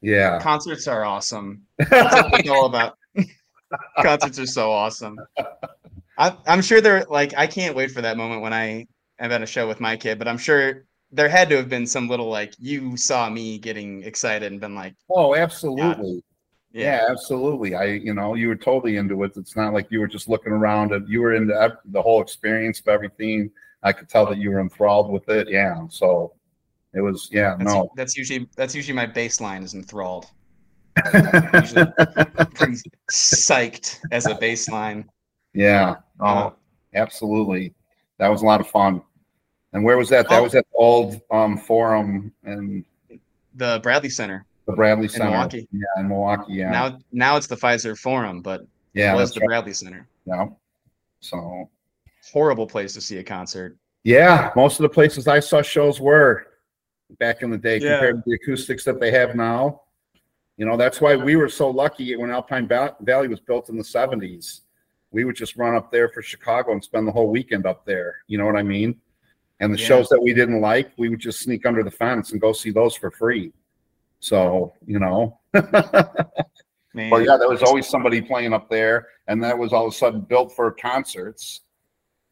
Yeah, 0.00 0.40
concerts 0.40 0.88
are 0.88 1.04
awesome. 1.04 1.62
That's 1.78 2.48
all 2.48 2.66
about. 2.66 2.96
concerts 4.02 4.38
are 4.38 4.46
so 4.46 4.70
awesome. 4.70 5.18
I, 6.18 6.36
I'm 6.46 6.62
sure 6.62 6.80
they're 6.80 7.04
like, 7.08 7.32
I 7.36 7.46
can't 7.46 7.74
wait 7.74 7.90
for 7.90 8.02
that 8.02 8.16
moment 8.16 8.42
when 8.42 8.52
I 8.52 8.86
am 9.18 9.32
at 9.32 9.42
a 9.42 9.46
show 9.46 9.66
with 9.66 9.80
my 9.80 9.96
kid, 9.96 10.18
but 10.18 10.28
I'm 10.28 10.38
sure 10.38 10.84
there 11.12 11.28
had 11.28 11.48
to 11.48 11.56
have 11.56 11.68
been 11.68 11.86
some 11.86 12.08
little 12.08 12.28
like 12.28 12.54
you 12.58 12.96
saw 12.96 13.28
me 13.30 13.58
getting 13.58 14.02
excited 14.04 14.52
and 14.52 14.60
been 14.60 14.74
like, 14.74 14.94
oh, 15.10 15.34
absolutely. 15.34 16.22
yeah, 16.72 17.00
Yeah, 17.02 17.06
absolutely. 17.10 17.74
I, 17.74 17.84
you 17.84 18.14
know, 18.14 18.34
you 18.34 18.48
were 18.48 18.56
totally 18.56 18.96
into 18.96 19.22
it. 19.24 19.32
It's 19.36 19.56
not 19.56 19.72
like 19.72 19.88
you 19.90 20.00
were 20.00 20.06
just 20.06 20.28
looking 20.28 20.52
around 20.52 20.92
and 20.92 21.08
you 21.08 21.20
were 21.20 21.34
into 21.34 21.78
the 21.86 22.02
whole 22.02 22.22
experience 22.22 22.80
of 22.80 22.88
everything. 22.88 23.50
I 23.82 23.92
could 23.92 24.08
tell 24.08 24.26
that 24.26 24.38
you 24.38 24.50
were 24.50 24.60
enthralled 24.60 25.10
with 25.10 25.28
it. 25.28 25.48
Yeah. 25.48 25.86
So 25.88 26.34
it 26.92 27.00
was, 27.00 27.28
yeah, 27.32 27.56
that's, 27.56 27.72
no. 27.72 27.90
that's 27.96 28.16
usually 28.16 28.48
that's 28.56 28.74
usually 28.74 28.94
my 28.94 29.06
baseline 29.06 29.64
is 29.64 29.74
enthralled. 29.74 30.26
Usually 31.54 31.86
pretty 32.54 32.76
psyched 33.12 33.98
as 34.12 34.26
a 34.26 34.34
baseline. 34.34 35.04
yeah. 35.54 35.96
Oh, 36.20 36.26
Uh, 36.26 36.50
absolutely. 36.94 37.72
That 38.18 38.28
was 38.28 38.42
a 38.42 38.46
lot 38.46 38.60
of 38.60 38.68
fun. 38.68 39.02
And 39.72 39.84
where 39.84 39.96
was 39.96 40.08
that? 40.10 40.28
That 40.28 40.40
Oh. 40.40 40.42
was 40.42 40.54
at 40.54 40.64
the 40.70 40.76
old 40.76 41.20
um, 41.30 41.56
forum 41.56 42.32
and 42.44 42.84
the 43.54 43.80
Bradley 43.82 44.10
Center. 44.10 44.44
the 44.66 44.72
Bradley 44.72 45.08
Center. 45.08 45.26
In 45.26 45.30
Milwaukee. 45.32 45.68
Yeah, 45.72 46.00
in 46.00 46.08
Milwaukee. 46.08 46.52
Yeah. 46.54 46.70
Now 46.70 46.98
now 47.12 47.36
it's 47.36 47.46
the 47.46 47.56
Fiserv 47.56 47.98
Forum, 47.98 48.42
but 48.42 48.60
yeah. 48.94 49.12
it 49.12 49.16
was 49.16 49.32
the 49.32 49.40
right. 49.40 49.46
Bradley 49.48 49.72
Center. 49.72 50.06
Yeah. 50.26 50.46
So 51.20 51.68
Horrible 52.32 52.66
place 52.66 52.92
to 52.94 53.00
see 53.00 53.16
a 53.18 53.24
concert. 53.24 53.76
Yeah, 54.04 54.50
most 54.54 54.78
of 54.78 54.82
the 54.82 54.88
places 54.88 55.26
I 55.26 55.40
saw 55.40 55.62
shows 55.62 56.00
were 56.00 56.46
back 57.18 57.42
in 57.42 57.50
the 57.50 57.58
day 57.58 57.78
Yeah. 57.78 57.92
compared 57.98 58.16
to 58.16 58.22
the 58.26 58.34
acoustics 58.36 58.84
that 58.84 59.00
they 59.00 59.10
have 59.10 59.34
now. 59.34 59.82
You 60.60 60.66
know, 60.66 60.76
that's 60.76 61.00
why 61.00 61.16
we 61.16 61.36
were 61.36 61.48
so 61.48 61.70
lucky 61.70 62.14
when 62.16 62.30
Alpine 62.30 62.68
Valley 62.68 63.28
was 63.28 63.40
built 63.40 63.70
in 63.70 63.78
the 63.78 63.82
70s. 63.82 64.60
We 65.10 65.24
would 65.24 65.34
just 65.34 65.56
run 65.56 65.74
up 65.74 65.90
there 65.90 66.10
for 66.10 66.20
Chicago 66.20 66.72
and 66.72 66.84
spend 66.84 67.08
the 67.08 67.12
whole 67.12 67.30
weekend 67.30 67.64
up 67.64 67.86
there. 67.86 68.16
You 68.26 68.36
know 68.36 68.44
what 68.44 68.56
I 68.56 68.62
mean? 68.62 69.00
And 69.60 69.72
the 69.72 69.78
Yeah. 69.78 69.86
shows 69.86 70.10
that 70.10 70.20
we 70.20 70.34
didn't 70.34 70.60
like, 70.60 70.92
we 70.98 71.08
would 71.08 71.18
just 71.18 71.40
sneak 71.40 71.64
under 71.64 71.82
the 71.82 71.90
fence 71.90 72.32
and 72.32 72.42
go 72.42 72.52
see 72.52 72.70
those 72.70 72.94
for 72.94 73.10
free. 73.10 73.54
So, 74.18 74.74
you 74.86 74.98
know, 74.98 75.40
well, 75.54 77.22
yeah, 77.22 77.38
there 77.38 77.48
was 77.48 77.62
always 77.62 77.88
somebody 77.88 78.20
playing 78.20 78.52
up 78.52 78.68
there, 78.68 79.08
and 79.28 79.42
that 79.42 79.56
was 79.56 79.72
all 79.72 79.86
of 79.86 79.94
a 79.94 79.96
sudden 79.96 80.20
built 80.20 80.54
for 80.54 80.70
concerts 80.72 81.62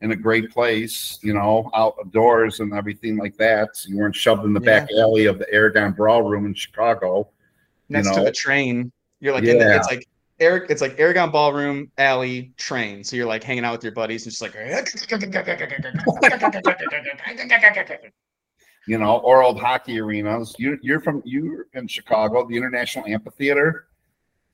in 0.02 0.12
a 0.12 0.16
great 0.16 0.50
place, 0.50 1.18
you 1.22 1.32
know, 1.32 1.70
outdoors 1.74 2.60
and 2.60 2.74
everything 2.74 3.16
like 3.16 3.38
that. 3.38 3.74
So 3.74 3.88
you 3.88 3.96
weren't 3.96 4.14
shoved 4.14 4.44
in 4.44 4.52
the 4.52 4.60
back 4.60 4.90
alley 4.92 5.24
of 5.24 5.38
the 5.38 5.50
Aragon 5.50 5.92
Brawl 5.92 6.24
Room 6.24 6.44
in 6.44 6.52
Chicago. 6.52 7.30
Next 7.88 8.08
you 8.08 8.14
to 8.16 8.22
the 8.22 8.32
train. 8.32 8.92
You're 9.20 9.34
like 9.34 9.44
in 9.44 9.58
the, 9.58 9.74
it's 9.76 9.88
like 9.88 10.06
Eric, 10.40 10.70
it's 10.70 10.80
like 10.80 10.98
Aragon 11.00 11.30
Ballroom 11.30 11.90
Alley 11.98 12.52
train. 12.56 13.02
So 13.02 13.16
you're 13.16 13.26
like 13.26 13.42
hanging 13.42 13.64
out 13.64 13.72
with 13.72 13.82
your 13.82 13.92
buddies 13.92 14.24
and 14.24 14.30
just 14.32 14.42
like 14.42 14.54
You 18.86 18.98
know, 18.98 19.18
or 19.18 19.42
old 19.42 19.60
hockey 19.60 20.00
arenas. 20.00 20.54
You, 20.58 20.78
you're 20.80 21.00
from 21.00 21.22
you're 21.24 21.66
in 21.74 21.88
Chicago, 21.88 22.46
the 22.46 22.56
International 22.56 23.04
Amphitheater. 23.06 23.86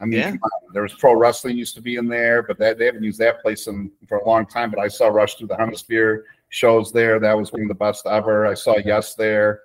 I 0.01 0.07
mean, 0.07 0.18
Yeah. 0.20 0.35
there 0.72 0.82
was 0.82 0.93
pro 0.95 1.14
wrestling 1.14 1.57
used 1.57 1.76
to 1.76 1.80
be 1.82 1.97
in 1.97 2.09
there, 2.09 2.43
but 2.43 2.59
that 2.59 2.78
they 2.78 2.87
haven't 2.87 3.05
used 3.05 3.20
that 3.20 3.43
place 3.43 3.68
in 3.68 3.93
for 4.09 4.18
a 4.18 4.26
long 4.26 4.45
time. 4.45 4.70
But 4.70 4.80
I 4.80 4.89
saw 4.89 5.07
Rush 5.07 5.37
Through 5.37 5.49
the 5.49 5.57
Hemisphere 5.57 6.24
shows 6.49 6.91
there. 6.91 7.20
That 7.20 7.37
was 7.37 7.53
one 7.53 7.62
of 7.62 7.68
the 7.68 7.74
best 7.74 8.07
ever. 8.07 8.47
I 8.47 8.55
saw 8.55 8.76
Yes 8.85 9.14
there. 9.14 9.61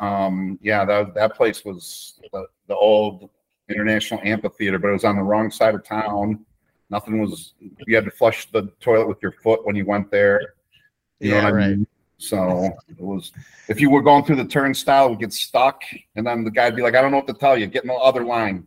Um, 0.00 0.58
yeah, 0.60 0.84
that 0.84 1.14
that 1.14 1.34
place 1.36 1.64
was 1.64 2.20
the, 2.68 2.74
old 2.76 3.30
International 3.68 4.20
Amphitheater, 4.22 4.78
but 4.78 4.88
it 4.88 4.92
was 4.92 5.04
on 5.04 5.16
the 5.16 5.22
wrong 5.22 5.50
side 5.50 5.74
of 5.74 5.84
town. 5.84 6.44
Nothing 6.90 7.20
was. 7.20 7.54
You 7.86 7.96
had 7.96 8.04
to 8.04 8.10
flush 8.10 8.50
the 8.52 8.70
toilet 8.80 9.08
with 9.08 9.18
your 9.20 9.32
foot 9.42 9.66
when 9.66 9.74
you 9.74 9.84
went 9.84 10.10
there. 10.10 10.54
You 11.18 11.30
know 11.30 11.36
Yeah, 11.36 11.44
what 11.44 11.52
I 11.52 11.56
right. 11.56 11.70
mean? 11.78 11.86
So 12.18 12.70
it 12.88 13.00
was. 13.00 13.32
If 13.68 13.80
you 13.80 13.90
were 13.90 14.02
going 14.02 14.24
through 14.24 14.36
the 14.36 14.44
turnstile, 14.44 15.10
would 15.10 15.18
get 15.18 15.32
stuck, 15.32 15.82
and 16.14 16.26
then 16.26 16.44
the 16.44 16.50
guy'd 16.50 16.76
be 16.76 16.82
like, 16.82 16.94
"I 16.94 17.02
don't 17.02 17.10
know 17.10 17.18
what 17.18 17.26
to 17.26 17.34
tell 17.34 17.56
you. 17.58 17.66
Get 17.66 17.82
in 17.82 17.88
the 17.88 17.94
other 17.94 18.24
line." 18.24 18.66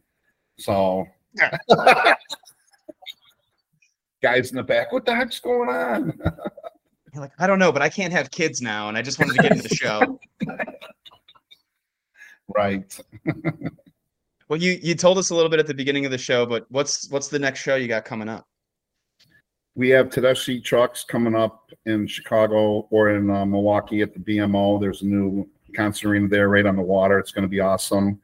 So, 0.57 1.07
guys 4.21 4.51
in 4.51 4.57
the 4.57 4.63
back, 4.63 4.91
what 4.91 5.05
the 5.05 5.15
heck's 5.15 5.39
going 5.39 5.69
on? 5.69 6.19
You're 7.13 7.21
like, 7.21 7.31
I 7.39 7.47
don't 7.47 7.59
know, 7.59 7.71
but 7.71 7.81
I 7.81 7.87
can't 7.89 8.11
have 8.11 8.29
kids 8.31 8.61
now, 8.61 8.89
and 8.89 8.97
I 8.97 9.01
just 9.01 9.19
wanted 9.19 9.35
to 9.37 9.41
get 9.41 9.51
into 9.53 9.67
the 9.67 9.75
show. 9.75 10.19
right. 12.55 12.99
Well, 14.49 14.59
you 14.59 14.79
you 14.81 14.95
told 14.95 15.19
us 15.19 15.29
a 15.29 15.35
little 15.35 15.49
bit 15.49 15.59
at 15.59 15.67
the 15.67 15.75
beginning 15.75 16.05
of 16.05 16.11
the 16.11 16.17
show, 16.17 16.45
but 16.45 16.65
what's 16.69 17.09
what's 17.11 17.27
the 17.27 17.37
next 17.37 17.59
show 17.59 17.75
you 17.75 17.87
got 17.87 18.03
coming 18.03 18.27
up? 18.27 18.47
We 19.75 19.89
have 19.89 20.09
Tedeschi 20.09 20.63
trucks 20.63 21.03
coming 21.03 21.35
up 21.35 21.69
in 21.85 22.07
Chicago 22.07 22.87
or 22.89 23.11
in 23.11 23.29
uh, 23.29 23.45
Milwaukee 23.45 24.01
at 24.01 24.13
the 24.13 24.19
BMO. 24.19 24.81
There's 24.81 25.03
a 25.03 25.05
new 25.05 25.47
concert 25.75 26.09
arena 26.09 26.27
there 26.27 26.49
right 26.49 26.65
on 26.65 26.75
the 26.75 26.81
water. 26.81 27.19
It's 27.19 27.31
going 27.31 27.43
to 27.43 27.49
be 27.49 27.59
awesome. 27.59 28.19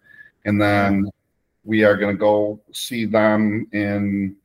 And 0.46 0.60
then 0.60 1.10
we 1.64 1.84
are 1.84 1.96
going 1.96 2.16
to 2.16 2.20
go 2.20 2.60
see 2.74 3.06
them 3.06 3.68
in 3.72 4.36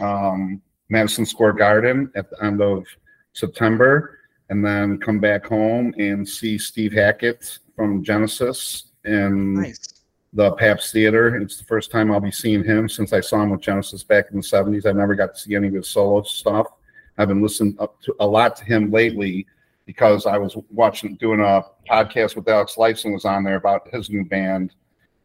um, 0.00 0.62
Madison 0.88 1.26
Square 1.26 1.52
Garden 1.52 2.10
at 2.16 2.30
the 2.30 2.42
end 2.42 2.62
of 2.62 2.86
September, 3.34 4.18
and 4.48 4.64
then 4.64 4.98
come 4.98 5.20
back 5.20 5.46
home 5.46 5.94
and 5.98 6.26
see 6.26 6.56
Steve 6.56 6.92
Hackett 6.92 7.58
from 7.76 8.02
Genesis 8.02 8.84
in 9.04 9.54
Nice. 9.54 9.89
The 10.32 10.52
Pabst 10.52 10.92
Theater. 10.92 11.36
It's 11.36 11.56
the 11.56 11.64
first 11.64 11.90
time 11.90 12.12
I'll 12.12 12.20
be 12.20 12.30
seeing 12.30 12.62
him 12.62 12.88
since 12.88 13.12
I 13.12 13.20
saw 13.20 13.42
him 13.42 13.50
with 13.50 13.60
Genesis 13.60 14.02
back 14.02 14.26
in 14.30 14.36
the 14.36 14.42
seventies. 14.42 14.86
I've 14.86 14.96
never 14.96 15.14
got 15.14 15.34
to 15.34 15.40
see 15.40 15.54
any 15.54 15.68
of 15.68 15.74
his 15.74 15.88
solo 15.88 16.22
stuff. 16.22 16.66
I've 17.18 17.28
been 17.28 17.42
listening 17.42 17.76
up 17.78 18.00
to 18.02 18.14
a 18.20 18.26
lot 18.26 18.56
to 18.56 18.64
him 18.64 18.90
lately 18.90 19.46
because 19.86 20.26
I 20.26 20.38
was 20.38 20.56
watching 20.70 21.16
doing 21.16 21.40
a 21.40 21.64
podcast 21.90 22.36
with 22.36 22.48
Alex 22.48 22.76
Lifeson 22.76 23.12
was 23.12 23.24
on 23.24 23.42
there 23.42 23.56
about 23.56 23.88
his 23.92 24.08
new 24.08 24.24
band. 24.24 24.72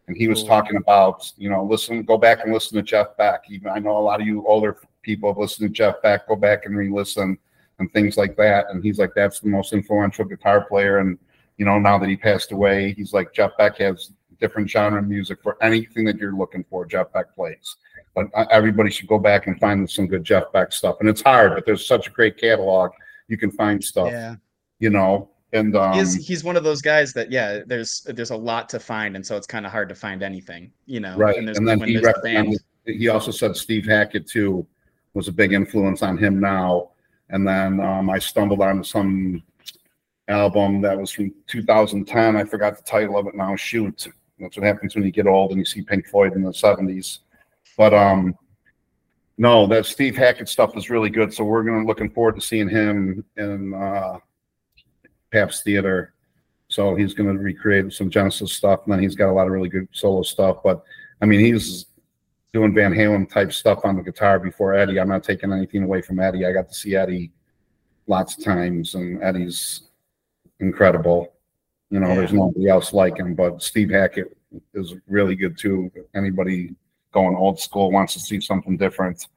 And 0.08 0.18
he 0.18 0.28
was 0.28 0.40
Cool. 0.40 0.50
talking 0.50 0.78
about, 0.78 1.32
you 1.38 1.50
know, 1.50 1.64
listen, 1.64 2.04
go 2.04 2.18
back 2.18 2.44
and 2.44 2.54
listen 2.54 2.76
to 2.78 2.84
Jeff 2.84 3.18
Beck. 3.18 3.42
Even 3.50 3.70
I 3.70 3.80
know 3.80 3.98
a 3.98 4.00
lot 4.00 4.22
of 4.22 4.28
you 4.28 4.46
older 4.48 4.78
people 5.02 5.30
have 5.30 5.38
listened 5.38 5.68
to 5.70 5.74
Jeff 5.74 6.02
Beck, 6.02 6.28
go 6.28 6.36
back 6.36 6.66
and 6.66 6.76
re-listen 6.76 7.38
and 7.80 7.94
things 7.94 8.18
like 8.18 8.36
that. 8.38 8.68
And 8.70 8.84
he's 8.84 9.00
like, 9.00 9.12
that's 9.16 9.40
the 9.40 9.50
most 9.50 9.74
influential 9.74 10.26
guitar 10.26 10.66
player. 10.66 10.98
And, 11.00 11.18
you 11.58 11.66
know, 11.66 11.80
now 11.80 11.98
that 11.98 12.10
he 12.10 12.16
passed 12.16 12.52
away, 12.52 12.94
he's 12.94 13.14
like, 13.14 13.34
Jeff 13.34 13.52
Beck 13.58 13.78
has 13.78 14.12
different 14.40 14.70
genre 14.70 15.02
music 15.02 15.42
for 15.42 15.58
anything 15.62 16.06
that 16.06 16.18
you're 16.18 16.36
looking 16.36 16.64
for. 16.70 16.86
Jeff 16.86 17.12
Beck 17.14 17.34
plays, 17.36 17.78
but 18.14 18.28
everybody 18.52 18.90
should 18.90 19.08
go 19.08 19.20
back 19.20 19.48
and 19.48 19.60
find 19.60 19.90
some 19.90 20.08
good 20.08 20.24
Jeff 20.24 20.52
Beck 20.52 20.72
stuff. 20.72 20.98
And 21.00 21.10
it's 21.10 21.22
hard, 21.22 21.54
but 21.56 21.66
there's 21.66 21.86
such 21.88 22.08
a 22.08 22.12
great 22.12 22.38
catalog. 22.38 22.92
You 23.28 23.38
can 23.38 23.52
find 23.52 23.84
stuff, 23.84 24.12
Yeah. 24.12 24.36
you 24.80 24.90
know, 24.90 25.30
and, 25.54 25.76
um, 25.76 25.94
He 25.94 26.00
is, 26.00 26.16
he's 26.28 26.44
one 26.44 26.58
of 26.58 26.64
those 26.64 26.82
guys 26.82 27.14
that 27.14 27.32
yeah, 27.32 27.62
there's 27.66 28.02
there's 28.02 28.32
a 28.32 28.36
lot 28.36 28.68
to 28.70 28.80
find, 28.80 29.16
and 29.16 29.26
so 29.26 29.38
it's 29.38 29.48
kind 29.48 29.66
of 29.66 29.72
hard 29.72 29.90
to 29.90 29.96
find 29.96 30.22
anything, 30.22 30.72
you 30.86 31.00
know. 31.00 31.16
right. 31.16 31.38
And, 31.38 31.50
And 31.50 31.68
then 31.68 31.80
he 31.82 31.98
the 31.98 32.60
he 32.86 33.08
also 33.10 33.32
said 33.32 33.56
Steve 33.56 33.86
Hackett 33.86 34.28
too 34.28 34.66
was 35.14 35.28
a 35.28 35.32
big 35.32 35.54
influence 35.54 36.04
on 36.04 36.18
him 36.18 36.40
now. 36.40 36.92
And 37.30 37.48
then, 37.48 37.80
um, 37.80 38.10
I 38.10 38.20
stumbled 38.20 38.62
onto 38.62 38.84
some 38.84 39.42
album 40.28 40.82
that 40.82 40.98
was 41.00 41.12
from 41.12 41.34
2010. 41.48 42.36
I 42.36 42.44
forgot 42.44 42.78
the 42.78 42.84
title 42.84 43.18
of 43.18 43.28
it 43.28 43.36
now. 43.36 43.56
Shoot. 43.56 44.08
That's 44.40 44.58
what 44.58 44.66
happens 44.66 44.96
when 44.96 45.04
you 45.04 45.12
get 45.12 45.28
old 45.28 45.52
and 45.52 45.60
you 45.60 45.66
see 45.66 45.82
Pink 45.82 46.08
Floyd 46.08 46.34
in 46.34 46.44
the 46.44 46.52
70s. 46.52 47.20
But 47.78 47.94
um 47.94 48.36
no, 49.38 49.68
that 49.68 49.86
Steve 49.86 50.16
Hackett 50.16 50.48
stuff 50.48 50.78
is 50.78 50.90
really 50.90 51.10
good. 51.10 51.34
So 51.34 51.44
we're 51.44 51.64
gonna 51.64 51.86
looking 51.86 52.10
forward 52.10 52.36
to 52.36 52.42
seeing 52.42 52.70
him 52.70 53.24
in 53.38 53.74
uh 53.74 54.20
Pabst 55.32 55.64
Theater. 55.64 56.14
So 56.68 56.96
he's 56.96 57.14
gonna 57.14 57.34
recreate 57.34 57.92
some 57.94 58.10
Genesis 58.10 58.54
stuff, 58.54 58.82
and 58.86 58.94
then 58.94 59.02
he's 59.02 59.16
got 59.16 59.30
a 59.30 59.34
lot 59.34 59.48
of 59.48 59.54
really 59.54 59.70
good 59.70 59.88
solo 59.92 60.24
stuff. 60.24 60.58
But 60.64 60.84
I 61.22 61.26
mean 61.26 61.40
he's 61.40 61.86
doing 62.56 62.74
Van 62.74 62.94
Halen 62.94 63.30
type 63.30 63.52
stuff 63.52 63.82
on 63.84 63.98
the 63.98 64.02
guitar 64.02 64.40
before 64.40 64.74
Eddie. 64.74 64.98
I'm 64.98 65.10
not 65.10 65.26
taking 65.26 65.52
anything 65.52 65.84
away 65.84 66.02
from 66.02 66.22
Eddie. 66.22 66.46
I 66.46 66.54
got 66.54 66.70
to 66.70 66.74
see 66.74 66.96
Eddie 66.96 67.34
lots 68.08 68.38
of 68.38 68.46
times, 68.46 68.96
and 68.96 69.22
Eddie's 69.22 69.90
incredible. 70.62 71.35
You 71.96 72.02
know, 72.02 72.14
there's 72.14 72.34
nobody 72.34 72.68
else 72.68 72.92
like 72.92 73.16
him, 73.16 73.36
but 73.36 73.64
Steve 73.64 73.90
Hackett 73.90 74.36
is 74.74 74.96
really 75.08 75.34
good 75.34 75.58
too. 75.58 75.90
Anybody 76.14 76.76
going 77.14 77.38
old 77.38 77.58
school 77.58 77.90
wants 77.90 78.12
to 78.16 78.20
see 78.20 78.42
something 78.42 78.76
different. 78.76 79.28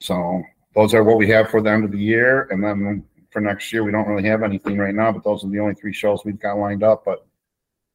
So 0.00 0.42
those 0.74 0.92
are 0.92 1.04
what 1.04 1.18
we 1.18 1.28
have 1.28 1.50
for 1.50 1.62
the 1.62 1.70
end 1.70 1.84
of 1.84 1.92
the 1.92 2.00
year. 2.00 2.48
And 2.50 2.64
then 2.64 3.04
for 3.30 3.40
next 3.40 3.72
year, 3.72 3.84
we 3.84 3.92
don't 3.92 4.08
really 4.08 4.28
have 4.28 4.42
anything 4.42 4.76
right 4.76 4.92
now, 4.92 5.12
but 5.12 5.22
those 5.22 5.44
are 5.44 5.50
the 5.50 5.60
only 5.60 5.74
three 5.74 5.92
shows 5.92 6.24
we've 6.24 6.40
got 6.40 6.58
lined 6.58 6.82
up, 6.82 7.04
but 7.04 7.24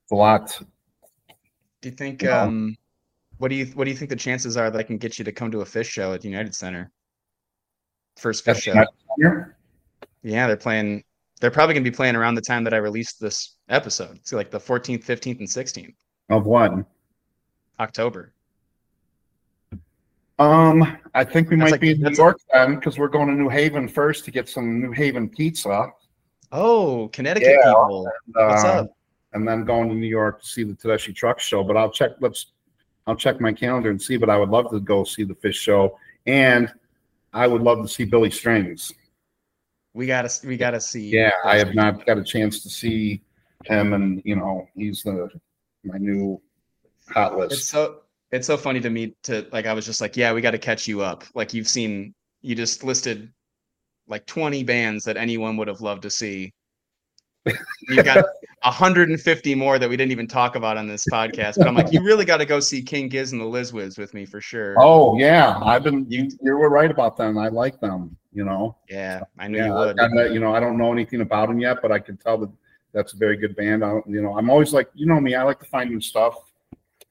it's 0.04 0.14
a 0.14 0.16
lot. 0.16 0.58
do 1.82 1.90
you 1.90 1.96
think 1.96 2.22
you 2.22 2.30
know. 2.30 2.40
um, 2.40 2.78
what 3.38 3.50
do 3.50 3.56
you 3.56 3.66
what 3.76 3.84
do 3.84 3.92
you 3.92 3.98
think 3.98 4.10
the 4.10 4.16
chances 4.16 4.56
are 4.56 4.72
that 4.72 4.80
I 4.80 4.84
can 4.84 4.98
get 4.98 5.20
you 5.20 5.26
to 5.26 5.34
come 5.34 5.52
to 5.52 5.60
a 5.60 5.66
Phish 5.66 5.90
show 5.90 6.14
at 6.14 6.22
the 6.22 6.30
United 6.30 6.56
Center? 6.56 6.90
First 8.16 8.46
Phish 8.46 8.46
That's 8.46 8.62
show. 8.62 8.74
not. 8.76 8.88
Yeah, 10.24 10.48
they're 10.48 10.56
playing. 10.56 11.04
They're 11.40 11.52
probably 11.52 11.76
gonna 11.76 11.84
be 11.84 11.92
playing 11.92 12.16
around 12.16 12.36
the 12.36 12.42
time 12.42 12.64
that 12.64 12.74
I 12.74 12.78
released 12.78 13.20
this 13.20 13.56
episode. 13.70 14.16
It's 14.18 14.34
like 14.34 14.50
the 14.52 14.60
14th, 14.60 15.04
15th, 15.04 15.40
and 15.40 15.48
16th 15.48 15.94
Of 16.30 16.46
what? 16.46 16.74
October. 17.80 18.34
Um, 20.40 20.98
I 21.16 21.24
think 21.24 21.50
we 21.50 21.56
That's 21.56 21.66
might 21.66 21.72
like- 21.72 21.82
be 21.82 21.92
in 21.92 22.02
New 22.02 22.12
York 22.12 22.40
then, 22.54 22.76
because 22.76 23.00
we're 23.00 23.08
going 23.08 23.28
to 23.28 23.34
New 23.34 23.50
Haven 23.50 23.88
first 23.88 24.24
to 24.26 24.32
get 24.32 24.48
some 24.48 24.80
New 24.80 24.92
Haven 24.92 25.28
pizza. 25.30 25.88
Oh, 26.52 27.10
Connecticut 27.12 27.50
Yeah. 27.60 27.72
people. 27.72 28.08
What's 28.34 28.64
uh, 28.64 28.68
up? 28.82 28.98
And 29.34 29.48
then 29.48 29.66
going 29.66 29.90
to 29.90 29.96
New 29.96 30.08
York 30.08 30.42
to 30.42 30.48
see 30.48 30.64
the 30.64 30.74
Tedeschi 30.74 31.14
Trucks 31.16 31.44
Show. 31.44 31.64
But 31.64 31.76
I'll 31.78 31.90
check. 31.92 32.12
Let's. 32.20 32.48
I'll 33.08 33.16
check 33.16 33.40
my 33.42 33.54
calendar 33.54 33.90
and 33.90 34.02
see. 34.02 34.18
But 34.18 34.30
I 34.30 34.38
would 34.38 34.50
love 34.50 34.70
to 34.72 34.80
go 34.80 35.04
see 35.04 35.24
the 35.24 35.34
Phish 35.36 35.56
Show, 35.56 35.98
and 36.26 36.72
I 37.34 37.48
would 37.48 37.62
love 37.62 37.82
to 37.82 37.88
see 37.88 38.06
Billy 38.06 38.30
Strings. 38.32 38.92
We 39.98 40.06
gotta 40.06 40.30
we 40.46 40.58
gotta 40.58 40.80
see. 40.80 41.10
Yeah, 41.10 41.32
I 41.44 41.58
have 41.58 41.74
not 41.74 42.06
got 42.06 42.20
a 42.20 42.24
chance 42.24 42.62
to 42.62 42.70
see 42.70 43.20
him, 43.66 43.94
and 43.94 44.22
you 44.24 44.36
know 44.36 44.68
he's 44.76 45.02
the 45.02 45.28
my 45.84 45.98
new 45.98 46.40
hot 47.10 47.36
list. 47.36 47.54
It's 47.54 47.68
so 47.68 48.02
it's 48.32 48.46
so 48.46 48.58
funny 48.58 48.80
to 48.80 48.92
me 48.92 49.16
to 49.24 49.48
like 49.52 49.66
I 49.66 49.74
was 49.74 49.88
just 49.88 50.00
like, 50.00 50.16
yeah, 50.16 50.34
we 50.34 50.42
got 50.42 50.52
to 50.52 50.60
catch 50.60 50.88
you 50.88 51.02
up. 51.02 51.24
Like 51.34 51.52
you've 51.52 51.68
seen, 51.68 52.14
you 52.42 52.54
just 52.54 52.84
listed 52.84 53.34
like 54.08 54.24
20 54.28 54.64
bands 54.64 55.04
that 55.06 55.18
anyone 55.18 55.58
would 55.58 55.68
have 55.68 55.82
loved 55.82 56.04
to 56.04 56.12
see. 56.12 56.54
You've 57.90 58.06
got 58.06 58.24
150 58.64 59.56
more 59.56 59.80
that 59.80 59.90
we 59.90 59.96
didn't 59.98 60.12
even 60.12 60.28
talk 60.28 60.56
about 60.56 60.78
on 60.78 60.88
this 60.88 61.06
podcast. 61.12 61.58
But 61.58 61.68
I'm 61.68 61.76
like, 61.76 61.92
you 61.92 62.04
really 62.04 62.26
got 62.26 62.38
to 62.38 62.46
go 62.46 62.60
see 62.60 62.82
King 62.82 63.08
Giz 63.08 63.32
and 63.32 63.42
the 63.42 63.46
Liz 63.46 63.74
Wiz 63.74 63.98
with 63.98 64.14
me 64.14 64.26
for 64.26 64.42
sure. 64.42 64.76
Oh 64.78 65.18
yeah, 65.18 65.60
I've 65.64 65.84
been. 65.84 66.06
You 66.10 66.30
you 66.42 66.58
were 66.58 66.70
right 66.70 66.92
about 66.92 67.18
them. 67.18 67.38
I 67.38 67.48
like 67.50 67.80
them. 67.80 68.16
You 68.34 68.46
know. 68.46 68.76
yeah, 68.88 69.22
I 69.40 69.48
knew 69.48 69.58
Yeah, 69.58 69.66
you 69.68 69.74
would. 69.74 70.00
I- 70.00 70.28
you 70.28 70.40
know, 70.40 70.54
I 70.54 70.60
don't 70.60 70.78
know 70.78 70.92
anything 70.92 71.22
about 71.22 71.48
them 71.50 71.60
yet, 71.60 71.78
but 71.82 71.92
I 71.92 71.98
can 72.00 72.18
tell 72.18 72.38
that 72.40 72.50
that's 72.94 73.14
a 73.14 73.18
very 73.18 73.36
good 73.38 73.56
band. 73.56 73.84
I, 73.84 74.00
you 74.08 74.22
know, 74.22 74.38
I'm 74.38 74.50
always 74.50 74.74
like, 74.74 74.90
you 74.94 75.06
know 75.06 75.20
me, 75.20 75.36
I 75.36 75.44
like 75.44 75.60
to 75.60 75.66
find 75.66 75.90
new 75.90 76.02
stuff. 76.02 76.36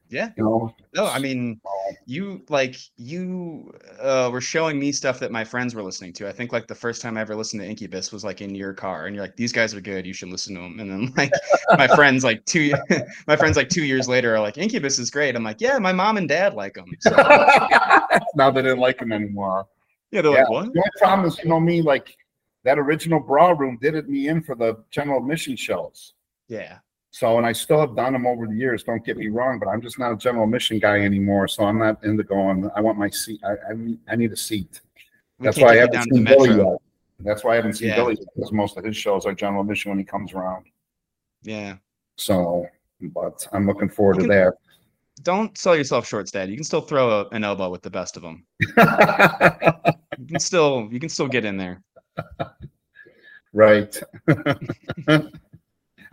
Yeah. 0.09 0.29
You 0.37 0.43
know, 0.45 0.75
No, 0.95 1.05
I 1.07 1.19
mean, 1.19 1.59
you 2.05 2.41
like 2.49 2.77
you 2.95 3.73
uh, 3.99 4.29
were 4.31 4.39
showing 4.39 4.79
me 4.79 4.91
stuff 4.93 5.19
that 5.19 5.31
my 5.31 5.43
friends 5.43 5.75
were 5.75 5.83
listening 5.83 6.13
to. 6.13 6.27
I 6.27 6.31
think 6.31 6.53
like 6.53 6.65
the 6.67 6.75
first 6.75 7.01
time 7.01 7.17
I 7.17 7.21
ever 7.21 7.35
listened 7.35 7.61
to 7.61 7.67
Incubus 7.67 8.11
was 8.13 8.23
like 8.23 8.41
in 8.41 8.55
your 8.55 8.73
car, 8.73 9.05
and 9.07 9.15
you're 9.15 9.23
like, 9.23 9.35
"These 9.35 9.51
guys 9.51 9.73
are 9.75 9.81
good. 9.81 10.05
You 10.05 10.13
should 10.13 10.29
listen 10.29 10.55
to 10.55 10.61
them." 10.61 10.79
And 10.79 10.89
then 10.89 11.13
like 11.17 11.31
my 11.77 11.87
friends 11.87 12.23
like 12.23 12.45
two, 12.45 12.73
my 13.27 13.35
friends 13.35 13.57
like 13.57 13.67
two 13.69 13.83
years 13.83 14.07
later 14.07 14.33
are 14.35 14.39
like, 14.39 14.57
"Incubus 14.57 14.97
is 14.97 15.09
great." 15.11 15.35
I'm 15.35 15.43
like, 15.43 15.59
"Yeah, 15.59 15.77
my 15.77 15.91
mom 15.91 16.15
and 16.17 16.29
dad 16.29 16.53
like 16.53 16.75
them." 16.75 16.85
So, 17.01 17.09
now 18.35 18.49
they 18.51 18.61
didn't 18.61 18.79
like 18.79 18.99
them 18.99 19.11
anymore. 19.11 19.67
yeah, 20.11 20.21
they're 20.21 20.31
Yeah. 20.31 20.39
like, 20.43 20.49
"What?" 20.49 20.65
Only 20.67 20.81
problem 20.99 21.27
is, 21.27 21.37
you 21.39 21.49
know 21.49 21.59
me, 21.59 21.81
like 21.81 22.15
that 22.63 22.79
original 22.79 23.19
Brawl 23.19 23.55
Room 23.55 23.77
did 23.81 23.95
it 23.95 24.07
me 24.07 24.29
in 24.29 24.41
for 24.41 24.55
the 24.55 24.77
general 24.89 25.19
admission 25.21 25.55
shows. 25.55 26.13
Yeah, 26.47 26.77
So, 27.19 27.37
and 27.39 27.47
I 27.47 27.51
still 27.51 27.79
have 27.79 27.95
done 27.95 28.13
them 28.13 28.27
over 28.27 28.45
the 28.45 28.53
years. 28.55 28.83
Don't 28.83 29.03
get 29.03 29.17
me 29.17 29.27
wrong, 29.29 29.57
but 29.57 29.67
I'm 29.67 29.81
just 29.81 29.97
not 29.97 30.11
a 30.11 30.17
general 30.17 30.45
mission 30.45 30.77
guy 30.77 30.99
anymore. 30.99 31.47
So 31.47 31.63
I'm 31.63 31.79
not 31.79 32.03
into 32.03 32.23
going. 32.23 32.69
I 32.75 32.81
want 32.81 32.99
my 32.99 33.09
seat. 33.09 33.39
I 33.43 33.53
I, 33.71 33.73
need- 33.75 33.99
I 34.07 34.15
need 34.15 34.31
a 34.31 34.37
seat. 34.37 34.81
we 35.39 35.45
That's 35.45 35.57
can't 35.57 35.65
why 35.65 35.73
I 35.73 35.77
haven't 35.77 35.93
down 35.93 36.03
to 36.03 36.09
the 36.11 36.15
seen 36.17 36.23
Billy 36.25 36.49
metro. 36.49 36.71
yet. 36.73 36.77
That's 37.21 37.43
why 37.43 37.53
I 37.53 37.55
haven't 37.55 37.73
seen 37.73 37.87
Yeah. 37.87 37.95
Billy 37.95 38.17
yet, 38.19 38.27
because 38.35 38.51
most 38.51 38.77
of 38.77 38.83
his 38.83 38.95
shows 38.95 39.25
are 39.25 39.33
general 39.33 39.63
mission 39.63 39.89
when 39.89 39.97
he 39.97 40.05
comes 40.05 40.31
around. 40.33 40.65
Yeah, 41.41 41.77
So, 42.17 42.67
but 43.01 43.47
I'm 43.51 43.65
looking 43.65 43.89
forward 43.89 44.19
to 44.19 44.27
that. 44.27 44.53
don't 45.23 45.57
sell 45.57 45.75
yourself 45.75 46.07
short, 46.07 46.27
Dad. 46.31 46.49
You 46.51 46.55
can 46.55 46.63
still 46.63 46.81
throw 46.81 47.21
a, 47.21 47.27
an 47.29 47.43
elbow 47.43 47.69
with 47.71 47.81
the 47.81 47.89
best 47.89 48.15
of 48.17 48.21
them. 48.21 48.45
You 50.19 50.25
can 50.27 50.39
still 50.39 50.87
you 50.91 50.99
can 50.99 51.09
still 51.09 51.27
get 51.27 51.45
in 51.45 51.57
there. 51.57 51.81
right. 53.53 53.99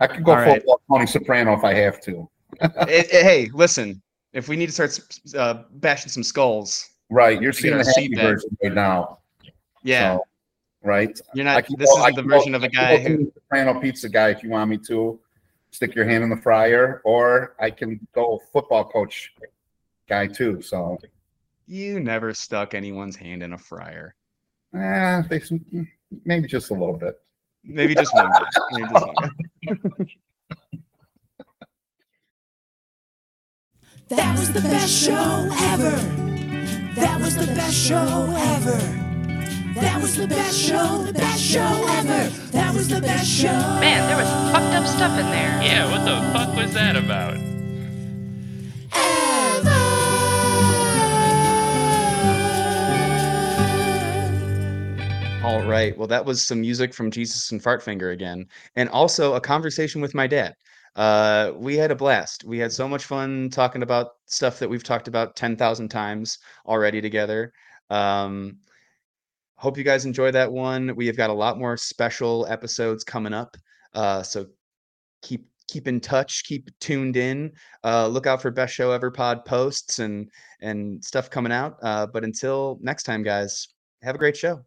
I 0.09 0.15
could 0.15 0.23
go 0.23 0.31
All 0.31 0.37
right. 0.37 0.63
full 0.63 0.81
Tony 0.91 1.07
Soprano 1.07 1.53
if 1.53 1.63
I 1.63 1.73
have 1.73 1.99
to. 2.01 2.29
It- 2.61 3.13
it- 3.13 3.23
hey, 3.23 3.49
listen, 3.53 4.01
if 4.33 4.47
we 4.47 4.55
need 4.55 4.67
to 4.67 4.71
start 4.71 4.99
uh, 5.35 5.63
bashing 5.75 6.09
some 6.09 6.23
skulls, 6.23 6.89
Right. 7.11 7.39
You're 7.39 7.53
seeing 7.53 7.77
the 7.77 7.85
happy 7.85 8.15
version 8.15 8.49
right 8.63 8.73
now. 8.73 9.19
yeah, 9.83 10.15
So, 10.15 10.21
right. 10.83 11.19
you're 11.35 11.45
not. 11.45 11.63
This 11.77 11.87
go- 11.93 11.99
isn't 12.01 12.15
the 12.15 12.23
go- 12.23 12.29
version 12.35 12.55
of 12.55 12.63
a 12.63 12.69
guy 12.69 12.97
who. 12.97 13.31
Soprano 13.33 13.79
pizza 13.79 14.09
guy 14.09 14.29
if 14.29 14.41
you 14.43 14.49
want 14.49 14.69
me 14.71 14.77
to. 14.87 15.19
Stick 15.71 15.93
your 15.93 16.05
hand 16.05 16.23
in 16.23 16.29
the 16.29 16.37
fryer, 16.37 17.01
or 17.03 17.53
I 17.59 17.69
can 17.69 17.99
go 18.13 18.41
football 18.53 18.85
coach 18.85 19.33
guy 20.07 20.25
too. 20.25 20.61
So, 20.61 20.97
You 21.67 21.99
never 21.99 22.33
stuck 22.33 22.73
anyone's 22.73 23.15
hand 23.17 23.43
in 23.43 23.53
a 23.53 23.57
fryer. 23.57 24.15
eh, 24.73 25.21
they, 25.29 25.41
maybe 26.23 26.47
just 26.47 26.69
a 26.71 26.73
little 26.73 26.95
bit. 26.97 27.19
Maybe 27.67 27.95
just 27.95 28.13
one 28.13 28.29
guy. 28.29 28.45
Maybe 28.71 28.87
just 28.87 29.05
one 29.05 29.15
guy. 29.15 29.29
That 34.09 34.37
was 34.37 34.53
the 34.53 34.61
best 34.61 34.93
show 34.93 35.49
ever. 35.73 35.95
That 36.95 37.19
was 37.19 37.35
the 37.35 37.47
best 37.47 37.75
show 37.75 38.33
ever. 38.37 38.77
That 39.75 40.01
was 40.01 40.15
the 40.15 40.27
best 40.27 40.57
show, 40.57 41.03
the 41.03 41.11
best 41.11 41.41
show 41.41 41.85
ever. 41.89 42.29
That 42.51 42.73
was 42.73 42.87
the 42.87 43.01
best 43.01 43.27
show. 43.27 43.47
Man, 43.47 44.07
there 44.07 44.15
was 44.15 44.29
fucked 44.53 44.73
up 44.73 44.85
stuff 44.87 45.19
in 45.19 45.25
there. 45.31 45.61
Yeah, 45.61 45.89
what 45.91 46.05
the 46.05 46.21
fuck 46.31 46.55
was 46.55 46.73
that 46.73 46.95
about? 46.95 47.37
All 55.45 55.61
right. 55.61 55.95
Well, 55.95 56.07
that 56.07 56.25
was 56.25 56.43
some 56.43 56.61
music 56.61 56.91
from 56.91 57.11
Jesus 57.11 57.51
and 57.51 57.61
Fartfinger 57.61 58.11
again, 58.11 58.47
and 58.75 58.89
also 58.89 59.35
a 59.35 59.39
conversation 59.39 60.01
with 60.01 60.15
my 60.15 60.25
dad. 60.25 60.55
Uh, 60.95 61.51
we 61.55 61.77
had 61.77 61.91
a 61.91 61.95
blast. 61.95 62.43
We 62.45 62.57
had 62.57 62.73
so 62.73 62.87
much 62.87 63.05
fun 63.05 63.51
talking 63.51 63.83
about 63.83 64.13
stuff 64.25 64.57
that 64.57 64.67
we've 64.67 64.83
talked 64.83 65.07
about 65.07 65.35
10,000 65.35 65.87
times 65.87 66.39
already 66.65 66.99
together. 66.99 67.53
Um, 67.91 68.57
hope 69.55 69.77
you 69.77 69.83
guys 69.83 70.05
enjoy 70.05 70.31
that 70.31 70.51
one. 70.51 70.95
We 70.95 71.05
have 71.05 71.15
got 71.15 71.29
a 71.29 71.33
lot 71.33 71.59
more 71.59 71.77
special 71.77 72.47
episodes 72.49 73.03
coming 73.03 73.33
up. 73.33 73.55
Uh, 73.93 74.23
so 74.23 74.47
keep 75.21 75.45
keep 75.67 75.87
in 75.87 75.99
touch, 75.99 76.43
keep 76.45 76.71
tuned 76.79 77.17
in. 77.17 77.51
Uh, 77.83 78.07
look 78.07 78.25
out 78.25 78.41
for 78.41 78.49
best 78.49 78.73
show 78.73 78.89
ever 78.89 79.11
pod 79.11 79.45
posts 79.45 79.99
and 79.99 80.27
and 80.61 81.05
stuff 81.05 81.29
coming 81.29 81.51
out. 81.51 81.77
Uh, 81.83 82.07
but 82.07 82.23
until 82.23 82.79
next 82.81 83.03
time, 83.03 83.21
guys, 83.21 83.67
have 84.01 84.15
a 84.15 84.17
great 84.17 84.35
show. 84.35 84.65